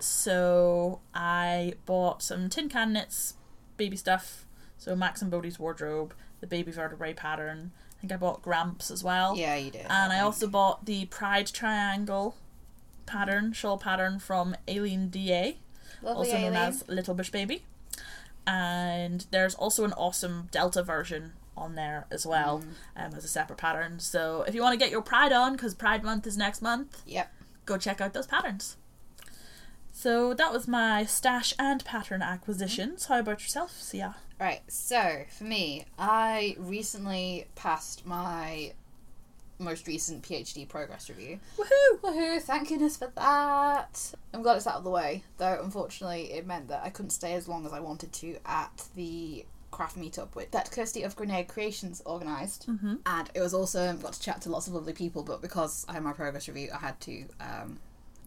So 0.00 1.00
I 1.14 1.74
bought 1.86 2.22
some 2.22 2.48
tin 2.48 2.68
can 2.68 2.92
knits, 2.92 3.34
baby 3.76 3.96
stuff. 3.96 4.46
So 4.78 4.96
Max 4.96 5.22
and 5.22 5.30
Bodhi's 5.30 5.58
wardrobe, 5.58 6.14
the 6.40 6.46
baby 6.46 6.72
vertebrae 6.72 7.14
pattern. 7.14 7.72
I 7.96 8.00
think 8.00 8.12
I 8.12 8.16
bought 8.16 8.42
Gramps 8.42 8.90
as 8.90 9.02
well. 9.04 9.36
Yeah, 9.36 9.56
you 9.56 9.70
did. 9.70 9.82
And 9.82 9.92
I 9.92 10.16
think. 10.16 10.24
also 10.24 10.46
bought 10.46 10.84
the 10.86 11.06
Pride 11.06 11.46
Triangle 11.46 12.36
pattern, 13.06 13.52
shawl 13.52 13.78
pattern 13.78 14.18
from 14.18 14.56
Aileen 14.68 15.08
DA, 15.08 15.58
Lovely 16.02 16.30
also 16.32 16.38
known 16.40 16.54
as 16.56 16.84
Little 16.88 17.14
Bush 17.14 17.30
Baby. 17.30 17.64
And 18.46 19.26
there's 19.30 19.54
also 19.54 19.84
an 19.84 19.92
awesome 19.94 20.48
Delta 20.50 20.82
version 20.82 21.32
on 21.56 21.76
there 21.76 22.06
as 22.10 22.26
well 22.26 22.58
Mm. 22.96 23.06
um, 23.06 23.14
as 23.14 23.24
a 23.24 23.28
separate 23.28 23.58
pattern. 23.58 24.00
So 24.00 24.42
if 24.46 24.54
you 24.54 24.60
want 24.60 24.72
to 24.74 24.78
get 24.78 24.90
your 24.90 25.02
Pride 25.02 25.32
on, 25.32 25.52
because 25.52 25.74
Pride 25.74 26.02
Month 26.02 26.26
is 26.26 26.36
next 26.36 26.60
month, 26.60 27.02
Yep. 27.06 27.32
go 27.64 27.76
check 27.78 28.00
out 28.00 28.12
those 28.12 28.26
patterns. 28.26 28.76
So 29.92 30.34
that 30.34 30.52
was 30.52 30.66
my 30.66 31.04
stash 31.04 31.54
and 31.58 31.84
pattern 31.84 32.20
acquisitions. 32.22 33.06
How 33.06 33.20
about 33.20 33.40
yourself, 33.40 33.80
Sia? 33.80 34.16
Right, 34.40 34.62
so 34.68 35.24
for 35.30 35.44
me, 35.44 35.86
I 35.96 36.56
recently 36.58 37.46
passed 37.54 38.04
my 38.04 38.72
most 39.58 39.86
recent 39.86 40.22
PhD 40.22 40.68
progress 40.68 41.08
review. 41.08 41.38
Woohoo! 41.56 42.00
Woohoo! 42.02 42.40
Thank 42.42 42.68
goodness 42.68 42.96
for 42.96 43.10
that. 43.16 44.12
I'm 44.32 44.42
glad 44.42 44.56
it's 44.56 44.66
out 44.66 44.76
of 44.76 44.84
the 44.84 44.90
way, 44.90 45.22
though. 45.38 45.60
Unfortunately, 45.62 46.32
it 46.32 46.46
meant 46.46 46.68
that 46.68 46.82
I 46.84 46.90
couldn't 46.90 47.10
stay 47.10 47.34
as 47.34 47.46
long 47.48 47.64
as 47.66 47.72
I 47.72 47.80
wanted 47.80 48.12
to 48.14 48.36
at 48.44 48.88
the 48.96 49.44
craft 49.70 49.96
meetup 49.98 50.34
with 50.36 50.50
that 50.52 50.70
Kirsty 50.70 51.02
of 51.02 51.16
Grenade 51.16 51.48
Creations 51.48 52.00
organised, 52.06 52.68
Mm-hmm. 52.68 52.94
and 53.06 53.30
it 53.34 53.40
was 53.40 53.54
awesome. 53.54 53.98
Got 54.00 54.12
to 54.14 54.20
chat 54.20 54.40
to 54.42 54.48
lots 54.50 54.66
of 54.68 54.74
lovely 54.74 54.92
people, 54.92 55.22
but 55.24 55.42
because 55.42 55.84
I 55.88 55.94
had 55.94 56.02
my 56.04 56.12
progress 56.12 56.46
review, 56.48 56.70
I 56.72 56.78
had 56.78 57.00
to 57.02 57.24
um, 57.40 57.78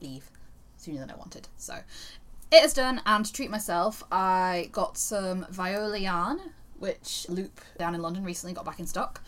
leave 0.01 0.29
sooner 0.77 0.99
than 0.99 1.09
I 1.11 1.15
wanted. 1.15 1.47
So 1.57 1.75
it 2.51 2.63
is 2.65 2.73
done, 2.73 3.01
and 3.05 3.25
to 3.25 3.31
treat 3.33 3.49
myself, 3.49 4.03
I 4.11 4.69
got 4.73 4.97
some 4.97 5.45
Viola 5.49 5.97
yarn, 5.97 6.39
which 6.79 7.25
Loop 7.29 7.61
down 7.77 7.95
in 7.95 8.01
London 8.01 8.23
recently 8.23 8.53
got 8.53 8.65
back 8.65 8.79
in 8.79 8.85
stock. 8.85 9.21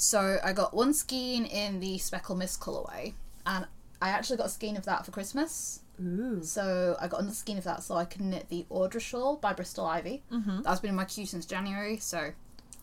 So 0.00 0.38
I 0.42 0.54
got 0.54 0.72
one 0.72 0.94
skein 0.94 1.44
in 1.44 1.78
the 1.78 1.98
Speckle 1.98 2.34
Mist 2.34 2.58
colorway, 2.58 3.12
and 3.44 3.66
I 4.00 4.08
actually 4.08 4.38
got 4.38 4.46
a 4.46 4.50
skein 4.50 4.78
of 4.78 4.86
that 4.86 5.04
for 5.04 5.12
Christmas. 5.12 5.80
Ooh. 6.02 6.42
So 6.42 6.96
I 6.98 7.06
got 7.06 7.20
another 7.20 7.34
skein 7.34 7.58
of 7.58 7.64
that 7.64 7.82
so 7.82 7.96
I 7.96 8.06
can 8.06 8.30
knit 8.30 8.48
the 8.48 8.64
Audra 8.70 8.98
shawl 8.98 9.36
by 9.36 9.52
Bristol 9.52 9.84
Ivy. 9.84 10.22
Mm-hmm. 10.32 10.62
That's 10.62 10.80
been 10.80 10.88
in 10.88 10.96
my 10.96 11.04
queue 11.04 11.26
since 11.26 11.44
January, 11.44 11.98
so 11.98 12.32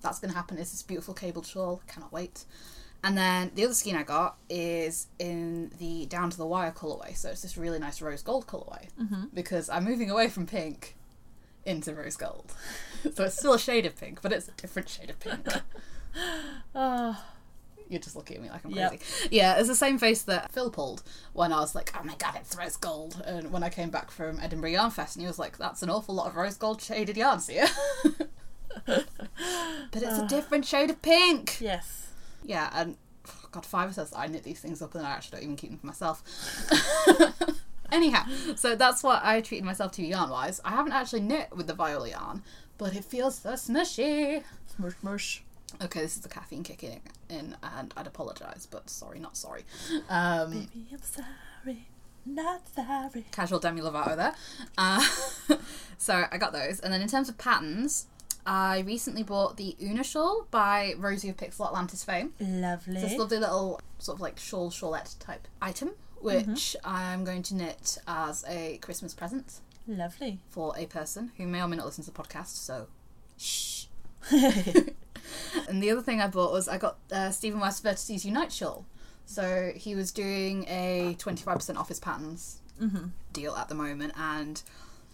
that's 0.03 0.19
going 0.19 0.29
to 0.29 0.37
happen. 0.37 0.59
It's 0.59 0.69
this 0.69 0.83
beautiful 0.83 1.15
cabled 1.15 1.47
shawl. 1.47 1.81
Cannot 1.87 2.13
wait. 2.13 2.45
And 3.03 3.17
then 3.17 3.49
the 3.55 3.65
other 3.65 3.73
skein 3.73 3.95
I 3.95 4.03
got 4.03 4.37
is 4.47 5.07
in 5.17 5.71
the 5.79 6.05
Down 6.05 6.29
to 6.29 6.37
the 6.37 6.45
Wire 6.45 6.71
colorway. 6.71 7.17
So 7.17 7.31
it's 7.31 7.41
this 7.41 7.57
really 7.57 7.79
nice 7.79 7.99
rose 7.99 8.21
gold 8.21 8.45
colorway 8.45 8.89
Mm-hmm. 9.01 9.23
Because 9.33 9.71
I'm 9.71 9.85
moving 9.85 10.11
away 10.11 10.29
from 10.29 10.45
pink 10.45 10.95
into 11.65 11.95
rose 11.95 12.15
gold. 12.15 12.53
so 13.15 13.23
it's 13.23 13.39
still 13.39 13.55
a 13.55 13.59
shade 13.59 13.87
of 13.87 13.99
pink, 13.99 14.21
but 14.21 14.31
it's 14.31 14.47
a 14.47 14.51
different 14.51 14.87
shade 14.87 15.09
of 15.09 15.19
pink. 15.19 15.47
Oh, 16.75 17.23
You're 17.89 18.01
just 18.01 18.15
looking 18.15 18.37
at 18.37 18.43
me 18.43 18.49
like 18.49 18.65
I'm 18.65 18.71
Yep. 18.71 18.89
crazy. 18.89 19.03
Yeah, 19.31 19.57
it's 19.57 19.67
the 19.67 19.75
same 19.75 19.97
face 19.97 20.21
that 20.23 20.51
Phil 20.51 20.69
pulled 20.69 21.03
when 21.33 21.53
I 21.53 21.59
was 21.59 21.73
like, 21.73 21.91
oh 21.97 22.03
my 22.03 22.15
god, 22.15 22.35
it's 22.35 22.55
rose 22.55 22.75
gold. 22.75 23.21
And 23.25 23.51
when 23.51 23.63
I 23.63 23.69
came 23.69 23.89
back 23.89 24.11
from 24.11 24.39
Edinburgh 24.39 24.71
Yarn 24.71 24.91
Fest, 24.91 25.15
and 25.15 25.21
he 25.23 25.27
was 25.27 25.39
like, 25.39 25.57
that's 25.57 25.81
an 25.81 25.89
awful 25.89 26.13
lot 26.13 26.27
of 26.27 26.35
rose 26.35 26.57
gold 26.57 26.81
shaded 26.81 27.17
yarns 27.17 27.47
here. 27.47 27.67
but 28.85 29.05
it's 29.93 30.19
a 30.19 30.23
ah. 30.23 30.27
different 30.27 30.65
shade 30.65 30.89
of 30.89 31.01
pink. 31.01 31.59
yes. 31.61 32.07
Yeah, 32.43 32.69
and 32.73 32.97
oh 33.27 33.47
God, 33.51 33.63
Fiverr 33.63 33.93
says 33.93 34.13
I 34.15 34.27
knit 34.27 34.43
these 34.43 34.59
things 34.59 34.81
up 34.81 34.95
and 34.95 35.05
I 35.05 35.11
actually 35.11 35.37
don't 35.37 35.43
even 35.43 35.55
keep 35.55 35.69
them 35.71 35.79
for 35.79 35.87
myself. 35.87 36.23
Anyhow, 37.91 38.25
so 38.55 38.75
that's 38.75 39.01
what 39.01 39.21
I 39.23 39.41
treated 39.41 39.65
myself 39.65 39.93
to 39.93 40.05
yarn 40.05 40.29
wise. 40.29 40.59
I 40.65 40.71
haven't 40.71 40.91
actually 40.91 41.21
knit 41.21 41.49
with 41.55 41.67
the 41.67 41.73
Viola 41.73 42.09
yarn, 42.09 42.43
but 42.77 42.95
it 42.95 43.05
feels 43.05 43.39
so 43.39 43.51
smushy. 43.51 44.43
Smush, 44.75 44.93
smush. 44.99 45.43
Okay, 45.83 46.01
this 46.01 46.15
is 46.15 46.21
the 46.21 46.29
caffeine 46.29 46.63
kicking 46.63 47.01
in, 47.29 47.55
and 47.61 47.93
I'd 47.95 48.07
apologise, 48.07 48.65
but 48.65 48.89
sorry, 48.89 49.19
not 49.19 49.35
sorry. 49.37 49.63
Um, 50.09 50.51
Baby, 50.51 50.87
I'm 50.91 51.01
sorry. 51.01 51.87
Not 52.25 52.67
sorry. 52.73 53.25
casual 53.31 53.59
Demi 53.59 53.81
Lovato 53.81 54.15
there. 54.15 54.33
Uh, 54.77 55.05
so 55.97 56.25
I 56.31 56.37
got 56.37 56.53
those, 56.53 56.79
and 56.79 56.91
then 56.93 57.01
in 57.01 57.07
terms 57.07 57.29
of 57.29 57.37
patterns, 57.37 58.07
I 58.45 58.79
recently 58.79 59.23
bought 59.23 59.57
the 59.57 59.75
Una 59.81 60.03
shawl 60.03 60.47
by 60.51 60.93
Rosie 60.97 61.29
of 61.29 61.35
Pixel 61.37 61.67
Atlantis 61.67 62.03
fame. 62.03 62.33
Lovely. 62.39 62.95
It's 62.95 63.03
this 63.03 63.17
lovely 63.19 63.39
little 63.39 63.79
sort 63.99 64.17
of 64.17 64.21
like 64.21 64.39
shawl 64.39 64.71
shawlette 64.71 65.19
type 65.19 65.47
item, 65.61 65.91
which 66.21 66.75
I'm 66.83 67.23
going 67.25 67.43
to 67.43 67.55
knit 67.55 67.97
as 68.07 68.45
a 68.47 68.77
Christmas 68.77 69.13
present 69.13 69.59
Lovely. 69.85 70.39
for 70.49 70.73
a 70.77 70.85
person 70.85 71.31
who 71.37 71.45
may 71.45 71.61
or 71.61 71.67
may 71.67 71.75
not 71.75 71.85
listen 71.85 72.05
to 72.05 72.11
the 72.11 72.17
podcast. 72.17 72.55
So, 72.55 72.87
shh. 73.37 73.85
And 75.67 75.81
the 75.81 75.91
other 75.91 76.01
thing 76.01 76.21
I 76.21 76.27
bought 76.27 76.51
was 76.51 76.67
I 76.67 76.77
got 76.77 76.97
uh, 77.11 77.31
Stephen 77.31 77.59
West 77.59 77.83
Vertices 77.83 78.25
Unite 78.25 78.51
shawl. 78.51 78.85
So 79.25 79.73
he 79.75 79.95
was 79.95 80.11
doing 80.11 80.65
a 80.69 81.15
25% 81.19 81.75
off 81.75 81.89
his 81.89 81.99
patterns 81.99 82.61
mm-hmm. 82.81 83.07
deal 83.33 83.55
at 83.55 83.67
the 83.67 83.75
moment, 83.75 84.13
and 84.17 84.61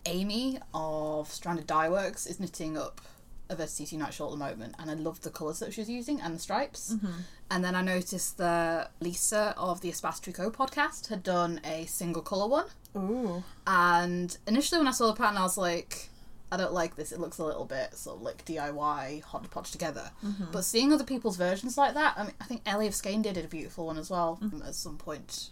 Amy 0.06 0.60
of 0.74 1.32
Stranded 1.32 1.66
Dye 1.66 1.90
Works 1.90 2.28
is 2.28 2.40
knitting 2.40 2.78
up 2.78 3.02
a 3.50 3.56
Vertices 3.56 3.92
Unite 3.92 4.14
shawl 4.14 4.34
at 4.34 4.40
the 4.40 4.46
moment, 4.46 4.76
and 4.78 4.92
I 4.92 4.94
loved 4.94 5.24
the 5.24 5.30
colours 5.30 5.60
that 5.60 5.74
she 5.74 5.82
was 5.82 5.90
using 5.90 6.22
and 6.22 6.36
the 6.36 6.40
stripes. 6.40 6.94
Mm-hmm. 6.94 7.22
And 7.50 7.64
then 7.64 7.76
I 7.76 7.82
noticed 7.82 8.38
that 8.38 8.92
Lisa 9.00 9.54
of 9.58 9.82
the 9.82 9.90
Espace 9.90 10.20
Tricot 10.22 10.54
podcast 10.54 11.08
had 11.08 11.24
done 11.24 11.60
a 11.64 11.86
single 11.86 12.22
colour 12.22 12.48
one. 12.48 12.66
Ooh. 12.96 13.44
And 13.66 14.38
initially, 14.48 14.80
when 14.80 14.88
I 14.88 14.92
saw 14.92 15.08
the 15.08 15.14
pattern, 15.14 15.38
I 15.38 15.44
was 15.44 15.58
like, 15.58 16.10
I 16.54 16.58
don't 16.58 16.74
like 16.74 16.96
this. 16.96 17.12
It 17.12 17.20
looks 17.20 17.40
a 17.40 17.44
little 17.46 17.66
bit 17.66 17.96
sort 17.96 18.18
of 18.18 18.22
like 18.22 18.46
DIY, 18.46 19.24
hodgepodge 19.24 19.72
together. 19.72 20.12
But 20.52 20.64
seeing 20.64 20.94
other 20.94 21.04
people's 21.04 21.36
versions 21.38 21.78
like 21.78 21.94
that, 21.96 22.14
I 22.18 22.24
mean, 22.24 22.34
I 22.40 22.46
think 22.46 22.62
Ellie 22.66 22.88
of 22.88 22.94
Skeindeer 22.94 23.34
did 23.34 23.46
a 23.46 23.48
beautiful 23.48 23.88
one 23.88 23.98
as 23.98 24.10
well 24.10 24.38
um, 24.42 24.64
at 24.66 24.76
some 24.76 24.98
point 24.98 25.50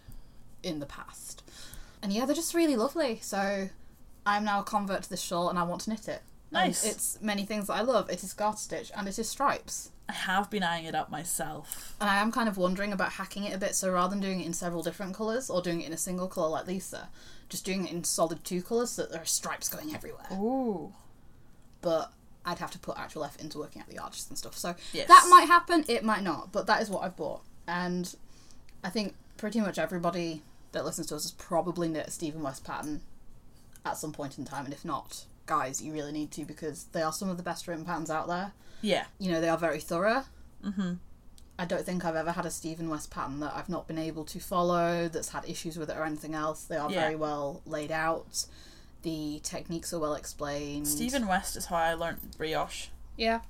in 0.64 0.80
the 0.80 0.86
past. 0.86 1.44
And 2.04 2.14
yeah, 2.14 2.26
they're 2.26 2.36
just 2.36 2.54
really 2.54 2.76
lovely. 2.76 3.20
So 3.22 3.70
I'm 4.26 4.44
now 4.44 4.60
a 4.62 4.64
convert 4.64 5.04
to 5.04 5.10
this 5.10 5.22
shawl 5.22 5.50
and 5.50 5.58
I 5.58 5.64
want 5.64 5.82
to 5.82 5.90
knit 5.90 6.08
it. 6.08 6.22
And 6.54 6.68
Nice. 6.68 6.84
it's 6.84 7.18
many 7.22 7.46
things 7.46 7.68
that 7.68 7.74
I 7.74 7.82
love. 7.82 8.10
It 8.10 8.24
is 8.24 8.34
garter 8.34 8.58
stitch 8.58 8.92
and 8.96 9.08
it 9.08 9.18
is 9.18 9.30
stripes. 9.30 9.90
I 10.10 10.14
have 10.14 10.50
been 10.50 10.64
eyeing 10.64 10.84
it 10.86 10.96
up 10.96 11.10
myself. 11.10 11.96
And 12.02 12.10
I 12.10 12.18
am 12.18 12.32
kind 12.32 12.50
of 12.50 12.58
wondering 12.58 12.92
about 12.92 13.14
hacking 13.14 13.46
it 13.46 13.54
a 13.56 13.58
bit. 13.58 13.74
So 13.76 13.90
rather 13.92 14.10
than 14.10 14.20
doing 14.20 14.42
it 14.42 14.46
in 14.46 14.54
several 14.54 14.84
different 14.84 15.16
colours 15.16 15.50
or 15.50 15.62
doing 15.62 15.80
it 15.82 15.88
in 15.88 15.94
a 15.94 15.98
single 15.98 16.28
colour 16.28 16.50
like 16.50 16.68
Lisa, 16.68 17.08
just 17.48 17.64
doing 17.64 17.86
it 17.86 17.92
in 17.94 18.04
solid 18.04 18.44
two 18.44 18.62
colours 18.62 18.92
so 18.92 19.04
that 19.04 19.12
there 19.12 19.22
are 19.22 19.26
stripes 19.26 19.70
going 19.70 19.96
everywhere. 19.96 20.26
Ooh. 20.34 20.92
But 21.82 22.12
I'd 22.46 22.60
have 22.60 22.72
to 22.72 22.80
put 22.80 22.98
actual 22.98 23.24
effort 23.24 23.40
into 23.42 23.58
working 23.60 23.82
out 23.82 23.88
the 23.88 24.00
arches 24.00 24.28
and 24.28 24.38
stuff. 24.38 24.58
So 24.58 24.76
Yes. 24.92 25.08
that 25.08 25.28
might 25.30 25.48
happen, 25.48 25.86
it 25.88 26.04
might 26.04 26.24
not. 26.24 26.52
But 26.52 26.68
that 26.68 26.82
is 26.82 26.90
what 26.90 27.04
I've 27.04 27.16
bought. 27.16 27.44
And 27.68 28.14
I 28.84 28.90
think 28.90 29.16
pretty 29.38 29.62
much 29.62 29.80
everybody 29.80 30.42
that 30.74 30.84
listens 30.84 31.08
to 31.08 31.16
us 31.16 31.24
has 31.24 31.32
probably 31.32 31.88
knit 31.88 32.08
a 32.08 32.12
Stephen 32.12 32.42
West 32.44 32.66
pattern 32.66 33.02
at 33.86 33.98
some 33.98 34.12
point 34.12 34.38
in 34.38 34.44
time. 34.46 34.66
And 34.66 34.74
if 34.74 34.84
not, 34.84 35.26
guys, 35.46 35.82
you 35.82 35.92
really 35.94 36.12
need 36.12 36.32
to 36.32 36.46
because 36.46 36.86
they 36.92 37.02
are 37.02 37.12
some 37.14 37.30
of 37.30 37.38
the 37.38 37.44
best 37.44 37.68
written 37.68 37.86
patterns 37.86 38.10
out 38.10 38.28
there. 38.28 38.54
Yeah. 38.82 39.06
You 39.20 39.32
know, 39.32 39.42
they 39.42 39.50
are 39.50 39.58
very 39.58 39.80
thorough. 39.80 40.24
Mm-hmm. 40.66 40.94
I 41.60 41.66
don't 41.66 41.86
think 41.86 42.04
I've 42.06 42.16
ever 42.16 42.32
had 42.32 42.46
a 42.46 42.50
Stephen 42.52 42.90
West 42.90 43.12
pattern 43.12 43.40
that 43.42 43.54
I've 43.56 43.70
not 43.70 43.88
been 43.88 43.98
able 44.00 44.26
to 44.26 44.40
follow, 44.40 45.08
that's 45.08 45.30
had 45.30 45.48
issues 45.48 45.78
with 45.78 45.90
it 45.90 45.98
or 45.98 46.04
anything 46.06 46.34
else. 46.34 46.64
They 46.64 46.78
are 46.78 46.90
Yeah. 46.90 47.02
very 47.02 47.16
well 47.16 47.62
laid 47.66 47.92
out. 47.92 48.46
The 49.04 49.40
techniques 49.44 49.94
are 49.94 50.00
well 50.00 50.14
explained. 50.16 50.88
Stephen 50.88 51.28
West 51.28 51.56
is 51.56 51.66
how 51.66 51.76
I 51.76 51.94
learnt 51.94 52.38
brioche. 52.38 52.88
Yeah. 53.18 53.42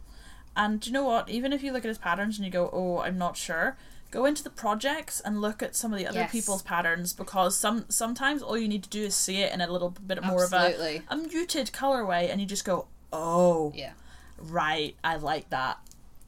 And 0.56 0.82
do 0.82 0.90
you 0.90 0.94
know 0.94 1.06
what? 1.06 1.30
Even 1.30 1.54
if 1.54 1.64
you 1.64 1.72
look 1.72 1.86
at 1.86 1.90
his 1.90 1.98
patterns 1.98 2.38
and 2.38 2.46
you 2.46 2.52
go, 2.52 2.70
"Oh, 2.74 3.00
I'm 3.00 3.18
not 3.18 3.38
sure," 3.38 3.78
go 4.12 4.26
into 4.26 4.44
the 4.44 4.50
projects 4.50 5.20
and 5.22 5.42
look 5.42 5.64
at 5.64 5.76
some 5.76 5.92
of 5.94 5.98
the 6.00 6.06
other 6.06 6.20
Yes. 6.20 6.32
people's 6.32 6.62
patterns 6.62 7.14
because 7.14 7.58
some 7.58 7.86
sometimes 7.90 8.42
all 8.44 8.58
you 8.58 8.68
need 8.68 8.84
to 8.84 8.90
do 8.90 9.04
is 9.06 9.16
see 9.16 9.38
it 9.42 9.54
in 9.54 9.62
a 9.62 9.72
little 9.72 9.90
bit 9.90 10.22
more 10.24 10.44
Absolutely. 10.44 10.98
of 10.98 11.04
a, 11.10 11.14
a 11.14 11.28
muted 11.28 11.72
colorway, 11.72 12.30
and 12.30 12.40
you 12.42 12.46
just 12.48 12.66
go, 12.66 12.88
"Oh, 13.14 13.72
Yeah. 13.76 13.94
right, 14.38 14.96
I 15.04 15.16
like 15.16 15.50
that." 15.50 15.80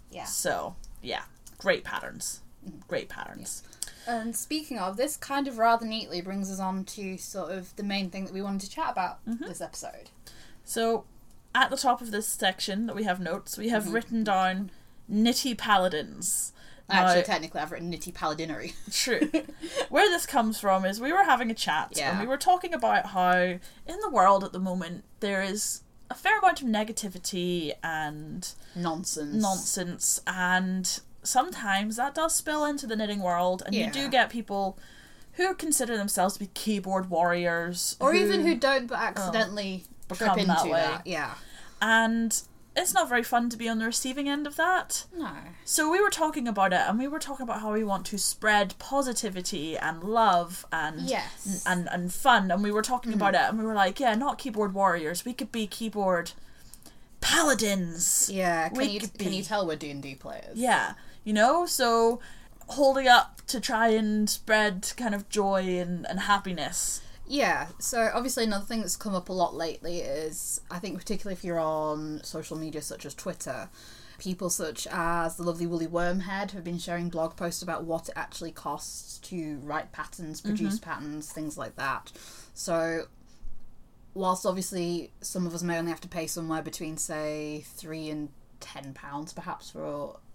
Yeah. 0.10 0.26
So 0.26 0.76
yeah, 1.02 1.24
great 1.58 1.84
patterns, 1.84 2.41
great 2.88 3.10
patterns. 3.10 3.63
And 4.06 4.36
speaking 4.36 4.78
of, 4.80 4.98
this 4.98 5.15
kind 5.15 5.48
of 5.48 5.58
rather 5.58 5.86
neatly 5.86 6.19
brings 6.22 6.52
us 6.52 6.60
on 6.60 6.84
to 6.86 7.17
sort 7.17 7.52
of 7.52 7.74
the 7.78 7.84
main 7.84 8.10
thing 8.10 8.26
that 8.26 8.34
we 8.34 8.41
wanted 8.41 8.62
to 8.62 8.69
chat 8.69 8.91
about 8.91 9.26
Mm-hmm. 9.26 9.46
this 9.46 9.62
episode. 9.62 10.10
So 10.65 11.06
at 11.56 11.69
the 11.69 11.78
top 11.78 12.02
of 12.02 12.12
this 12.12 12.28
section 12.28 12.86
that 12.88 12.96
we 12.96 13.04
have 13.04 13.19
notes, 13.19 13.58
we 13.58 13.69
have 13.69 13.93
written 13.93 14.24
down 14.24 14.72
Nitty 15.12 15.58
Paladins. 15.58 16.52
Actually, 16.89 17.24
technically, 17.24 17.62
I've 17.62 17.72
written 17.72 17.91
Nitty 17.91 18.13
Paladinery. 18.13 18.74
True. 18.91 19.30
Where 19.89 20.08
this 20.10 20.26
comes 20.26 20.60
from 20.60 20.86
is 20.86 21.00
we 21.02 21.12
were 21.13 21.24
having 21.24 21.50
a 21.50 21.54
chat 21.56 21.93
Yeah. 21.96 22.12
and 22.12 22.19
we 22.19 22.28
were 22.28 22.38
talking 22.38 22.74
about 22.74 23.08
how 23.08 23.32
in 23.41 24.00
the 24.02 24.10
world 24.10 24.43
at 24.43 24.52
the 24.54 24.60
moment 24.60 25.04
there 25.22 25.41
is 25.41 25.82
a 26.10 26.13
fair 26.15 26.38
amount 26.39 26.62
of 26.62 26.67
negativity 26.67 27.72
and 27.84 28.48
Nonsense. 28.76 29.34
nonsense 29.41 30.22
and 30.28 31.00
sometimes 31.24 31.96
that 31.96 32.13
does 32.13 32.36
spill 32.36 32.65
into 32.65 32.86
the 32.86 32.96
knitting 32.96 33.22
world 33.22 33.63
and 33.65 33.74
you 33.74 33.89
do 33.89 34.10
get 34.10 34.30
people 34.30 34.78
who 35.34 35.56
consider 35.56 35.98
themselves 35.98 36.34
to 36.36 36.39
be 36.41 36.48
keyboard 36.54 37.10
warriors 37.10 37.96
Or 38.00 38.13
even 38.13 38.41
who 38.46 38.56
don't 38.56 38.88
but 38.88 39.00
accidentally 39.00 39.86
oh, 40.12 40.15
trip 40.15 40.19
Become 40.36 40.39
into 40.39 40.52
that 40.52 40.63
that. 40.65 40.72
way. 40.72 41.02
Yeah. 41.06 41.34
and 41.82 42.39
it's 42.75 42.93
not 42.93 43.07
very 43.07 43.23
fun 43.23 43.49
to 43.49 43.57
be 43.57 43.69
on 43.69 43.79
the 43.79 43.86
receiving 43.86 44.27
end 44.27 44.47
of 44.47 44.55
that. 44.55 45.05
No. 45.15 45.31
So 45.63 45.91
we 45.91 46.01
were 46.01 46.09
talking 46.09 46.47
about 46.47 46.73
it, 46.73 46.81
and 46.88 46.97
we 46.97 47.07
were 47.07 47.19
talking 47.19 47.43
about 47.43 47.62
how 47.62 47.73
we 47.73 47.83
want 47.83 48.05
to 48.07 48.17
spread 48.17 48.73
positivity 48.79 49.77
and 49.77 50.03
love 50.03 50.65
and 50.71 51.01
Yes. 51.01 51.63
and 51.67 51.88
and 51.91 52.13
fun, 52.13 52.49
and 52.51 52.63
we 52.63 52.71
were 52.71 52.81
talking 52.81 53.12
mm-hmm. 53.12 53.21
about 53.21 53.36
it, 53.36 53.41
and 53.49 53.59
we 53.59 53.65
were 53.65 53.75
like, 53.75 53.99
yeah, 53.99 54.15
not 54.15 54.38
keyboard 54.38 54.73
warriors. 54.73 55.23
We 55.25 55.33
could 55.33 55.51
be 55.51 55.67
keyboard 55.67 56.31
paladins. 57.21 58.29
Yeah. 58.31 58.69
Can 58.69 58.77
We 58.77 58.86
you 58.86 58.99
could 58.99 59.17
can 59.17 59.29
be. 59.29 59.38
you 59.38 59.43
tell 59.43 59.65
we're 59.65 59.75
D 59.75 59.89
and 59.91 60.01
D 60.01 60.15
players? 60.15 60.57
Yeah, 60.57 60.93
you 61.23 61.33
know, 61.33 61.65
so 61.65 62.19
holding 62.67 63.07
up 63.07 63.41
to 63.47 63.59
try 63.59 63.89
and 63.89 64.30
spread 64.30 64.91
kind 64.97 65.13
of 65.13 65.30
joy 65.30 65.80
and, 65.80 66.05
and 66.09 66.21
happiness. 66.21 67.01
Yeah, 67.34 67.69
so 67.79 68.11
obviously 68.13 68.43
another 68.43 68.63
thing 68.63 68.81
that's 68.81 68.95
come 68.95 69.15
up 69.15 69.27
a 69.27 69.34
lot 69.34 69.55
lately 69.55 70.01
is 70.01 70.61
I 70.69 70.77
think 70.77 70.99
particularly 70.99 71.34
if 71.34 71.43
you're 71.43 71.59
on 71.59 72.21
social 72.23 72.55
media 72.55 72.84
such 72.84 73.07
as 73.07 73.15
Twitter, 73.15 73.71
people 74.19 74.51
such 74.51 74.86
as 74.91 75.36
the 75.36 75.41
lovely 75.41 75.65
Woolly 75.65 75.88
Wormhead 75.88 76.51
have 76.51 76.63
been 76.63 76.77
sharing 76.77 77.09
blog 77.09 77.36
posts 77.36 77.63
about 77.63 77.86
what 77.86 78.07
it 78.07 78.13
actually 78.15 78.51
costs 78.51 79.17
to 79.29 79.57
write 79.63 79.91
patterns, 79.91 80.41
produce 80.41 80.75
mm-hmm. 80.75 80.88
patterns, 80.91 81.31
things 81.31 81.57
like 81.57 81.75
that. 81.75 82.11
So, 82.53 83.05
whilst 84.13 84.45
obviously 84.45 85.09
some 85.21 85.47
of 85.47 85.55
us 85.55 85.63
may 85.63 85.79
only 85.79 85.89
have 85.89 86.01
to 86.01 86.07
pay 86.07 86.27
somewhere 86.27 86.61
between, 86.61 86.97
say, 86.97 87.65
three 87.65 88.11
and 88.11 88.29
ten 88.59 88.93
pounds 88.93 89.34
perhaps 89.34 89.71
for 89.71 89.84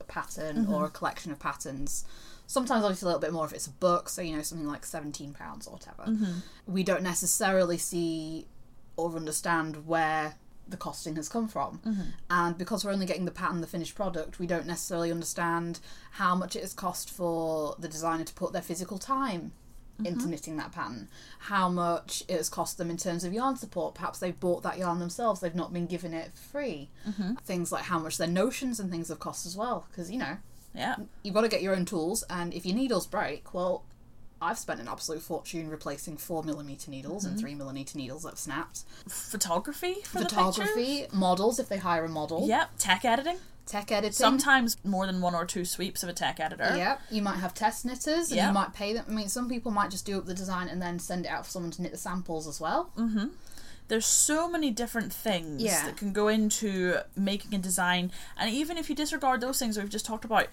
a 0.01 0.05
pattern 0.05 0.67
or 0.67 0.79
mm-hmm. 0.79 0.85
a 0.87 0.91
collection 0.91 1.31
of 1.31 1.39
patterns. 1.39 2.05
Sometimes 2.51 2.83
obviously 2.83 3.05
a 3.05 3.09
little 3.09 3.21
bit 3.21 3.33
more 3.33 3.45
if 3.45 3.53
it's 3.53 3.67
a 3.67 3.71
book, 3.71 4.09
so 4.09 4.23
you 4.23 4.35
know 4.35 4.43
something 4.43 4.67
like 4.67 4.87
seventeen 4.87 5.35
pounds 5.35 5.67
or 5.67 5.75
whatever. 5.75 6.05
Mm-hmm. 6.05 6.39
We 6.67 6.83
don't 6.83 7.03
necessarily 7.03 7.77
see 7.77 8.47
or 8.97 9.15
understand 9.15 9.87
where 9.87 10.35
the 10.67 10.79
costing 10.79 11.17
has 11.17 11.29
come 11.29 11.47
from. 11.47 11.81
Mm-hmm. 11.87 12.03
And 12.31 12.59
because 12.59 12.85
we're 12.85 12.93
only 12.93 13.07
getting 13.07 13.27
the 13.27 13.31
pattern, 13.31 13.61
the 13.61 13.67
finished 13.67 13.95
product, 13.95 14.39
we 14.39 14.47
don't 14.47 14.67
necessarily 14.67 15.13
understand 15.13 15.79
how 16.13 16.35
much 16.35 16.57
it 16.57 16.63
has 16.63 16.73
cost 16.73 17.11
for 17.11 17.77
the 17.79 17.87
designer 17.87 18.25
to 18.25 18.35
put 18.35 18.55
their 18.55 18.63
physical 18.63 18.99
time 18.99 19.53
mm-hmm. 19.97 20.07
into 20.07 20.27
knitting 20.27 20.57
that 20.57 20.73
pattern, 20.73 21.09
how 21.39 21.69
much 21.69 22.23
it 22.29 22.37
has 22.37 22.49
cost 22.49 22.79
them 22.79 22.91
in 22.91 22.97
terms 22.97 23.25
of 23.25 23.33
yarn 23.33 23.57
support. 23.57 23.95
Perhaps 23.95 24.19
they've 24.19 24.41
bought 24.41 24.63
that 24.63 24.79
yarn 24.79 24.99
themselves, 24.99 25.41
they've 25.41 25.55
not 25.55 25.73
been 25.73 25.87
given 25.87 26.15
it 26.15 26.33
for 26.35 26.49
free. 26.49 26.89
Things 27.45 27.71
like 27.73 27.85
how 27.85 27.99
much 27.99 28.17
their 28.17 28.27
notions 28.27 28.81
and 28.81 28.91
things 28.91 29.09
have 29.09 29.21
cost 29.21 29.45
as 29.45 29.57
well, 29.57 29.87
because 29.91 30.11
you 30.11 30.19
know, 30.19 30.39
Yeah. 30.75 30.97
you've 31.23 31.35
got 31.35 31.43
to 31.43 31.49
get 31.49 31.63
your 31.63 31.75
own 31.75 31.85
tools, 31.85 32.25
and 32.31 32.55
if 32.55 32.65
your 32.65 32.77
needles 32.77 33.07
break, 33.07 33.53
well, 33.55 33.85
I've 34.41 34.59
spent 34.59 34.81
an 34.81 34.87
absolute 34.87 35.23
fortune 35.23 35.69
replacing 35.69 36.17
four 36.19 36.45
millimeter 36.45 36.91
needles 36.91 37.25
and 37.25 37.35
mm-hmm. 37.35 37.41
three 37.41 37.55
millimeter 37.57 37.99
needles 37.99 38.23
that 38.23 38.31
have 38.31 38.39
snapped. 38.39 38.85
Photography 39.09 39.97
for 40.05 40.19
the 40.21 40.25
Photography, 40.27 41.07
models 41.13 41.59
if 41.59 41.69
they 41.69 41.79
hire 41.79 42.05
a 42.05 42.09
model. 42.09 42.47
Yep. 42.47 42.71
Tech 42.79 43.05
editing. 43.05 43.39
tech 43.67 43.91
editing. 43.91 44.13
Sometimes 44.13 44.77
more 44.85 45.07
than 45.07 45.21
one 45.21 45.35
or 45.35 45.45
two 45.45 45.65
sweeps 45.65 46.03
of 46.03 46.09
a 46.09 46.13
tech 46.13 46.39
editor. 46.41 46.73
Yep, 46.77 47.01
you 47.11 47.21
might 47.21 47.37
have 47.39 47.53
test 47.53 47.85
knitters, 47.85 48.29
and 48.31 48.37
Yeah. 48.37 48.49
you 48.49 48.55
might 48.55 48.73
pay 48.73 48.93
them. 48.93 49.05
I 49.09 49.13
mean, 49.13 49.29
some 49.29 49.49
people 49.49 49.73
might 49.73 49.91
just 49.91 50.07
do 50.07 50.17
up 50.19 50.27
the 50.27 50.35
design 50.35 50.69
and 50.69 50.81
then 50.81 50.99
send 51.01 51.27
it 51.27 51.29
out 51.29 51.45
for 51.45 51.51
someone 51.51 51.73
to 51.73 51.83
knit 51.83 51.91
the 51.93 51.99
samples 51.99 52.47
as 52.47 52.61
well. 52.61 52.91
Mm-hmm. 52.97 53.27
There's 53.89 54.07
so 54.07 54.49
many 54.49 54.71
different 54.71 55.13
things 55.13 55.63
Yeah. 55.63 55.87
that 55.87 55.97
can 55.97 56.13
go 56.13 56.29
into 56.29 56.99
making 57.17 57.55
a 57.55 57.59
design, 57.59 58.13
and 58.37 58.51
even 58.51 58.77
if 58.79 58.89
you 58.89 58.95
disregard 58.95 59.41
those 59.41 59.59
things 59.59 59.79
we've 59.79 59.89
just 59.89 60.05
talked 60.07 60.25
about, 60.25 60.49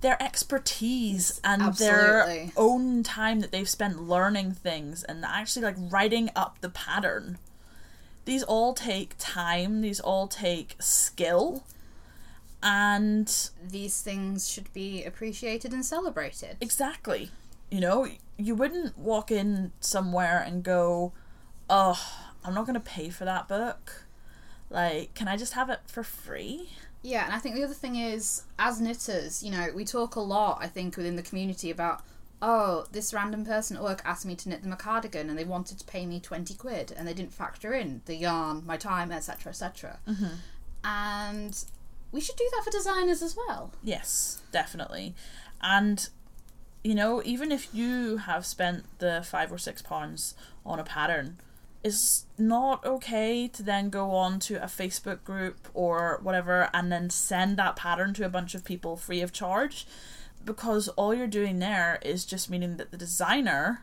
their 0.00 0.20
expertise 0.22 1.40
and 1.44 1.74
their 1.76 2.48
own 2.56 3.02
time 3.02 3.40
that 3.40 3.52
they've 3.52 3.68
spent 3.68 4.02
learning 4.02 4.52
things 4.52 5.04
and 5.04 5.24
actually 5.24 5.62
like 5.64 5.76
writing 5.78 6.30
up 6.34 6.60
the 6.60 6.70
pattern. 6.70 7.38
These 8.24 8.42
all 8.42 8.74
take 8.74 9.14
time. 9.18 9.82
These 9.82 10.00
all 10.00 10.26
take 10.26 10.76
skill, 10.80 11.64
and 12.62 13.50
These 13.62 14.02
things 14.02 14.48
should 14.48 14.72
be 14.72 15.04
appreciated 15.04 15.72
and 15.72 15.84
celebrated. 15.84 16.56
Exactly. 16.60 17.30
You 17.70 17.80
know, 17.80 18.08
you 18.36 18.54
wouldn't 18.54 18.98
walk 18.98 19.30
in 19.30 19.72
somewhere 19.80 20.40
and 20.40 20.62
go, 20.62 21.12
"Oh, 21.68 22.29
I'm 22.44 22.54
not 22.54 22.66
going 22.66 22.74
to 22.74 22.80
pay 22.80 23.10
for 23.10 23.24
that 23.24 23.48
book." 23.48 24.04
Like, 24.70 25.14
can 25.14 25.26
I 25.26 25.36
just 25.36 25.54
have 25.54 25.68
it 25.68 25.80
for 25.86 26.02
free? 26.04 26.70
Yeah, 27.02 27.24
and 27.24 27.34
I 27.34 27.38
think 27.38 27.56
the 27.56 27.64
other 27.64 27.74
thing 27.74 27.96
is, 27.96 28.44
as 28.58 28.80
knitters, 28.80 29.42
you 29.42 29.50
know, 29.50 29.68
we 29.74 29.84
talk 29.84 30.14
a 30.14 30.20
lot, 30.20 30.58
I 30.60 30.66
think, 30.66 30.96
within 30.96 31.16
the 31.16 31.22
community 31.22 31.70
about, 31.70 32.02
oh, 32.42 32.86
this 32.92 33.12
random 33.12 33.44
person 33.44 33.76
at 33.76 33.82
work 33.82 34.02
asked 34.04 34.26
me 34.26 34.36
to 34.36 34.48
knit 34.48 34.62
them 34.62 34.72
a 34.72 34.76
cardigan 34.76 35.28
and 35.28 35.38
they 35.38 35.44
wanted 35.44 35.78
to 35.78 35.84
pay 35.84 36.06
me 36.06 36.20
20 36.20 36.54
quid 36.54 36.92
and 36.96 37.08
they 37.08 37.14
didn't 37.14 37.32
factor 37.32 37.72
in 37.72 38.02
the 38.04 38.14
yarn, 38.14 38.64
my 38.64 38.76
time, 38.76 39.10
etc., 39.10 39.50
etc. 39.50 39.98
Mm-hmm. 40.06 40.34
And 40.84 41.64
we 42.12 42.20
should 42.20 42.36
do 42.36 42.48
that 42.52 42.64
for 42.64 42.70
designers 42.70 43.22
as 43.22 43.36
well. 43.36 43.72
Yes, 43.82 44.42
definitely. 44.52 45.14
And 45.60 46.08
you 46.82 46.94
know, 46.94 47.22
even 47.24 47.52
if 47.52 47.74
you 47.74 48.18
have 48.18 48.46
spent 48.46 48.84
the 49.00 49.22
5 49.26 49.52
or 49.52 49.58
6 49.58 49.82
pounds 49.82 50.34
on 50.64 50.78
a 50.78 50.84
pattern, 50.84 51.38
it's 51.82 52.26
not 52.36 52.84
okay 52.84 53.48
to 53.48 53.62
then 53.62 53.88
go 53.88 54.10
on 54.10 54.38
to 54.40 54.62
a 54.62 54.66
Facebook 54.66 55.24
group 55.24 55.68
or 55.72 56.20
whatever 56.22 56.68
and 56.74 56.92
then 56.92 57.08
send 57.08 57.56
that 57.56 57.76
pattern 57.76 58.12
to 58.14 58.24
a 58.24 58.28
bunch 58.28 58.54
of 58.54 58.64
people 58.64 58.96
free 58.96 59.22
of 59.22 59.32
charge 59.32 59.86
because 60.44 60.88
all 60.88 61.14
you're 61.14 61.26
doing 61.26 61.58
there 61.58 61.98
is 62.02 62.24
just 62.24 62.50
meaning 62.50 62.76
that 62.76 62.90
the 62.90 62.96
designer 62.96 63.82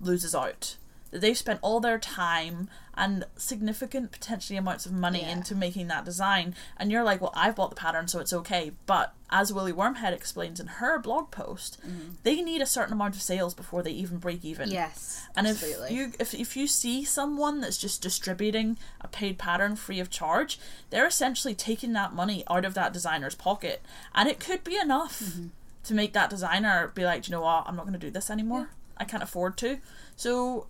loses 0.00 0.34
out. 0.34 0.76
That 1.10 1.20
they've 1.20 1.36
spent 1.36 1.60
all 1.62 1.80
their 1.80 1.98
time 1.98 2.68
and 3.00 3.24
significant 3.36 4.12
potentially 4.12 4.56
amounts 4.56 4.84
of 4.86 4.92
money 4.92 5.22
Yeah. 5.22 5.30
into 5.32 5.54
making 5.54 5.88
that 5.88 6.04
design, 6.04 6.54
and 6.76 6.92
you're 6.92 7.02
like, 7.02 7.20
Well, 7.20 7.32
I've 7.34 7.56
bought 7.56 7.70
the 7.70 7.76
pattern, 7.76 8.06
so 8.08 8.20
it's 8.20 8.32
okay. 8.32 8.72
But 8.86 9.14
as 9.30 9.52
Woolly 9.52 9.72
Wormhead 9.72 10.12
explains 10.12 10.60
in 10.60 10.66
her 10.66 10.98
blog 10.98 11.30
post, 11.30 11.78
they 12.24 12.42
need 12.42 12.60
a 12.60 12.66
certain 12.66 12.92
amount 12.92 13.14
of 13.16 13.22
sales 13.22 13.54
before 13.54 13.82
they 13.82 13.92
even 13.92 14.18
break 14.18 14.44
even. 14.44 14.70
Yes, 14.70 15.22
And 15.36 15.46
absolutely. 15.46 15.86
if 15.88 15.92
you 15.92 16.12
if, 16.18 16.34
if 16.34 16.56
you 16.56 16.66
see 16.66 17.04
someone 17.04 17.60
that's 17.60 17.78
just 17.78 18.02
distributing 18.02 18.76
a 19.00 19.08
paid 19.08 19.38
pattern 19.38 19.76
free 19.76 20.00
of 20.00 20.10
charge, 20.10 20.58
they're 20.90 21.06
essentially 21.06 21.54
taking 21.54 21.92
that 21.94 22.12
money 22.12 22.44
out 22.50 22.64
of 22.64 22.74
that 22.74 22.92
designer's 22.92 23.34
pocket, 23.34 23.82
and 24.14 24.28
it 24.28 24.38
could 24.40 24.62
be 24.64 24.76
enough 24.76 25.20
Mm-hmm. 25.22 25.46
to 25.84 25.94
make 25.94 26.12
that 26.12 26.28
designer 26.30 26.92
be 26.94 27.04
like, 27.04 27.22
"Do 27.22 27.28
you 27.30 27.36
know 27.36 27.42
what, 27.42 27.64
I'm 27.66 27.76
not 27.76 27.84
going 27.86 27.98
to 28.00 28.06
do 28.06 28.10
this 28.10 28.28
anymore. 28.30 28.70
I 28.98 29.04
can't 29.04 29.22
afford 29.22 29.56
to. 29.58 29.78
So, 30.16 30.66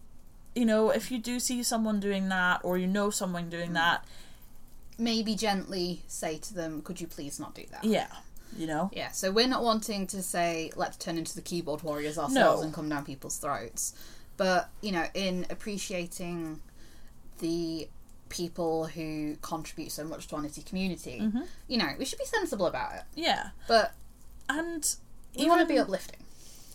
you 0.61 0.67
know, 0.67 0.91
if 0.91 1.11
you 1.11 1.19
do 1.19 1.41
see 1.41 1.63
someone 1.63 1.99
doing 2.01 2.29
that, 2.29 2.61
or 2.63 2.77
you 2.79 2.87
know 2.87 3.09
someone 3.11 3.47
Mm. 3.47 3.51
doing 3.57 3.73
that, 3.73 4.05
Maybe 4.99 5.35
gently 5.35 6.03
say 6.09 6.37
to 6.37 6.53
them, 6.53 6.83
could 6.83 7.01
you 7.01 7.07
please 7.07 7.41
not 7.41 7.55
do 7.55 7.65
that? 7.73 7.83
yeah, 7.85 8.09
you 8.55 8.67
know, 8.67 8.91
Yeah, 8.93 9.11
so 9.13 9.31
we're 9.33 9.49
not 9.49 9.63
wanting 9.63 10.07
to 10.09 10.23
say 10.23 10.71
let's 10.77 10.99
turn 10.99 11.17
into 11.17 11.35
the 11.35 11.41
keyboard 11.41 11.83
warriors 11.83 12.19
ourselves 12.19 12.61
No. 12.61 12.65
and 12.67 12.75
come 12.75 12.89
down 12.91 13.07
people's 13.07 13.39
throats, 13.39 13.95
but 14.37 14.69
you 14.83 14.93
know, 14.93 15.07
in 15.15 15.47
appreciating 15.49 16.61
the 17.39 17.89
people 18.29 18.87
who 18.89 19.37
contribute 19.41 19.91
so 19.91 20.05
much 20.05 20.29
to 20.29 20.37
our 20.37 20.43
knitty 20.43 20.63
community, 20.63 21.19
Mm-hmm. 21.23 21.43
you 21.69 21.79
know, 21.79 21.89
we 21.99 22.05
should 22.05 22.19
be 22.19 22.27
sensible 22.27 22.67
about 22.67 22.95
it. 22.97 23.05
yeah, 23.15 23.51
But 23.67 23.95
and 24.51 24.85
we 25.35 25.49
want 25.49 25.63
to 25.63 25.67
be 25.67 25.79
uplifting. 25.79 26.21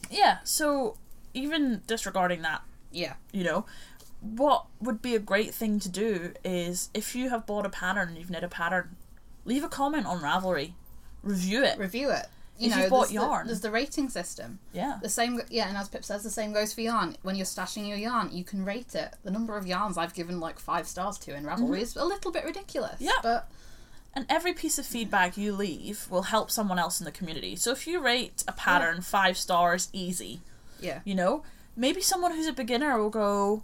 yeah. 0.09 0.39
So 0.43 0.97
even 1.35 1.83
disregarding 1.85 2.41
that 2.41 2.63
Yeah, 2.95 3.13
you 3.31 3.43
know 3.43 3.65
what 4.21 4.65
would 4.81 5.01
be 5.01 5.15
a 5.15 5.19
great 5.19 5.53
thing 5.53 5.79
to 5.79 5.89
do 5.89 6.33
is 6.43 6.89
if 6.95 7.15
you 7.15 7.29
have 7.29 7.45
bought 7.45 7.65
a 7.65 7.69
pattern 7.69 8.09
and 8.09 8.17
you've 8.17 8.29
knit 8.31 8.43
a 8.43 8.47
pattern 8.47 8.95
leave 9.43 9.63
a 9.63 9.69
comment 9.69 10.07
on 10.07 10.19
ravelry 10.19 10.71
review 11.21 11.63
it 11.63 11.77
review 11.77 12.09
it. 12.09 12.25
You 12.57 12.69
If 12.69 12.75
know, 12.75 12.81
you've 12.81 12.89
bought 12.89 13.01
there's, 13.01 13.13
yarn. 13.13 13.45
The, 13.45 13.47
there's 13.49 13.61
the 13.61 13.69
rating 13.69 14.07
system. 14.09 14.59
yeah 14.71 14.97
The 15.01 15.09
same, 15.09 15.41
yeah, 15.49 15.67
and 15.67 15.77
as 15.77 15.89
Pip 15.89 16.05
says, 16.05 16.23
the 16.23 16.29
same 16.29 16.53
goes 16.53 16.73
for 16.73 16.79
yarn. 16.79 17.17
When 17.21 17.35
you're 17.35 17.45
stashing 17.45 17.85
your 17.85 17.97
yarn, 17.97 18.29
you 18.31 18.45
can 18.45 18.63
rate 18.63 18.95
it. 18.95 19.13
The 19.25 19.29
number 19.29 19.57
of 19.57 19.67
yarns 19.67 19.97
I've 19.97 20.13
given 20.13 20.39
like 20.39 20.57
five 20.57 20.87
stars 20.87 21.17
to 21.19 21.35
in 21.35 21.43
Ravelry 21.43 21.81
is 21.81 21.97
a 21.97 22.05
little 22.05 22.31
bit 22.31 22.45
ridiculous. 22.45 22.93
Mm-hmm. 22.93 23.03
Yeah. 23.03 23.19
but 23.21 23.51
and 24.13 24.25
every 24.29 24.53
piece 24.53 24.79
of 24.79 24.85
feedback 24.85 25.35
you 25.35 25.51
leave 25.53 26.07
will 26.09 26.23
help 26.23 26.49
someone 26.49 26.79
else 26.79 27.01
in 27.01 27.05
the 27.05 27.11
community 27.11 27.57
so 27.57 27.71
if 27.71 27.85
you 27.85 27.99
rate 27.99 28.45
a 28.47 28.53
pattern 28.53 29.01
five 29.01 29.37
stars 29.37 29.89
easy 29.91 30.39
yeah, 30.79 31.01
you 31.03 31.13
know 31.13 31.43
maybe 31.75 32.01
someone 32.01 32.33
who's 32.33 32.47
a 32.47 32.53
beginner 32.53 32.97
will 33.01 33.09
go 33.09 33.63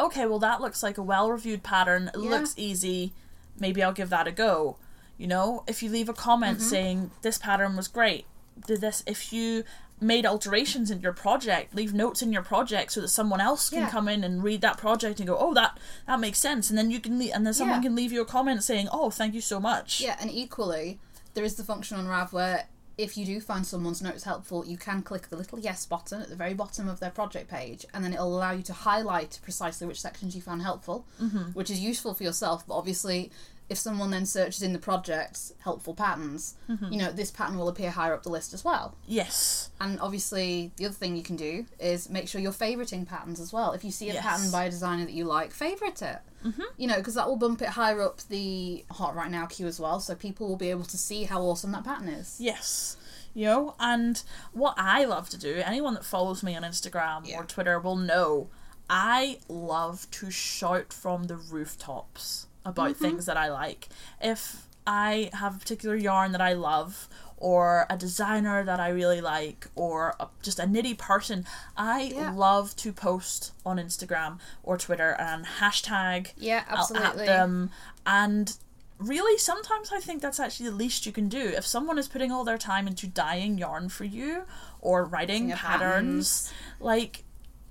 okay 0.00 0.26
well 0.26 0.38
that 0.38 0.60
looks 0.60 0.82
like 0.82 0.98
a 0.98 1.02
well 1.02 1.30
reviewed 1.30 1.62
pattern 1.62 2.08
it 2.14 2.20
Yeah. 2.20 2.30
looks 2.30 2.54
easy 2.56 3.12
maybe 3.58 3.82
i'll 3.82 3.92
give 3.92 4.10
that 4.10 4.26
a 4.28 4.32
go 4.32 4.76
you 5.16 5.26
know 5.26 5.64
if 5.66 5.82
you 5.82 5.90
leave 5.90 6.08
a 6.08 6.14
comment 6.14 6.58
Mm-hmm. 6.58 6.68
saying 6.68 7.10
this 7.22 7.38
pattern 7.38 7.76
was 7.76 7.88
great 7.88 8.26
did 8.66 8.80
this 8.80 9.02
if 9.06 9.32
you 9.32 9.64
made 10.00 10.24
alterations 10.24 10.92
in 10.92 11.00
your 11.00 11.12
project 11.12 11.74
leave 11.74 11.92
notes 11.92 12.22
in 12.22 12.32
your 12.32 12.42
project 12.42 12.92
so 12.92 13.00
that 13.00 13.08
someone 13.08 13.40
else 13.40 13.68
can 13.70 13.80
Yeah. 13.80 13.90
come 13.90 14.06
in 14.08 14.22
and 14.22 14.44
read 14.44 14.60
that 14.60 14.78
project 14.78 15.18
and 15.18 15.26
go 15.26 15.36
oh 15.36 15.52
that 15.54 15.76
that 16.06 16.20
makes 16.20 16.38
sense 16.38 16.70
and 16.70 16.78
then 16.78 16.92
you 16.92 17.00
can 17.00 17.18
leave, 17.18 17.32
and 17.34 17.44
then 17.44 17.52
someone 17.54 17.78
Yeah. 17.78 17.88
can 17.88 17.96
leave 17.96 18.12
you 18.12 18.20
a 18.22 18.24
comment 18.24 18.62
saying 18.62 18.88
oh 18.92 19.10
thank 19.10 19.34
you 19.34 19.40
so 19.40 19.58
much 19.58 20.00
Yeah, 20.00 20.16
and 20.20 20.30
equally, 20.30 21.00
there 21.34 21.42
is 21.42 21.56
the 21.56 21.64
function 21.64 21.98
on 21.98 22.06
Rav 22.06 22.32
where 22.32 22.66
if 22.98 23.16
you 23.16 23.24
do 23.24 23.40
find 23.40 23.64
someone's 23.64 24.02
notes 24.02 24.24
helpful, 24.24 24.66
you 24.66 24.76
can 24.76 25.02
click 25.02 25.28
the 25.28 25.36
little 25.36 25.58
yes 25.58 25.86
button 25.86 26.20
at 26.20 26.28
the 26.28 26.36
very 26.36 26.52
bottom 26.52 26.88
of 26.88 26.98
their 27.00 27.10
project 27.10 27.48
page, 27.48 27.86
and 27.94 28.04
then 28.04 28.12
it'll 28.12 28.36
allow 28.36 28.50
you 28.52 28.62
to 28.64 28.72
highlight 28.72 29.38
precisely 29.42 29.86
which 29.86 30.00
sections 30.00 30.34
you 30.36 30.42
found 30.42 30.62
helpful, 30.62 31.06
mm-hmm. 31.22 31.52
which 31.52 31.70
is 31.70 31.78
useful 31.80 32.12
for 32.12 32.24
yourself. 32.24 32.66
But 32.66 32.74
obviously, 32.74 33.30
if 33.68 33.78
someone 33.78 34.10
then 34.10 34.24
searches 34.26 34.62
in 34.62 34.72
the 34.72 34.78
project's 34.78 35.52
helpful 35.60 35.94
patterns, 35.94 36.56
Mm-hmm. 36.68 36.92
you 36.92 36.98
know, 36.98 37.12
this 37.12 37.30
pattern 37.30 37.56
will 37.56 37.68
appear 37.68 37.90
higher 37.90 38.12
up 38.14 38.22
the 38.24 38.28
list 38.30 38.52
as 38.52 38.64
well. 38.64 38.94
yes 39.06 39.70
And 39.80 39.98
obviously, 40.00 40.72
the 40.76 40.86
other 40.86 40.94
thing 40.94 41.16
you 41.16 41.22
can 41.22 41.36
do 41.36 41.66
is 41.78 42.08
make 42.10 42.28
sure 42.28 42.40
you're 42.40 42.52
favouriting 42.52 43.06
patterns 43.06 43.40
as 43.40 43.52
well. 43.52 43.72
If 43.72 43.84
you 43.84 43.90
see 43.90 44.10
a 44.10 44.14
Yes. 44.14 44.22
pattern 44.24 44.50
by 44.50 44.64
a 44.64 44.70
designer 44.70 45.04
that 45.04 45.12
you 45.14 45.24
like, 45.24 45.52
favorite 45.52 46.02
it. 46.02 46.18
Mm-hmm. 46.44 46.62
You 46.76 46.86
know, 46.86 46.96
because 46.96 47.14
that 47.14 47.26
will 47.26 47.36
bump 47.36 47.62
it 47.62 47.70
higher 47.70 48.00
up 48.02 48.20
the 48.28 48.84
hot 48.92 49.14
right 49.14 49.30
now 49.30 49.46
queue 49.46 49.66
as 49.66 49.80
well, 49.80 50.00
so 50.00 50.14
people 50.14 50.48
will 50.48 50.56
be 50.56 50.70
able 50.70 50.84
to 50.84 50.98
see 50.98 51.24
how 51.24 51.42
awesome 51.42 51.72
that 51.72 51.84
pattern 51.84 52.08
is. 52.08 52.36
Yes. 52.40 52.96
You 53.34 53.46
know, 53.46 53.74
and 53.78 54.22
what 54.52 54.74
I 54.76 55.04
love 55.04 55.28
to 55.30 55.38
do, 55.38 55.62
anyone 55.64 55.94
that 55.94 56.04
follows 56.04 56.42
me 56.42 56.56
on 56.56 56.62
Instagram 56.62 57.28
Yeah. 57.28 57.40
or 57.40 57.44
Twitter 57.44 57.78
will 57.78 57.96
know, 57.96 58.48
I 58.88 59.38
love 59.48 60.10
to 60.12 60.30
shout 60.30 60.92
from 60.92 61.24
the 61.24 61.36
rooftops 61.36 62.46
about 62.64 62.96
things 62.96 63.26
that 63.26 63.36
I 63.36 63.48
like. 63.50 63.88
If 64.20 64.66
I 64.86 65.30
have 65.34 65.56
a 65.56 65.58
particular 65.58 65.94
yarn 65.96 66.32
that 66.32 66.40
I 66.40 66.54
love, 66.54 67.08
or 67.40 67.86
a 67.88 67.96
designer 67.96 68.64
that 68.64 68.80
I 68.80 68.88
really 68.88 69.20
like, 69.20 69.68
or 69.74 70.14
a, 70.20 70.28
just 70.42 70.58
a 70.58 70.64
nitty 70.64 70.98
person, 70.98 71.46
I 71.76 72.12
Yeah. 72.14 72.32
love 72.32 72.74
to 72.76 72.92
post 72.92 73.52
on 73.64 73.78
Instagram 73.78 74.38
or 74.62 74.76
Twitter 74.76 75.12
and 75.18 75.46
hashtag 75.46 76.32
Yeah, 76.36 76.64
absolutely. 76.68 77.08
at 77.22 77.26
them. 77.26 77.70
And 78.04 78.56
really, 78.98 79.38
sometimes 79.38 79.92
I 79.92 80.00
think 80.00 80.20
that's 80.20 80.40
actually 80.40 80.70
the 80.70 80.74
least 80.76 81.06
you 81.06 81.12
can 81.12 81.28
do. 81.28 81.38
If 81.40 81.64
someone 81.64 81.98
is 81.98 82.08
putting 82.08 82.32
all 82.32 82.42
their 82.44 82.58
time 82.58 82.88
into 82.88 83.06
dyeing 83.06 83.56
yarn 83.56 83.88
for 83.88 84.04
you 84.04 84.44
or 84.80 85.04
writing 85.04 85.52
a 85.52 85.56
patterns, 85.56 86.52
like 86.80 87.22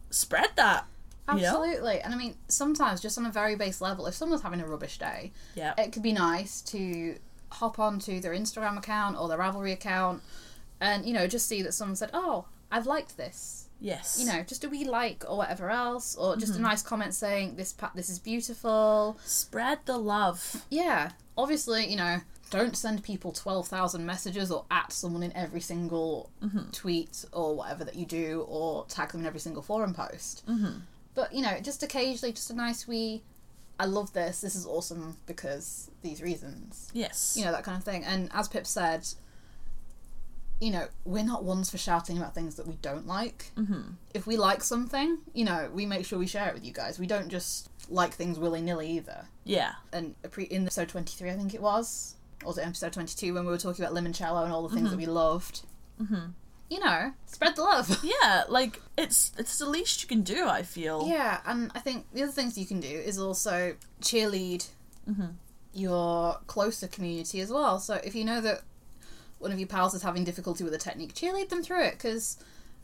spread 0.09 0.49
that. 0.55 0.86
You 1.30 1.41
know? 1.41 1.47
Absolutely. 1.47 1.99
And 1.99 2.13
I 2.13 2.18
mean, 2.18 2.38
sometimes 2.47 3.01
just 3.01 3.18
on 3.18 3.26
a 3.26 3.30
very 3.32 3.55
base 3.57 3.82
level, 3.82 4.07
if 4.07 4.15
someone's 4.15 4.43
having 4.43 4.61
a 4.61 4.65
rubbish 4.65 4.97
day, 4.97 5.34
Yeah. 5.55 5.74
it 5.78 5.91
could 5.91 6.01
be 6.03 6.13
nice 6.13 6.61
to 6.61 7.18
hop 7.51 7.79
onto 7.79 8.19
their 8.19 8.33
Instagram 8.33 8.77
account 8.77 9.17
or 9.17 9.27
their 9.27 9.37
Ravelry 9.37 9.73
account 9.73 10.21
and, 10.79 11.05
you 11.05 11.13
know, 11.13 11.27
just 11.27 11.47
see 11.47 11.61
that 11.63 11.73
someone 11.73 11.95
said, 11.95 12.09
oh, 12.13 12.45
I've 12.71 12.85
liked 12.85 13.17
this. 13.17 13.67
Yes. 13.79 14.17
You 14.19 14.25
know, 14.25 14.43
just 14.43 14.63
a 14.63 14.69
wee 14.69 14.85
like 14.85 15.23
or 15.27 15.37
whatever 15.37 15.69
else, 15.69 16.15
or 16.15 16.35
just 16.35 16.53
Mm-hmm. 16.53 16.65
a 16.65 16.67
nice 16.67 16.81
comment 16.81 17.13
saying 17.13 17.55
this 17.55 17.73
pa- 17.73 17.91
this 17.93 18.09
is 18.09 18.17
beautiful. 18.19 19.17
Spread 19.23 19.79
the 19.85 19.97
love. 19.97 20.63
Yeah, 20.69 21.11
obviously, 21.37 21.85
you 21.87 21.95
know, 21.95 22.21
don't 22.49 22.75
send 22.75 23.03
people 23.03 23.31
twelve 23.31 23.67
thousand 23.67 24.05
messages 24.05 24.51
or 24.51 24.65
at 24.71 24.91
someone 24.91 25.21
in 25.21 25.31
every 25.37 25.61
single 25.61 26.31
Mm-hmm. 26.43 26.71
tweet 26.71 27.23
or 27.31 27.55
whatever 27.55 27.83
that 27.83 27.95
you 27.95 28.07
do, 28.07 28.45
or 28.49 28.85
tag 28.87 29.11
them 29.11 29.21
in 29.21 29.27
every 29.27 29.39
single 29.39 29.61
forum 29.61 29.93
post. 29.93 30.43
Mm-hmm. 30.47 30.79
But 31.13 31.31
you 31.33 31.43
know, 31.43 31.59
just 31.61 31.83
occasionally, 31.83 32.33
just 32.33 32.49
a 32.49 32.55
nice 32.55 32.87
wee. 32.87 33.21
I 33.80 33.86
love 33.86 34.13
this. 34.13 34.41
This 34.41 34.55
is 34.55 34.65
awesome 34.65 35.17
because 35.25 35.91
these 36.01 36.21
reasons. 36.21 36.89
Yes. 36.93 37.36
You 37.38 37.45
know 37.45 37.51
that 37.51 37.63
kind 37.63 37.78
of 37.78 37.84
thing. 37.84 38.03
And 38.03 38.30
as 38.34 38.47
Pip 38.47 38.65
said, 38.65 39.07
you 40.59 40.71
know, 40.71 40.88
we're 41.05 41.23
not 41.23 41.43
ones 41.43 41.69
for 41.69 41.78
shouting 41.78 42.17
about 42.17 42.34
things 42.34 42.55
that 42.55 42.67
we 42.67 42.75
don't 42.82 43.05
like. 43.05 43.51
Mm-hmm. 43.55 43.82
If 44.13 44.25
we 44.25 44.38
like 44.38 44.63
something, 44.63 45.19
you 45.34 45.45
know, 45.45 45.69
we 45.71 45.86
make 45.86 46.05
sure 46.05 46.17
we 46.17 46.25
share 46.28 46.47
it 46.49 46.55
with 46.55 46.65
you 46.65 46.73
guys. 46.73 46.97
We 46.97 47.05
don't 47.05 47.30
just 47.30 47.69
like 47.89 48.13
things 48.13 48.38
willy 48.39 48.61
nilly 48.61 48.89
either 48.89 49.25
Yeah. 49.45 49.73
and 49.93 50.15
in 50.49 50.63
episode 50.63 50.89
23 50.89 51.30
i 51.30 51.36
think 51.36 51.53
it 51.53 51.61
was 51.61 52.15
or 52.43 52.47
was 52.47 52.57
it 52.57 52.65
episode 52.67 52.93
22 52.93 53.34
when 53.34 53.45
we 53.45 53.51
were 53.51 53.57
talking 53.57 53.84
about 53.84 53.95
limoncello 53.95 54.43
and 54.43 54.51
all 54.51 54.67
the 54.67 54.75
things 54.75 54.89
that 54.89 54.97
we 54.97 55.05
loved 55.05 55.61
mm-hmm. 56.01 56.32
You 56.70 56.80
know 56.80 57.13
spread 57.26 57.55
the 57.55 57.61
love. 57.63 58.03
Yeah, 58.03 58.43
like 58.49 58.82
it's 58.97 59.32
it's 59.38 59.57
the 59.59 59.70
least 59.70 60.01
you 60.01 60.07
can 60.07 60.22
do, 60.22 60.47
I 60.47 60.63
feel. 60.63 61.07
yeah 61.07 61.39
and 61.45 61.72
i 61.76 61.80
think 61.80 62.05
the 62.13 62.24
other 62.24 62.32
things 62.32 62.57
you 62.57 62.65
can 62.65 62.80
do 62.80 62.88
is 62.88 63.20
also 63.20 63.76
cheerlead 64.01 64.68
mm-hmm. 65.09 65.28
your 65.74 66.38
closer 66.47 66.88
community 66.88 67.39
as 67.41 67.49
well. 67.51 67.80
So 67.80 67.95
if 68.03 68.15
you 68.15 68.26
know 68.26 68.41
that 68.41 68.61
one 69.39 69.51
of 69.51 69.59
your 69.59 69.68
pals 69.68 69.93
is 69.93 70.01
having 70.01 70.24
difficulty 70.24 70.63
with 70.63 70.74
a 70.74 70.78
technique 70.80 71.13
cheerlead 71.13 71.49
them 71.49 71.61
through 71.63 71.84
it 71.84 71.91
because 71.93 72.38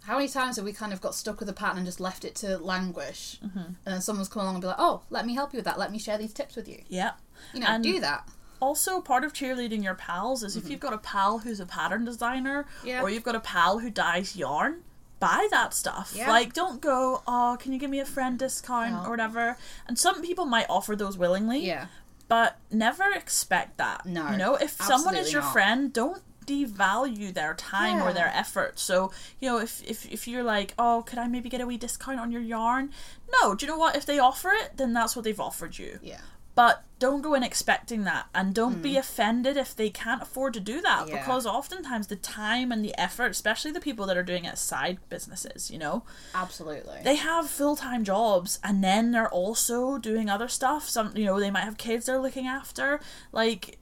how 0.06 0.16
many 0.18 0.28
times 0.28 0.58
have 0.58 0.66
we 0.66 0.74
kind 0.74 0.92
of 0.94 1.00
got 1.00 1.16
stuck 1.16 1.40
with 1.40 1.48
a 1.50 1.54
pattern 1.54 1.78
and 1.78 1.86
just 1.86 2.00
left 2.02 2.26
it 2.26 2.36
to 2.36 2.58
languish? 2.58 3.40
Mm-hmm. 3.44 3.58
And 3.60 3.76
then 3.86 4.02
someone's 4.02 4.28
come 4.28 4.42
along 4.42 4.56
and 4.56 4.62
be 4.62 4.68
like 4.68 4.80
oh 4.80 5.02
let 5.10 5.26
me 5.26 5.34
help 5.34 5.54
you 5.54 5.58
with 5.58 5.66
that. 5.66 5.80
Let 5.80 5.92
me 5.92 6.00
share 6.00 6.18
these 6.18 6.34
tips 6.34 6.56
with 6.56 6.68
you. 6.68 6.82
Yeah. 6.88 7.12
you 7.54 7.60
know 7.62 7.68
And- 7.68 7.84
do 7.84 8.00
that 8.00 8.28
Also, 8.68 9.02
part 9.02 9.24
of 9.26 9.34
cheerleading 9.34 9.84
your 9.84 9.96
pals 9.96 10.42
is 10.44 10.56
if 10.56 10.70
you've 10.70 10.80
got 10.88 10.94
a 10.94 10.98
pal 11.12 11.40
who's 11.40 11.60
a 11.60 11.66
pattern 11.66 12.06
designer, 12.06 12.64
Mm-hmm. 12.64 12.88
Yeah. 12.88 13.02
or 13.04 13.10
you've 13.10 13.24
got 13.30 13.36
a 13.36 13.40
pal 13.54 13.80
who 13.80 13.90
dyes 13.90 14.36
yarn, 14.44 14.74
buy 15.20 15.48
that 15.52 15.74
stuff. 15.74 16.14
Yeah. 16.16 16.30
Like, 16.30 16.54
don't 16.54 16.80
go, 16.82 17.22
oh, 17.28 17.58
can 17.60 17.74
you 17.74 17.80
give 17.80 17.90
me 17.90 18.00
a 18.00 18.06
friend 18.16 18.40
discount 18.40 18.94
No. 18.94 19.04
or 19.06 19.10
whatever. 19.10 19.58
And 19.88 19.96
some 20.00 20.22
people 20.22 20.46
might 20.46 20.68
offer 20.70 20.96
those 20.96 21.18
willingly, 21.18 21.60
yeah 21.74 21.88
but 22.30 22.58
never 22.72 23.04
expect 23.14 23.78
that. 23.78 24.06
No, 24.06 24.32
You 24.32 24.38
know, 24.38 24.56
if 24.56 24.72
someone 24.82 25.16
is 25.16 25.32
your 25.34 25.42
not. 25.44 25.54
friend, 25.54 25.94
don't 25.94 26.22
devalue 26.48 27.32
their 27.34 27.54
time 27.54 28.02
or 28.02 28.12
their 28.14 28.32
effort. 28.44 28.80
So, 28.80 29.12
you 29.40 29.48
know, 29.50 29.58
if, 29.60 29.84
if 29.86 30.00
if 30.12 30.28
you're 30.28 30.42
like, 30.56 30.74
oh, 30.80 31.04
could 31.06 31.20
I 31.20 31.28
maybe 31.28 31.50
get 31.50 31.62
a 31.62 31.68
wee 31.68 31.78
discount 31.78 32.20
on 32.20 32.32
your 32.32 32.42
yarn? 32.42 32.92
No, 33.36 33.54
do 33.56 33.66
you 33.66 33.72
know 33.72 33.78
what? 33.78 33.96
If 33.96 34.06
they 34.06 34.18
offer 34.20 34.50
it, 34.62 34.78
then 34.78 34.94
that's 34.94 35.16
what 35.16 35.24
they've 35.26 35.40
offered 35.50 35.78
you. 35.78 36.00
yeah 36.02 36.22
But 36.56 36.84
don't 37.00 37.22
go 37.22 37.34
in 37.34 37.44
expecting 37.44 38.04
that 38.04 38.28
and 38.34 38.54
don't 38.54 38.82
be 38.82 38.96
offended 38.96 39.58
if 39.58 39.76
they 39.76 39.90
can't 39.90 40.22
afford 40.22 40.54
to 40.54 40.60
do 40.60 40.82
that 40.82 41.04
Hmm. 41.04 41.10
Yeah. 41.10 41.20
because 41.20 41.46
oftentimes 41.46 42.08
the 42.08 42.16
time 42.16 42.72
and 42.72 42.86
the 42.86 42.94
effort, 42.98 43.32
especially 43.32 43.72
the 43.72 43.82
people 43.82 44.06
that 44.06 44.16
are 44.18 44.24
doing 44.24 44.46
it 44.46 44.54
as 44.54 44.60
side 44.62 45.00
businesses, 45.10 45.70
you 45.72 45.78
know, 45.80 46.04
Absolutely. 46.36 47.02
they 47.04 47.16
have 47.16 47.50
full 47.50 47.76
time 47.76 48.04
jobs 48.04 48.60
and 48.64 48.84
then 48.84 49.12
they're 49.12 49.30
also 49.30 49.98
doing 49.98 50.30
other 50.30 50.48
stuff. 50.48 50.88
Some, 50.88 51.12
you 51.18 51.26
know, 51.26 51.40
they 51.40 51.52
might 51.52 51.66
have 51.66 51.78
kids 51.78 52.06
they're 52.06 52.20
looking 52.22 52.48
after. 52.48 53.02
Like, 53.32 53.80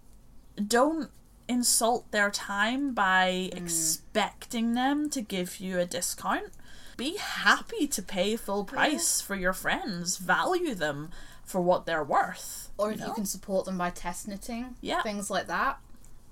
don't 0.65 1.09
insult 1.47 2.09
their 2.11 2.31
time 2.31 2.93
by 2.93 3.49
Hmm. 3.51 3.57
expecting 3.57 4.73
them 4.73 5.09
to 5.09 5.21
give 5.21 5.59
you 5.59 5.77
a 5.79 5.85
discount. 5.85 6.53
Be 6.97 7.17
happy 7.17 7.87
to 7.87 8.01
pay 8.01 8.35
full 8.35 8.63
price 8.63 9.21
for 9.21 9.35
your 9.35 9.53
friends. 9.53 10.17
Value 10.17 10.75
them 10.75 11.09
for 11.51 11.61
what 11.61 11.85
they're 11.85 12.03
worth. 12.03 12.69
or 12.77 12.91
if 12.91 12.99
you 12.99 13.05
you 13.07 13.13
can 13.13 13.25
support 13.25 13.65
them 13.65 13.77
by 13.77 13.89
test 13.91 14.27
knitting, 14.27 14.75
Yeah. 14.81 15.01
things 15.03 15.29
like 15.29 15.47
that. 15.47 15.77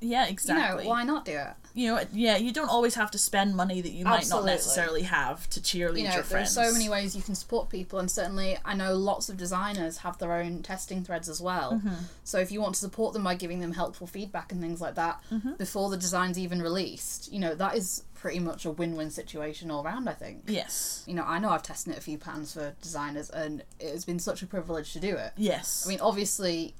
Yeah, 0.01 0.27
exactly. 0.27 0.83
You 0.83 0.89
know, 0.89 0.89
why 0.95 1.03
not 1.03 1.25
do 1.25 1.33
it? 1.33 1.53
you 1.75 1.93
know, 1.93 2.01
yeah, 2.11 2.35
you 2.37 2.51
don't 2.51 2.69
always 2.69 2.95
have 2.95 3.11
to 3.11 3.17
spend 3.19 3.55
money 3.55 3.79
that 3.81 3.91
you 3.91 4.03
might 4.05 4.19
Absolutely. 4.19 4.47
not 4.49 4.53
necessarily 4.55 5.01
have 5.03 5.47
to 5.49 5.59
cheerlead 5.61 5.97
You 5.99 6.03
know, 6.07 6.13
your 6.15 6.23
there 6.23 6.41
are 6.41 6.45
so 6.45 6.71
many 6.73 6.89
ways 6.89 7.15
you 7.15 7.21
can 7.21 7.35
support 7.35 7.69
people, 7.69 7.99
and 7.99 8.09
certainly 8.09 8.57
I 8.65 8.73
know 8.75 8.95
lots 8.95 9.29
of 9.29 9.37
designers 9.37 9.97
have 9.97 10.17
their 10.17 10.33
own 10.33 10.63
testing 10.63 11.03
threads 11.03 11.27
as 11.29 11.39
well. 11.41 11.73
Mm-hmm. 11.73 12.03
So 12.23 12.39
if 12.39 12.51
you 12.51 12.59
want 12.61 12.73
to 12.75 12.79
support 12.79 13.13
them 13.13 13.23
by 13.23 13.35
giving 13.35 13.59
them 13.59 13.73
helpful 13.73 14.07
feedback 14.07 14.51
and 14.51 14.59
things 14.61 14.79
like 14.81 14.95
that 14.95 15.21
Mm-hmm. 15.31 15.53
before 15.55 15.89
the 15.89 15.97
design's 15.97 16.39
even 16.39 16.61
released, 16.61 17.31
you 17.31 17.39
know, 17.39 17.53
that 17.55 17.75
is 17.75 18.03
pretty 18.19 18.39
much 18.39 18.65
a 18.65 18.71
win-win 18.71 19.09
situation 19.09 19.71
all 19.71 19.83
round. 19.83 20.09
I 20.09 20.13
think. 20.13 20.43
Yes. 20.47 21.03
You 21.07 21.15
know, 21.15 21.23
I 21.23 21.39
know 21.39 21.49
I've 21.49 21.63
tested 21.63 21.93
it 21.93 21.97
a 21.97 22.01
few 22.01 22.17
patterns 22.17 22.53
for 22.53 22.75
designers, 22.81 23.29
and 23.29 23.63
it 23.79 23.91
has 23.91 24.05
been 24.05 24.19
such 24.19 24.41
a 24.41 24.47
privilege 24.47 24.93
to 24.93 24.99
do 24.99 25.15
it. 25.15 25.33
Yes. 25.37 25.85
I 25.85 25.89
mean, 25.89 25.99
obviously, 26.01 26.75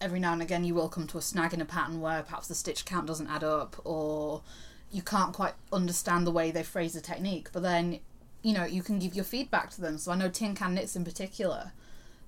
every 0.00 0.18
now 0.18 0.32
and 0.32 0.42
again 0.42 0.64
you 0.64 0.74
will 0.74 0.88
come 0.88 1.06
to 1.06 1.18
a 1.18 1.22
snag 1.22 1.52
in 1.52 1.60
a 1.60 1.64
pattern 1.64 2.00
where 2.00 2.22
perhaps 2.22 2.48
the 2.48 2.54
stitch 2.54 2.84
count 2.84 3.06
doesn't 3.06 3.26
add 3.28 3.44
up 3.44 3.76
or 3.84 4.42
you 4.90 5.02
can't 5.02 5.34
quite 5.34 5.52
understand 5.72 6.26
the 6.26 6.30
way 6.30 6.50
they 6.50 6.62
phrase 6.62 6.94
the 6.94 7.00
technique. 7.00 7.50
But 7.52 7.62
then, 7.62 8.00
you 8.42 8.52
know, 8.52 8.64
you 8.64 8.82
can 8.82 8.98
give 8.98 9.14
your 9.14 9.24
feedback 9.24 9.70
to 9.70 9.80
them. 9.80 9.98
So 9.98 10.10
I 10.10 10.16
know 10.16 10.28
Tin 10.28 10.54
Can 10.54 10.74
Knits 10.74 10.96
in 10.96 11.04
particular, 11.04 11.72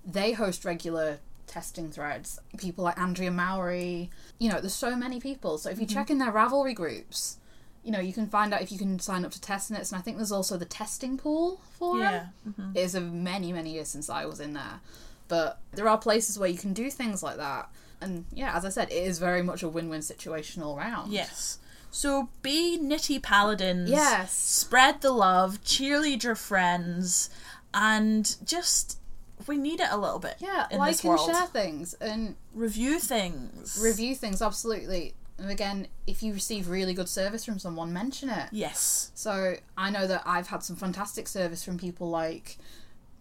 they 0.04 0.32
host 0.32 0.64
regular 0.64 1.18
testing 1.46 1.90
threads. 1.90 2.38
People 2.56 2.84
like 2.84 2.98
Andrea 2.98 3.30
Mowry, 3.30 4.10
you 4.38 4.48
know, 4.48 4.60
there's 4.60 4.74
so 4.74 4.94
many 4.94 5.18
people. 5.18 5.58
So 5.58 5.70
if 5.70 5.80
you 5.80 5.86
mm-hmm. 5.86 5.94
check 5.94 6.10
in 6.10 6.18
their 6.18 6.32
Ravelry 6.32 6.74
groups, 6.74 7.38
you 7.84 7.90
know, 7.90 8.00
you 8.00 8.12
can 8.12 8.26
find 8.28 8.54
out 8.54 8.62
if 8.62 8.70
you 8.70 8.78
can 8.78 8.98
sign 8.98 9.24
up 9.24 9.32
to 9.32 9.40
test 9.40 9.70
knits. 9.70 9.90
And 9.92 9.98
I 9.98 10.02
think 10.02 10.16
there's 10.16 10.32
also 10.32 10.56
the 10.56 10.64
testing 10.64 11.18
pool 11.18 11.60
for 11.78 11.98
yeah. 11.98 12.26
Mm-hmm. 12.48 12.76
it 12.76 12.80
is 12.80 12.94
of 12.94 13.12
many 13.12 13.52
many 13.52 13.72
years 13.72 13.88
since 13.88 14.08
I 14.08 14.24
was 14.24 14.40
in 14.40 14.52
there, 14.52 14.80
but 15.28 15.58
there 15.72 15.88
are 15.88 15.98
places 15.98 16.38
where 16.38 16.48
you 16.48 16.58
can 16.58 16.72
do 16.72 16.90
things 16.90 17.22
like 17.22 17.36
that. 17.36 17.68
And 18.00 18.24
yeah, 18.32 18.56
as 18.56 18.64
I 18.64 18.68
said, 18.68 18.90
it 18.90 19.02
is 19.02 19.18
very 19.18 19.42
much 19.42 19.62
a 19.62 19.68
win-win 19.68 20.02
situation 20.02 20.62
all 20.62 20.76
round. 20.76 21.12
Yes. 21.12 21.58
So 21.90 22.28
be 22.40 22.78
nitty 22.80 23.22
paladins. 23.22 23.90
Yes. 23.90 24.32
Spread 24.32 25.02
the 25.02 25.12
love, 25.12 25.60
cheerlead 25.62 26.22
your 26.24 26.34
friends, 26.34 27.28
and 27.74 28.34
just 28.44 28.98
we 29.46 29.56
need 29.56 29.80
it 29.80 29.88
a 29.90 29.96
little 29.96 30.18
bit. 30.18 30.36
Yeah, 30.38 30.66
in 30.70 30.78
like 30.78 30.92
this 30.92 31.04
and 31.04 31.10
world. 31.10 31.30
share 31.30 31.46
things 31.46 31.94
and 31.94 32.36
Review 32.54 32.98
things. 32.98 33.78
review 33.82 34.14
things 34.14 34.40
absolutely. 34.42 35.14
And 35.38 35.50
again, 35.50 35.88
if 36.06 36.22
you 36.22 36.32
receive 36.32 36.68
really 36.68 36.94
good 36.94 37.08
service 37.08 37.44
from 37.44 37.58
someone, 37.58 37.92
mention 37.92 38.28
it. 38.28 38.48
Yes. 38.52 39.10
So 39.14 39.56
I 39.76 39.90
know 39.90 40.06
that 40.06 40.22
I've 40.24 40.48
had 40.48 40.62
some 40.62 40.76
fantastic 40.76 41.26
service 41.26 41.64
from 41.64 41.78
people 41.78 42.10
like 42.10 42.58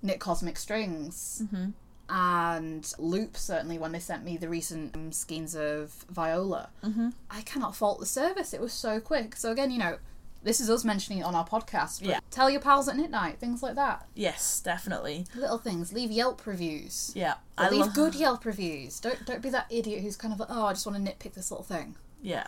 Knit 0.01 0.19
Cosmic 0.19 0.57
Strings 0.57 1.43
and 2.09 2.93
Loop, 2.99 3.37
certainly, 3.37 3.77
when 3.77 3.93
they 3.93 3.99
sent 3.99 4.25
me 4.25 4.35
the 4.35 4.49
recent 4.49 4.93
um, 4.95 5.11
skeins 5.11 5.55
of 5.55 6.05
Viola. 6.09 6.69
Mm-hmm. 6.83 7.09
I 7.29 7.41
cannot 7.41 7.75
fault 7.75 7.99
the 7.99 8.05
service. 8.05 8.53
It 8.53 8.59
was 8.59 8.73
so 8.73 8.99
quick. 8.99 9.35
So, 9.35 9.51
again, 9.51 9.71
you 9.71 9.79
know, 9.79 9.97
this 10.43 10.59
is 10.59 10.69
us 10.69 10.83
mentioning 10.83 11.19
it 11.19 11.23
on 11.23 11.35
our 11.35 11.45
podcast. 11.47 11.99
Yeah. 12.05 12.19
Tell 12.31 12.49
your 12.49 12.61
pals 12.61 12.87
at 12.87 12.95
midnight, 12.95 13.39
things 13.39 13.61
like 13.61 13.75
that. 13.75 14.07
Yes, 14.15 14.59
definitely. 14.59 15.25
Little 15.35 15.57
things. 15.57 15.93
Leave 15.93 16.11
Yelp 16.11 16.45
reviews. 16.47 17.11
Yeah. 17.15 17.35
Or 17.57 17.69
leave 17.69 17.79
love- 17.81 17.93
good 17.93 18.15
Yelp 18.15 18.45
reviews. 18.45 18.99
Don't 18.99 19.25
don't 19.25 19.41
be 19.41 19.49
that 19.49 19.67
idiot 19.69 20.01
who's 20.01 20.15
kind 20.17 20.33
of 20.33 20.39
like, 20.39 20.49
oh, 20.51 20.65
I 20.65 20.73
just 20.73 20.85
want 20.85 21.03
to 21.05 21.11
nitpick 21.11 21.33
this 21.33 21.51
little 21.51 21.63
thing. 21.65 21.95
Yeah. 22.21 22.47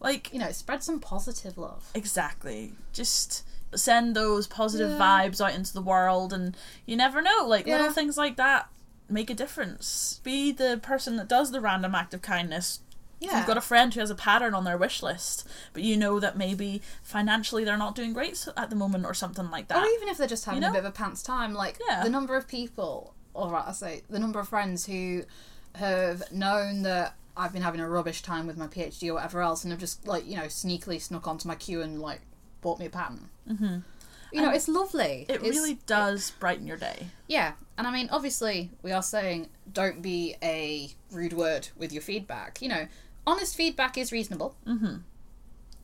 Like 0.00 0.32
You 0.32 0.38
know, 0.38 0.50
spread 0.52 0.82
some 0.82 0.98
positive 1.00 1.58
love. 1.58 1.90
Exactly. 1.94 2.72
Just 2.92 3.44
send 3.74 4.16
those 4.16 4.46
positive 4.46 4.90
Yeah. 4.92 4.98
vibes 4.98 5.40
out 5.44 5.54
into 5.54 5.72
the 5.72 5.82
world, 5.82 6.32
and 6.32 6.56
you 6.86 6.96
never 6.96 7.20
know. 7.22 7.44
Like 7.46 7.66
Yeah. 7.66 7.76
little 7.76 7.92
things 7.92 8.16
like 8.16 8.36
that 8.36 8.68
make 9.08 9.28
a 9.30 9.34
difference. 9.34 10.20
Be 10.24 10.52
the 10.52 10.78
person 10.82 11.16
that 11.16 11.28
does 11.28 11.50
the 11.50 11.60
random 11.60 11.94
act 11.94 12.14
of 12.14 12.22
kindness. 12.22 12.80
Yeah. 13.20 13.38
You've 13.38 13.46
got 13.46 13.56
a 13.58 13.60
friend 13.62 13.92
who 13.92 14.00
has 14.00 14.10
a 14.10 14.14
pattern 14.14 14.54
on 14.54 14.64
their 14.64 14.78
wish 14.78 15.02
list, 15.02 15.46
but 15.74 15.82
you 15.82 15.96
know 15.96 16.18
that 16.20 16.36
maybe 16.38 16.80
financially 17.02 17.64
they're 17.64 17.76
not 17.76 17.94
doing 17.94 18.12
great 18.14 18.48
at 18.56 18.70
the 18.70 18.76
moment 18.76 19.04
or 19.04 19.12
something 19.14 19.50
like 19.50 19.68
that. 19.68 19.82
Or 19.82 19.86
even 19.86 20.08
if 20.08 20.16
they're 20.16 20.26
just 20.26 20.46
having 20.46 20.60
know? 20.62 20.70
a 20.70 20.72
bit 20.72 20.78
of 20.80 20.84
a 20.86 20.90
pants 20.90 21.22
time, 21.22 21.52
like 21.54 21.78
Yeah. 21.86 22.02
the 22.02 22.08
number 22.10 22.34
of 22.36 22.48
people, 22.48 23.14
or 23.34 23.50
right, 23.50 23.64
I 23.68 23.72
say 23.72 24.02
the 24.08 24.18
number 24.18 24.40
of 24.40 24.48
friends 24.48 24.86
who 24.86 25.24
have 25.76 26.32
known 26.32 26.82
that 26.82 27.14
I've 27.36 27.52
been 27.52 27.62
having 27.62 27.80
a 27.80 27.88
rubbish 27.88 28.22
time 28.22 28.46
with 28.46 28.56
my 28.56 28.66
PhD 28.66 29.08
or 29.10 29.14
whatever 29.14 29.40
else, 29.42 29.64
and 29.64 29.72
I've 29.72 29.78
just 29.78 30.06
like 30.06 30.26
you 30.26 30.36
know 30.36 30.44
sneakily 30.44 31.00
snuck 31.00 31.28
onto 31.28 31.46
my 31.46 31.54
queue 31.54 31.80
and 31.82 32.00
like 32.00 32.22
bought 32.60 32.78
me 32.78 32.86
a 32.86 32.90
pattern. 32.90 33.28
Mm-hmm. 33.48 33.78
You 34.32 34.40
know, 34.42 34.48
And 34.48 34.56
it's 34.56 34.68
lovely. 34.68 35.26
It 35.28 35.36
It's- 35.36 35.50
really 35.50 35.74
does 35.86 36.30
brighten 36.38 36.66
your 36.66 36.76
day. 36.76 37.08
yeah, 37.26 37.52
and 37.76 37.86
I 37.86 37.90
mean, 37.92 38.08
obviously, 38.12 38.70
we 38.82 38.92
are 38.92 39.02
saying 39.02 39.48
don't 39.72 40.02
be 40.02 40.36
a 40.42 40.90
rude 41.10 41.32
word 41.32 41.68
with 41.76 41.92
your 41.92 42.02
feedback. 42.02 42.60
You 42.62 42.68
know, 42.68 42.88
honest 43.26 43.56
feedback 43.56 43.96
is 43.98 44.12
reasonable. 44.12 44.56
Mm-hmm. 44.66 44.96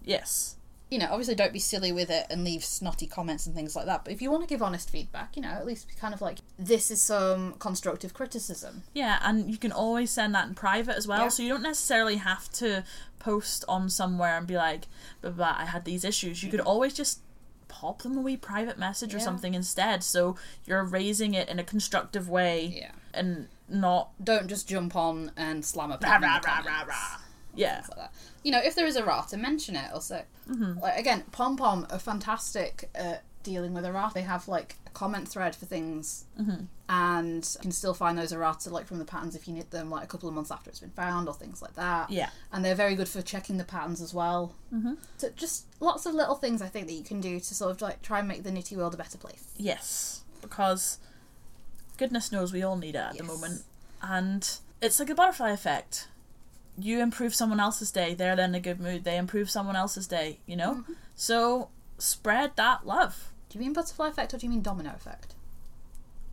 Yes. 0.04 0.56
You 0.90 0.98
know, 1.00 1.08
obviously, 1.10 1.34
don't 1.34 1.52
be 1.52 1.58
silly 1.58 1.90
with 1.90 2.10
it 2.10 2.26
and 2.30 2.44
leave 2.44 2.64
snotty 2.64 3.08
comments 3.08 3.44
and 3.44 3.56
things 3.56 3.74
like 3.74 3.86
that. 3.86 4.04
But 4.04 4.12
if 4.12 4.22
you 4.22 4.30
want 4.30 4.44
to 4.44 4.48
give 4.48 4.62
honest 4.62 4.88
feedback, 4.88 5.34
you 5.36 5.42
know, 5.42 5.48
at 5.48 5.66
least 5.66 5.88
be 5.88 5.94
kind 5.94 6.14
of 6.14 6.20
like, 6.20 6.38
this 6.56 6.92
is 6.92 7.02
some 7.02 7.54
constructive 7.54 8.14
criticism. 8.14 8.84
Yeah, 8.94 9.18
and 9.22 9.50
you 9.50 9.58
can 9.58 9.72
always 9.72 10.12
send 10.12 10.32
that 10.36 10.46
in 10.46 10.54
private 10.54 10.96
as 10.96 11.08
well, 11.08 11.22
Yeah. 11.22 11.28
so 11.28 11.42
you 11.42 11.48
don't 11.48 11.62
necessarily 11.62 12.16
have 12.16 12.48
to 12.52 12.84
post 13.18 13.64
on 13.66 13.90
somewhere 13.90 14.38
and 14.38 14.46
be 14.46 14.56
like, 14.56 14.86
blah, 15.22 15.32
blah, 15.32 15.52
blah, 15.52 15.56
I 15.58 15.64
had 15.66 15.84
these 15.84 16.04
issues. 16.04 16.44
You 16.44 16.50
could 16.52 16.60
always 16.60 16.94
just 16.94 17.18
pop 17.66 18.02
them 18.02 18.16
a 18.16 18.20
wee 18.20 18.36
private 18.36 18.78
message 18.78 19.12
or 19.12 19.18
Yeah. 19.18 19.24
something 19.24 19.54
instead, 19.54 20.04
so 20.04 20.36
you're 20.66 20.84
raising 20.84 21.34
it 21.34 21.48
in 21.48 21.58
a 21.58 21.64
constructive 21.64 22.28
way 22.28 22.64
Yeah. 22.64 22.92
and 23.12 23.48
not. 23.68 24.10
Don't 24.22 24.46
just 24.46 24.68
jump 24.68 24.94
on 24.94 25.32
and 25.36 25.64
slam 25.64 25.90
a 25.90 25.94
Rah, 25.94 25.98
pattern 25.98 26.22
in 26.22 26.28
rah, 26.30 26.38
the 26.38 26.46
rah, 26.46 26.60
rah, 26.64 26.82
rah. 26.84 27.20
Yeah. 27.56 27.82
like 27.88 27.98
that. 27.98 28.12
You 28.42 28.52
know, 28.52 28.60
if 28.62 28.74
there 28.74 28.86
is 28.86 28.96
errata, 28.96 29.36
mention 29.36 29.76
it 29.76 29.90
or 29.94 30.00
say. 30.00 30.22
Like 30.46 30.98
again, 30.98 31.24
Pom 31.32 31.56
Pom 31.56 31.86
are 31.90 31.98
fantastic 31.98 32.88
at 32.94 33.22
dealing 33.42 33.74
with 33.74 33.84
errata. 33.84 34.14
They 34.14 34.22
have 34.22 34.48
like 34.48 34.76
a 34.86 34.90
comment 34.90 35.28
thread 35.28 35.54
for 35.56 35.66
things, 35.66 36.24
and 36.88 37.48
you 37.54 37.60
can 37.60 37.72
still 37.72 37.94
find 37.94 38.16
those 38.16 38.32
errata 38.32 38.70
like 38.70 38.86
from 38.86 38.98
the 38.98 39.04
patterns 39.04 39.34
if 39.34 39.48
you 39.48 39.54
knit 39.54 39.70
them 39.72 39.90
like 39.90 40.04
a 40.04 40.06
couple 40.06 40.28
of 40.28 40.34
months 40.34 40.50
after 40.52 40.70
it's 40.70 40.80
been 40.80 40.90
found 40.90 41.28
or 41.28 41.34
things 41.34 41.60
like 41.62 41.74
that. 41.74 42.10
Yeah. 42.10 42.30
and 42.52 42.64
they're 42.64 42.74
very 42.76 42.94
good 42.94 43.08
for 43.08 43.22
checking 43.22 43.56
the 43.56 43.64
patterns 43.64 44.00
as 44.00 44.14
well. 44.14 44.54
Mm-hmm. 44.72 44.94
So 45.16 45.30
just 45.34 45.66
lots 45.80 46.06
of 46.06 46.14
little 46.14 46.36
things 46.36 46.62
I 46.62 46.68
think 46.68 46.86
that 46.86 46.92
you 46.94 47.04
can 47.04 47.20
do 47.20 47.38
to 47.40 47.54
sort 47.54 47.70
of 47.72 47.80
like 47.82 48.02
try 48.02 48.20
and 48.20 48.28
make 48.28 48.42
the 48.44 48.52
knitty 48.52 48.76
world 48.76 48.94
a 48.94 48.96
better 48.96 49.18
place. 49.18 49.44
Yes, 49.56 50.22
because 50.40 50.98
goodness 51.98 52.30
knows 52.30 52.52
we 52.52 52.62
all 52.62 52.76
need 52.76 52.94
it 52.94 52.98
at 52.98 53.16
the 53.18 53.24
moment. 53.24 53.62
And 54.02 54.48
it's 54.80 55.00
like 55.00 55.10
a 55.10 55.14
butterfly 55.14 55.50
effect. 55.50 56.08
You 56.78 57.00
improve 57.00 57.34
someone 57.34 57.60
else's 57.60 57.90
day, 57.90 58.14
they're 58.14 58.36
then 58.36 58.50
in 58.50 58.54
a 58.56 58.60
good 58.60 58.80
mood. 58.80 59.04
They 59.04 59.16
improve 59.16 59.48
someone 59.50 59.76
else's 59.76 60.06
day, 60.06 60.40
you 60.46 60.56
know? 60.56 60.74
Mm-hmm. 60.76 60.92
So 61.14 61.68
spread 61.98 62.52
that 62.56 62.86
love. 62.86 63.32
Do 63.48 63.58
you 63.58 63.64
mean 63.64 63.72
butterfly 63.72 64.08
effect 64.08 64.34
or 64.34 64.38
do 64.38 64.46
you 64.46 64.50
mean 64.50 64.60
domino 64.62 64.92
effect? 64.94 65.34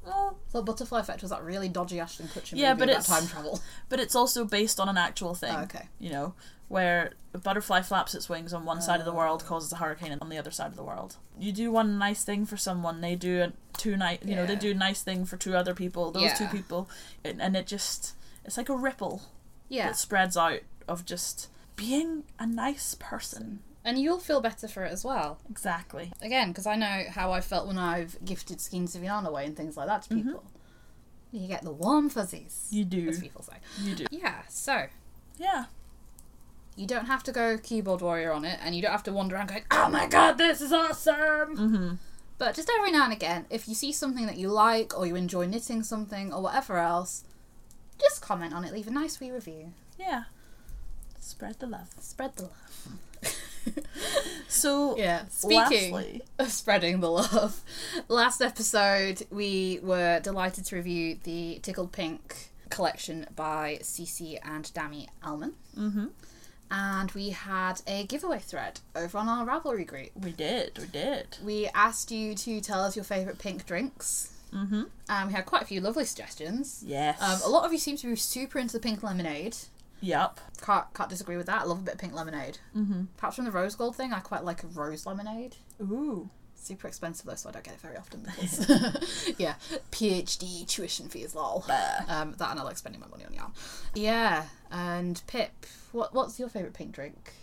Well, 0.06 0.38
So 0.50 0.62
butterfly 0.62 1.00
effect 1.00 1.22
was 1.22 1.32
that 1.32 1.44
really 1.44 1.70
dodgy 1.70 2.00
Ashton 2.00 2.28
Kutcher 2.28 2.54
Yeah, 2.58 2.74
movie 2.74 2.80
but 2.80 2.90
about 2.90 3.02
it's- 3.04 3.08
time 3.20 3.28
travel. 3.28 3.62
but 3.90 4.00
it's 4.02 4.16
also 4.16 4.44
based 4.44 4.80
on 4.80 4.90
an 4.90 4.98
actual 4.98 5.34
thing. 5.34 5.56
Oh, 5.56 5.62
okay. 5.64 5.88
You 5.98 6.10
know, 6.12 6.34
where 6.68 7.14
a 7.34 7.38
butterfly 7.38 7.82
flaps 7.84 8.14
its 8.14 8.28
wings 8.28 8.54
on 8.54 8.66
one 8.66 8.82
side 8.82 9.00
of 9.00 9.06
the 9.06 9.14
Oh. 9.14 9.16
world, 9.16 9.46
causes 9.46 9.72
a 9.72 9.78
hurricane 9.78 10.18
on 10.20 10.28
the 10.28 10.38
other 10.38 10.52
side 10.52 10.68
of 10.68 10.76
the 10.76 10.84
world. 10.84 11.16
You 11.40 11.54
do 11.54 11.72
one 11.72 11.98
nice 11.98 12.26
thing 12.26 12.46
for 12.46 12.58
someone, 12.58 13.00
they 13.00 13.16
do 13.16 13.42
a 13.44 13.54
two 13.78 13.96
nice, 13.96 14.20
you 14.26 14.36
know, 14.36 14.46
they 14.46 14.58
do 14.58 14.72
a 14.72 14.76
nice 14.76 15.02
thing 15.02 15.24
for 15.24 15.38
two 15.38 15.56
other 15.56 15.74
people. 15.74 16.12
Those 16.12 16.34
two 16.38 16.48
people, 16.48 16.90
and, 17.24 17.42
and 17.42 17.56
it 17.56 17.66
just, 17.66 18.14
it's 18.44 18.58
like 18.58 18.68
a 18.70 18.76
ripple 18.76 19.22
Yeah, 19.70 19.88
that 19.88 19.98
spreads 19.98 20.38
out 20.38 20.60
of 20.88 21.06
just 21.06 21.50
being 21.76 22.24
a 22.40 22.46
nice 22.46 22.96
person. 22.96 23.60
and 23.86 23.98
you'll 24.00 24.20
feel 24.20 24.40
better 24.40 24.68
for 24.68 24.86
it 24.86 24.92
as 24.94 25.04
well. 25.04 25.40
Exactly. 25.50 26.14
Again, 26.22 26.50
because 26.50 26.66
I 26.66 26.76
know 26.78 27.04
how 27.10 27.32
I 27.34 27.42
felt 27.42 27.68
when 27.68 27.78
I've 27.78 28.18
gifted 28.24 28.62
skeins 28.62 28.96
of 28.96 29.04
yarn 29.04 29.26
away 29.26 29.46
and 29.46 29.58
things 29.58 29.76
like 29.76 29.88
that 29.88 30.04
to 30.04 30.10
people. 30.16 30.44
You 31.32 31.48
get 31.50 31.64
the 31.64 31.72
warm 31.74 32.10
fuzzies, 32.10 32.68
You 32.72 32.86
do. 32.86 33.10
as 33.10 33.20
people 33.20 33.42
say. 33.44 33.58
You 33.82 33.96
do. 33.96 34.06
Yeah, 34.12 34.44
so 34.48 34.86
Yeah. 35.38 35.66
you 36.78 36.88
don't 36.88 37.08
have 37.08 37.24
to 37.24 37.32
go 37.32 37.58
keyboard 37.58 38.02
warrior 38.02 38.32
on 38.32 38.46
it, 38.46 38.60
and 38.64 38.74
you 38.76 38.82
don't 38.82 38.92
have 38.92 39.04
to 39.04 39.12
wander 39.12 39.36
around 39.36 39.48
going, 39.50 39.64
"Oh 39.72 39.90
my 39.90 40.08
god, 40.08 40.38
this 40.38 40.62
is 40.62 40.72
awesome!" 40.72 41.58
Mm-hmm. 41.58 41.94
But 42.38 42.56
just 42.56 42.70
every 42.78 42.92
now 42.92 43.04
and 43.06 43.14
again, 43.14 43.46
if 43.50 43.68
you 43.68 43.76
see 43.76 43.92
something 43.92 44.26
that 44.28 44.38
you 44.38 44.48
like 44.50 44.98
or 44.98 45.06
you 45.06 45.16
enjoy 45.16 45.46
knitting 45.46 45.84
something 45.84 46.32
or 46.34 46.42
whatever 46.42 46.78
else, 46.78 47.24
just 48.04 48.22
comment 48.22 48.54
on 48.54 48.64
it. 48.64 48.74
Leave 48.74 48.88
a 48.88 48.92
nice 48.92 49.20
wee 49.20 49.32
review. 49.32 49.72
Yeah. 50.00 50.24
Spread 51.20 51.60
the 51.60 51.68
love. 51.68 51.90
Spread 52.00 52.36
the 52.36 52.44
love. 52.44 52.88
So, 54.48 54.98
Yeah. 54.98 55.24
Speaking 55.30 55.94
lastly, 55.94 56.22
of 56.38 56.52
spreading 56.52 57.00
the 57.00 57.10
love, 57.10 57.62
last 58.08 58.42
episode 58.42 59.26
we 59.32 59.80
were 59.82 60.20
delighted 60.20 60.66
to 60.66 60.76
review 60.76 61.18
the 61.24 61.60
Tickled 61.64 61.92
Pink 61.92 62.50
collection 62.70 63.26
by 63.36 63.80
Cece 63.82 64.38
and 64.44 64.66
Dami 64.66 65.08
Alman. 65.24 65.54
mm-hmm. 65.78 66.06
And 66.70 67.12
we 67.12 67.30
had 67.30 67.82
a 67.88 68.06
giveaway 68.06 68.40
thread 68.40 68.80
over 68.96 69.18
on 69.20 69.28
our 69.30 69.46
Ravelry 69.46 69.86
group. 69.86 70.10
we 70.16 70.32
did. 70.32 70.78
We 70.80 70.88
did. 70.88 71.38
We 71.44 71.68
asked 71.76 72.12
you 72.12 72.34
to 72.36 72.62
tell 72.62 72.82
us 72.84 72.96
your 72.96 73.06
favourite 73.06 73.38
pink 73.40 73.66
drinks. 73.66 74.33
Mm-hmm. 74.54 74.84
And 75.10 75.28
we 75.28 75.34
had 75.34 75.46
quite 75.46 75.62
a 75.62 75.66
few 75.66 75.82
lovely 75.82 76.06
suggestions. 76.06 76.84
Yes. 76.86 77.22
Um, 77.22 77.40
a 77.44 77.50
lot 77.50 77.66
of 77.66 77.72
you 77.72 77.80
seem 77.80 77.98
to 77.98 78.08
be 78.08 78.16
super 78.16 78.60
into 78.60 78.74
the 78.74 78.80
pink 78.80 79.04
lemonade. 79.04 79.58
Yep. 80.02 80.40
Can't, 80.62 80.94
can't 80.94 81.10
disagree 81.10 81.38
with 81.38 81.46
that. 81.46 81.62
I 81.62 81.66
love 81.66 81.80
a 81.80 81.84
bit 81.84 81.94
of 81.96 82.00
pink 82.00 82.14
lemonade. 82.14 82.58
Mm-hmm. 82.76 83.04
Perhaps 83.18 83.38
from 83.38 83.46
the 83.46 83.52
rose 83.52 83.76
gold 83.76 83.96
thing, 83.96 84.12
I 84.14 84.20
quite 84.20 84.44
like 84.44 84.64
a 84.64 84.68
rose 84.68 85.06
lemonade. 85.06 85.56
Ooh. 85.82 86.30
Super 86.56 86.88
expensive 86.88 87.26
though, 87.26 87.36
so 87.36 87.50
I 87.50 87.52
don't 87.52 87.64
get 87.64 87.74
it 87.74 87.82
very 87.82 87.98
often 87.98 88.22
because 88.22 88.70
yeah, 89.38 89.56
PhD 89.92 90.66
tuition 90.66 91.10
fees, 91.10 91.36
lol. 91.36 91.66
Um, 92.08 92.36
that 92.38 92.52
and 92.52 92.60
I 92.60 92.64
like 92.64 92.78
spending 92.78 93.02
my 93.02 93.08
money 93.08 93.26
on 93.26 93.34
yarn. 93.34 93.52
Yeah, 93.94 94.46
and 94.72 95.22
Pip, 95.28 95.66
what 95.92 96.14
what's 96.14 96.40
your 96.40 96.48
favourite 96.48 96.74
pink 96.74 96.94
drink? 96.94 97.34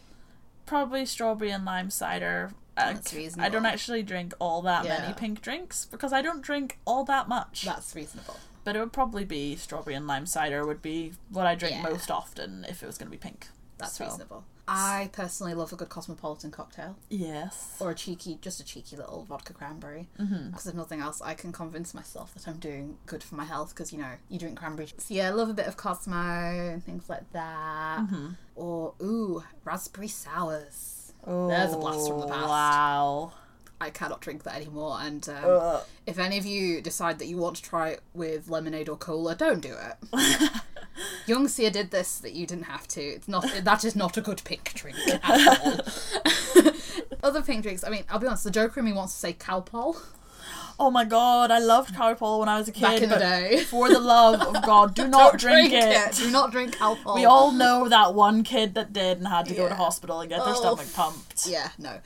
Probably 0.65 1.05
strawberry 1.05 1.51
and 1.51 1.67
lime 1.67 1.91
cider. 1.91 2.53
Uh, 2.81 2.93
That's 2.95 3.39
I 3.39 3.49
don't 3.49 3.67
actually 3.67 4.03
drink 4.03 4.35
all 4.39 4.63
that 4.63 4.85
Yeah. 4.85 5.01
many 5.01 5.15
pink 5.15 5.43
drinks 5.43 5.85
because 5.85 6.13
I 6.13 6.23
don't 6.23 6.43
drink 6.43 6.79
all 6.87 7.05
that 7.05 7.29
much. 7.29 7.63
That's 7.63 7.95
reasonable. 7.95 8.37
But 8.65 8.77
it 8.77 8.81
would 8.81 8.93
probably 8.93 9.25
be 9.25 9.57
strawberry 9.57 9.95
and 9.95 10.07
lime 10.07 10.27
cider 10.27 10.67
would 10.67 10.83
be 10.83 11.13
what 11.31 11.47
I 11.47 11.55
drink 11.55 11.77
Yeah. 11.77 11.83
most 11.83 12.11
often 12.11 12.65
if 12.69 12.83
it 12.83 12.87
was 12.87 12.99
going 12.99 13.07
to 13.07 13.11
be 13.11 13.17
pink. 13.19 13.49
That's 13.79 13.97
So, 13.97 14.05
reasonable. 14.05 14.45
I 14.73 15.09
personally 15.13 15.55
love 15.55 15.73
a 15.73 15.77
good 15.77 15.89
cosmopolitan 15.89 16.53
cocktail 16.53 16.95
Yes. 17.09 17.77
or 17.81 17.91
a 17.91 17.95
cheeky, 17.95 18.39
just 18.41 18.61
a 18.61 18.65
cheeky 18.65 18.95
little 18.97 19.25
vodka 19.25 19.53
cranberry. 19.53 20.09
Mm-hmm. 20.19 20.51
Because 20.51 20.67
if 20.69 20.75
nothing 20.75 21.01
else, 21.01 21.21
I 21.23 21.35
can 21.35 21.51
convince 21.51 21.93
myself 21.93 22.35
that 22.35 22.47
I'm 22.47 22.59
doing 22.59 22.99
good 23.07 23.25
for 23.25 23.35
my 23.35 23.45
health. 23.47 23.71
Because 23.71 23.93
you 23.93 23.99
know, 23.99 24.13
you 24.29 24.39
drink 24.39 24.59
cranberry. 24.59 24.89
So 24.99 25.15
yeah, 25.15 25.27
I 25.29 25.31
love 25.31 25.49
a 25.49 25.55
bit 25.55 25.67
of 25.67 25.77
Cosmo 25.77 26.15
and 26.15 26.85
things 26.85 27.09
like 27.09 27.33
that. 27.33 28.01
Mm-hmm. 28.01 28.29
Or 28.55 28.95
ooh, 29.03 29.43
raspberry 29.65 30.07
sours. 30.09 31.00
Oh, 31.27 31.49
There's 31.49 31.73
a 31.73 31.77
blast 31.77 32.09
from 32.09 32.21
the 32.21 32.27
past. 32.27 32.49
Wow. 32.49 33.33
I 33.81 33.89
cannot 33.89 34.21
drink 34.21 34.43
that 34.43 34.57
anymore. 34.57 34.99
And 35.01 35.27
um, 35.29 35.81
if 36.07 36.19
any 36.19 36.37
of 36.37 36.45
you 36.45 36.83
decide 36.83 37.19
that 37.19 37.27
you 37.27 37.39
want 37.39 37.57
to 37.57 37.63
try 37.63 37.91
it 37.91 38.03
with 38.13 38.49
lemonade 38.49 38.89
or 38.91 38.97
cola, 38.97 39.35
don't 39.35 39.61
do 39.61 39.75
it. 39.75 40.51
Young 41.27 41.49
Sia 41.49 41.71
did 41.71 41.91
this 41.91 42.19
that 42.19 42.33
you 42.33 42.47
didn't 42.47 42.65
have 42.65 42.87
to. 42.89 43.01
It's 43.01 43.29
not 43.29 43.47
that 43.63 43.85
is 43.85 43.97
not 43.97 44.19
a 44.19 44.21
good 44.21 44.43
pink 44.45 44.75
drink 44.75 44.99
at 45.09 45.61
all. 45.65 45.81
Other 47.23 47.41
pink 47.43 47.63
drinks. 47.63 47.83
I 47.83 47.89
mean, 47.89 48.05
I'll 48.11 48.19
be 48.19 48.27
honest. 48.27 48.45
The 48.45 48.51
joker 48.51 48.81
in 48.81 48.87
me 48.87 48.93
wants 48.93 49.15
to 49.15 49.19
say 49.19 49.33
Calpol 49.33 49.97
Oh 50.83 50.91
my 50.91 51.05
god, 51.05 51.51
I 51.51 51.59
loved 51.59 51.95
Calpol 51.95 52.41
when 52.41 52.49
I 52.49 52.59
was 52.59 52.67
a 52.69 52.73
kid. 52.73 52.81
back 52.83 53.03
in 53.03 53.11
the 53.11 53.17
day. 53.19 53.65
For 53.65 53.91
the 53.91 54.01
love 54.01 54.41
of 54.41 54.63
God, 54.65 54.95
do 54.95 55.07
not 55.17 55.33
Don't 55.33 55.41
drink, 55.41 55.73
it. 55.75 56.15
Do 56.15 56.31
not 56.31 56.51
drink 56.53 56.77
Calpol. 56.79 57.15
We 57.17 57.27
all 57.27 57.53
know 57.53 57.87
that 57.89 58.15
one 58.15 58.43
kid 58.45 58.75
that 58.77 58.93
did 58.93 59.19
and 59.19 59.29
had 59.29 59.45
to 59.47 59.55
go 59.55 59.69
to 59.69 59.75
hospital 59.75 60.21
and 60.21 60.31
get 60.31 60.43
their 60.45 60.55
Oh, 60.57 60.75
stomach 60.77 60.87
pumped. 60.95 61.47
Yeah, 61.47 61.69
no. 61.79 61.99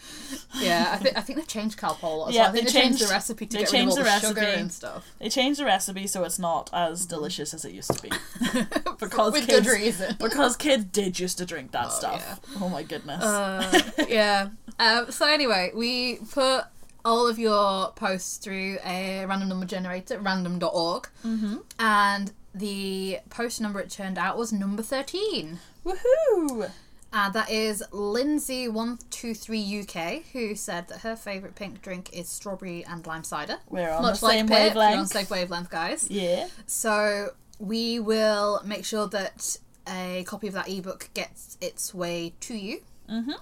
Yeah, 0.58 0.88
I 0.92 0.96
think 0.96 1.16
I 1.16 1.20
think 1.20 1.38
they 1.38 1.44
changed 1.44 1.78
Calpol. 1.78 2.32
Yeah, 2.32 2.48
I 2.48 2.50
think 2.50 2.66
they 2.66 2.72
they, 2.72 2.80
changed, 2.80 2.98
changed- 2.98 3.04
the 3.08 3.12
recipe 3.14 3.46
to 3.46 3.56
they 3.58 3.62
get 3.64 3.72
rid 3.72 3.82
of 3.82 3.88
all 3.88 3.94
changed 3.94 3.96
the, 3.96 4.02
the 4.20 4.28
sugar 4.28 4.40
recipe. 4.40 4.60
and 4.60 4.72
stuff. 4.72 5.06
They 5.20 5.28
changed 5.28 5.60
the 5.60 5.64
recipe 5.66 6.06
so 6.08 6.24
it's 6.24 6.38
not 6.40 6.68
as 6.72 7.06
delicious 7.06 7.54
as 7.54 7.64
it 7.64 7.72
used 7.72 7.92
to 7.92 8.02
be. 8.02 8.10
Because 8.98 9.32
With 9.34 9.46
kids, 9.46 9.66
good 9.66 9.72
reason. 9.72 10.16
Because 10.18 10.56
kids 10.56 10.84
did 10.84 11.18
used 11.20 11.38
to 11.38 11.44
drink 11.46 11.72
that 11.72 11.86
Oh, 11.86 11.90
stuff. 11.90 12.40
Oh 12.60 12.68
my 12.68 12.82
goodness. 12.82 13.22
Uh, 13.22 13.82
yeah. 14.08 14.48
Um, 14.78 15.10
so 15.10 15.26
anyway, 15.26 15.70
we 15.74 16.16
put 16.32 16.64
all 17.04 17.26
of 17.26 17.38
your 17.38 17.92
posts 17.92 18.38
through 18.38 18.78
a 18.84 19.24
random 19.26 19.48
number 19.48 19.66
generator, 19.66 20.18
random.org, 20.18 21.08
mm-hmm. 21.24 21.56
and 21.78 22.32
the 22.54 23.18
post 23.30 23.60
number 23.60 23.80
it 23.80 23.90
turned 23.90 24.18
out 24.18 24.38
was 24.38 24.52
number 24.52 24.82
13. 24.82 25.58
Woohoo! 25.84 26.70
And 27.16 27.32
that 27.32 27.48
is 27.48 27.80
Lindsay123UK, 27.92 30.24
who 30.32 30.56
said 30.56 30.88
that 30.88 31.02
her 31.02 31.14
favourite 31.14 31.54
pink 31.54 31.80
drink 31.80 32.10
is 32.12 32.28
strawberry 32.28 32.84
and 32.84 33.06
lime 33.06 33.22
cider. 33.22 33.58
We're 33.68 33.88
on 33.88 34.02
Much 34.02 34.18
the 34.18 34.26
like 34.26 34.38
same 34.38 34.48
Pip, 34.48 34.74
you're 34.74 34.82
on 34.82 34.84
wavelength. 34.88 35.10
safe 35.10 35.30
wavelength, 35.30 35.70
guys. 35.70 36.10
Yeah. 36.10 36.48
So 36.66 37.28
we 37.60 38.00
will 38.00 38.60
make 38.64 38.84
sure 38.84 39.06
that 39.08 39.58
a 39.88 40.24
copy 40.26 40.48
of 40.48 40.54
that 40.54 40.68
ebook 40.68 41.08
gets 41.14 41.56
its 41.60 41.94
way 41.94 42.32
to 42.40 42.56
you. 42.56 42.80
Mm-hmm. 43.08 43.34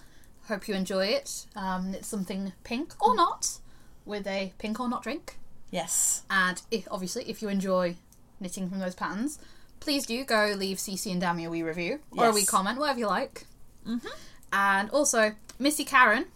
Hope 0.52 0.68
you 0.68 0.74
enjoy 0.74 1.06
it. 1.06 1.46
Um, 1.56 1.94
it's 1.94 2.08
something 2.08 2.52
pink 2.62 2.92
or 3.00 3.16
not, 3.16 3.58
with 4.04 4.26
a 4.26 4.52
pink 4.58 4.78
or 4.78 4.86
not 4.86 5.02
drink. 5.02 5.38
Yes. 5.70 6.24
And 6.28 6.60
if 6.70 6.86
obviously, 6.90 7.24
if 7.24 7.40
you 7.40 7.48
enjoy 7.48 7.96
knitting 8.38 8.68
from 8.68 8.78
those 8.78 8.94
patterns, 8.94 9.38
please 9.80 10.04
do 10.04 10.22
go 10.24 10.52
leave 10.54 10.76
CC 10.76 11.10
and 11.10 11.22
Dami 11.22 11.46
a 11.46 11.48
wee 11.48 11.62
review 11.62 12.00
or 12.18 12.26
a 12.26 12.32
wee 12.32 12.44
comment, 12.44 12.78
whatever 12.78 12.98
you 12.98 13.06
like. 13.06 13.46
Mm-hmm. 13.88 14.08
And 14.52 14.90
also, 14.90 15.32
Missy 15.58 15.86
Karen, 15.86 16.26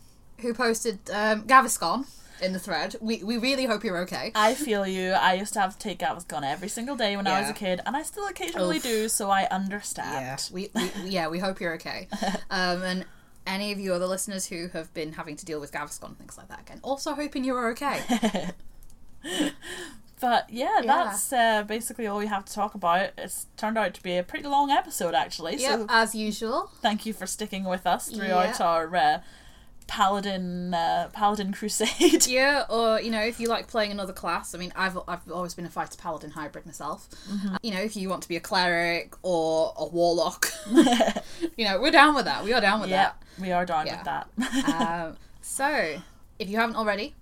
who 0.40 0.54
posted 0.54 0.98
um, 1.12 1.42
Gaviscon 1.42 2.06
in 2.40 2.54
the 2.54 2.58
thread. 2.58 2.96
We, 3.02 3.22
we 3.22 3.36
really 3.36 3.66
hope 3.66 3.84
you're 3.84 3.98
okay. 3.98 4.32
I 4.34 4.54
feel 4.54 4.86
you. 4.86 5.10
I 5.10 5.34
used 5.34 5.52
to 5.52 5.60
have 5.60 5.74
to 5.74 5.78
take 5.78 5.98
Gaviscon 5.98 6.42
every 6.42 6.68
single 6.68 6.96
day 6.96 7.18
when 7.18 7.26
I 7.26 7.42
was 7.42 7.50
a 7.50 7.52
kid, 7.52 7.82
and 7.84 7.94
I 7.94 8.02
still 8.02 8.26
occasionally 8.26 8.78
Oof. 8.78 8.82
do, 8.82 9.08
so 9.10 9.30
I 9.30 9.44
understand. 9.50 10.14
Yeah, 10.14 10.36
we, 10.50 10.70
we 10.74 11.10
yeah 11.10 11.28
we 11.28 11.38
hope 11.38 11.60
you're 11.60 11.74
okay. 11.74 12.08
Um, 12.48 12.82
and 12.82 13.04
any 13.46 13.72
of 13.72 13.78
you 13.78 13.94
other 13.94 14.06
listeners 14.06 14.46
who 14.46 14.68
have 14.68 14.92
been 14.94 15.12
having 15.14 15.36
to 15.36 15.44
deal 15.44 15.60
with 15.60 15.72
Gaviscon 15.72 16.08
and 16.08 16.18
things 16.18 16.36
like 16.36 16.48
that 16.48 16.60
again, 16.60 16.80
also 16.82 17.14
hoping 17.14 17.44
you 17.44 17.54
are 17.54 17.70
okay. 17.70 18.50
But 20.18 20.48
yeah, 20.48 20.80
Yeah. 20.82 21.04
that's 21.04 21.30
uh, 21.30 21.62
basically 21.64 22.06
all 22.06 22.16
we 22.18 22.26
have 22.26 22.46
to 22.46 22.52
talk 22.54 22.74
about. 22.74 23.10
It's 23.18 23.46
turned 23.58 23.76
out 23.76 23.92
to 23.94 24.02
be 24.02 24.16
a 24.16 24.22
pretty 24.22 24.46
long 24.48 24.70
episode, 24.70 25.14
actually. 25.14 25.56
yep, 25.56 25.80
So 25.80 25.86
as 25.90 26.14
usual. 26.14 26.70
thank 26.80 27.04
you 27.04 27.12
for 27.12 27.26
sticking 27.26 27.64
with 27.64 27.86
us 27.86 28.08
throughout 28.08 28.58
Yeah. 28.58 28.66
our 28.66 28.96
uh, 28.96 29.18
paladin 29.86 30.74
uh, 30.74 31.08
paladin 31.12 31.52
crusade. 31.52 32.26
Yeah, 32.36 32.64
or 32.68 33.00
you 33.00 33.10
know, 33.10 33.20
if 33.22 33.38
you 33.40 33.48
like 33.48 33.68
playing 33.68 33.90
another 33.92 34.12
class, 34.12 34.54
I 34.54 34.58
mean, 34.58 34.72
I've 34.76 34.98
I've 35.08 35.30
always 35.30 35.54
been 35.54 35.66
a 35.66 35.70
fighter 35.70 35.96
paladin 35.96 36.30
hybrid 36.30 36.66
myself. 36.66 37.08
You 37.62 37.72
know, 37.72 37.80
if 37.80 37.96
you 37.96 38.08
want 38.08 38.22
to 38.22 38.28
be 38.28 38.36
a 38.36 38.40
cleric 38.40 39.14
or 39.22 39.72
a 39.76 39.86
warlock, 39.86 40.46
you 41.56 41.64
know, 41.64 41.80
we're 41.80 41.90
down 41.92 42.14
with 42.14 42.24
that. 42.24 42.44
We 42.44 42.52
are 42.52 42.60
down 42.60 42.80
with 42.80 42.90
yeah, 42.90 43.12
that. 43.12 43.22
we 43.40 43.52
are 43.52 43.64
down 43.64 43.86
Yeah. 43.86 43.96
with 43.96 44.04
that. 44.04 44.68
um, 45.08 45.16
so, 45.40 46.00
if 46.38 46.48
you 46.48 46.56
haven't 46.56 46.76
already, 46.76 47.14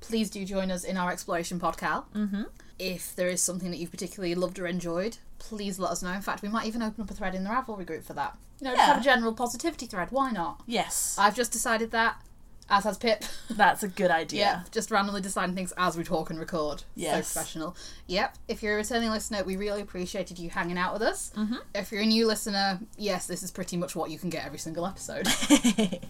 please 0.00 0.28
do 0.30 0.44
join 0.44 0.70
us 0.70 0.84
in 0.84 0.96
our 0.96 1.10
exploration 1.10 1.58
podcast. 1.58 2.04
Mm-hmm. 2.14 2.42
If 2.84 3.14
there 3.14 3.28
is 3.28 3.40
something 3.42 3.70
that 3.70 3.76
you've 3.76 3.90
particularly 3.92 4.34
loved 4.34 4.58
or 4.58 4.66
enjoyed, 4.66 5.18
please 5.38 5.78
let 5.78 5.92
us 5.92 6.02
know. 6.02 6.10
In 6.12 6.20
fact, 6.22 6.42
we 6.42 6.48
might 6.48 6.66
even 6.66 6.82
open 6.82 7.02
up 7.04 7.10
a 7.10 7.14
thread 7.14 7.34
in 7.34 7.44
the 7.44 7.50
Ravelry 7.50 7.86
group 7.86 8.04
for 8.04 8.12
that. 8.14 8.36
You 8.60 8.66
know, 8.68 8.74
Yeah. 8.74 8.86
have 8.86 9.00
a 9.00 9.04
general 9.04 9.32
positivity 9.34 9.86
thread. 9.86 10.08
Why 10.10 10.30
not? 10.32 10.62
yes, 10.66 11.16
I've 11.18 11.36
just 11.36 11.52
decided 11.52 11.90
that, 11.92 12.20
as 12.68 12.84
has 12.84 12.98
Pip. 12.98 13.24
that's 13.50 13.82
a 13.84 13.88
good 13.88 14.10
idea. 14.10 14.40
Yeah, 14.40 14.62
just 14.72 14.90
randomly 14.90 15.20
deciding 15.20 15.54
things 15.54 15.72
as 15.76 15.96
we 15.96 16.04
talk 16.04 16.30
and 16.30 16.38
record. 16.40 16.82
Yes. 16.96 17.28
So 17.28 17.34
professional. 17.40 17.76
Yep. 18.08 18.36
If 18.48 18.62
you're 18.62 18.74
a 18.74 18.76
returning 18.78 19.10
listener, 19.10 19.44
we 19.44 19.56
really 19.56 19.80
appreciated 19.82 20.38
you 20.38 20.50
hanging 20.50 20.78
out 20.78 20.92
with 20.92 21.02
us. 21.02 21.30
Mm-hmm. 21.36 21.56
If 21.74 21.92
you're 21.92 22.02
a 22.02 22.06
new 22.06 22.26
listener, 22.26 22.80
yes, 22.96 23.26
this 23.26 23.42
is 23.44 23.50
pretty 23.50 23.76
much 23.76 23.94
what 23.94 24.10
you 24.10 24.18
can 24.18 24.30
get 24.30 24.44
every 24.44 24.58
single 24.58 24.86
episode. 24.86 25.26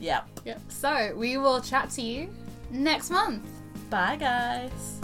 Yep. 0.00 0.40
yep. 0.44 0.60
So 0.68 1.14
we 1.16 1.38
will 1.38 1.60
chat 1.60 1.88
to 1.90 2.02
you 2.02 2.28
next 2.70 3.10
month. 3.10 3.46
Bye, 3.88 4.16
guys. 4.16 5.00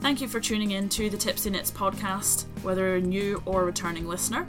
Thank 0.00 0.20
you 0.20 0.28
for 0.28 0.40
tuning 0.40 0.72
in 0.72 0.88
to 0.90 1.10
the 1.10 1.16
Tipsy 1.16 1.50
Knits 1.50 1.70
podcast, 1.70 2.44
whether 2.62 2.86
you're 2.86 2.96
a 2.96 3.00
new 3.00 3.42
or 3.44 3.64
returning 3.64 4.06
listener. 4.06 4.46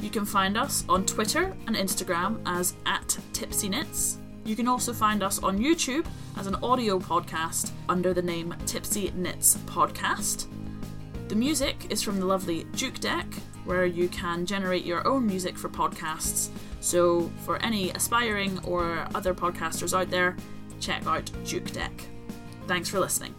You 0.00 0.10
can 0.10 0.24
find 0.24 0.56
us 0.56 0.84
on 0.88 1.06
Twitter 1.06 1.56
and 1.66 1.74
Instagram 1.74 2.40
as 2.46 2.74
at 2.86 3.18
Tipsy 3.32 3.68
Knits. 3.68 4.18
You 4.44 4.54
can 4.54 4.68
also 4.68 4.92
find 4.92 5.22
us 5.22 5.42
on 5.42 5.58
YouTube 5.58 6.06
as 6.36 6.46
an 6.46 6.56
audio 6.56 6.98
podcast 6.98 7.70
under 7.88 8.12
the 8.12 8.22
name 8.22 8.54
Tipsy 8.66 9.10
Knits 9.16 9.56
Podcast. 9.66 10.46
The 11.28 11.34
music 11.34 11.86
is 11.90 12.02
from 12.02 12.20
the 12.20 12.26
lovely 12.26 12.64
Jukedeck, 12.72 13.32
where 13.64 13.86
you 13.86 14.08
can 14.08 14.44
generate 14.44 14.84
your 14.84 15.06
own 15.08 15.26
music 15.26 15.56
for 15.56 15.70
podcasts. 15.70 16.50
So, 16.80 17.32
for 17.46 17.60
any 17.62 17.90
aspiring 17.92 18.60
or 18.64 19.08
other 19.14 19.34
podcasters 19.34 19.98
out 19.98 20.10
there, 20.10 20.36
check 20.78 21.06
out 21.06 21.24
Jukedeck. 21.44 22.02
Thanks 22.66 22.90
for 22.90 23.00
listening. 23.00 23.34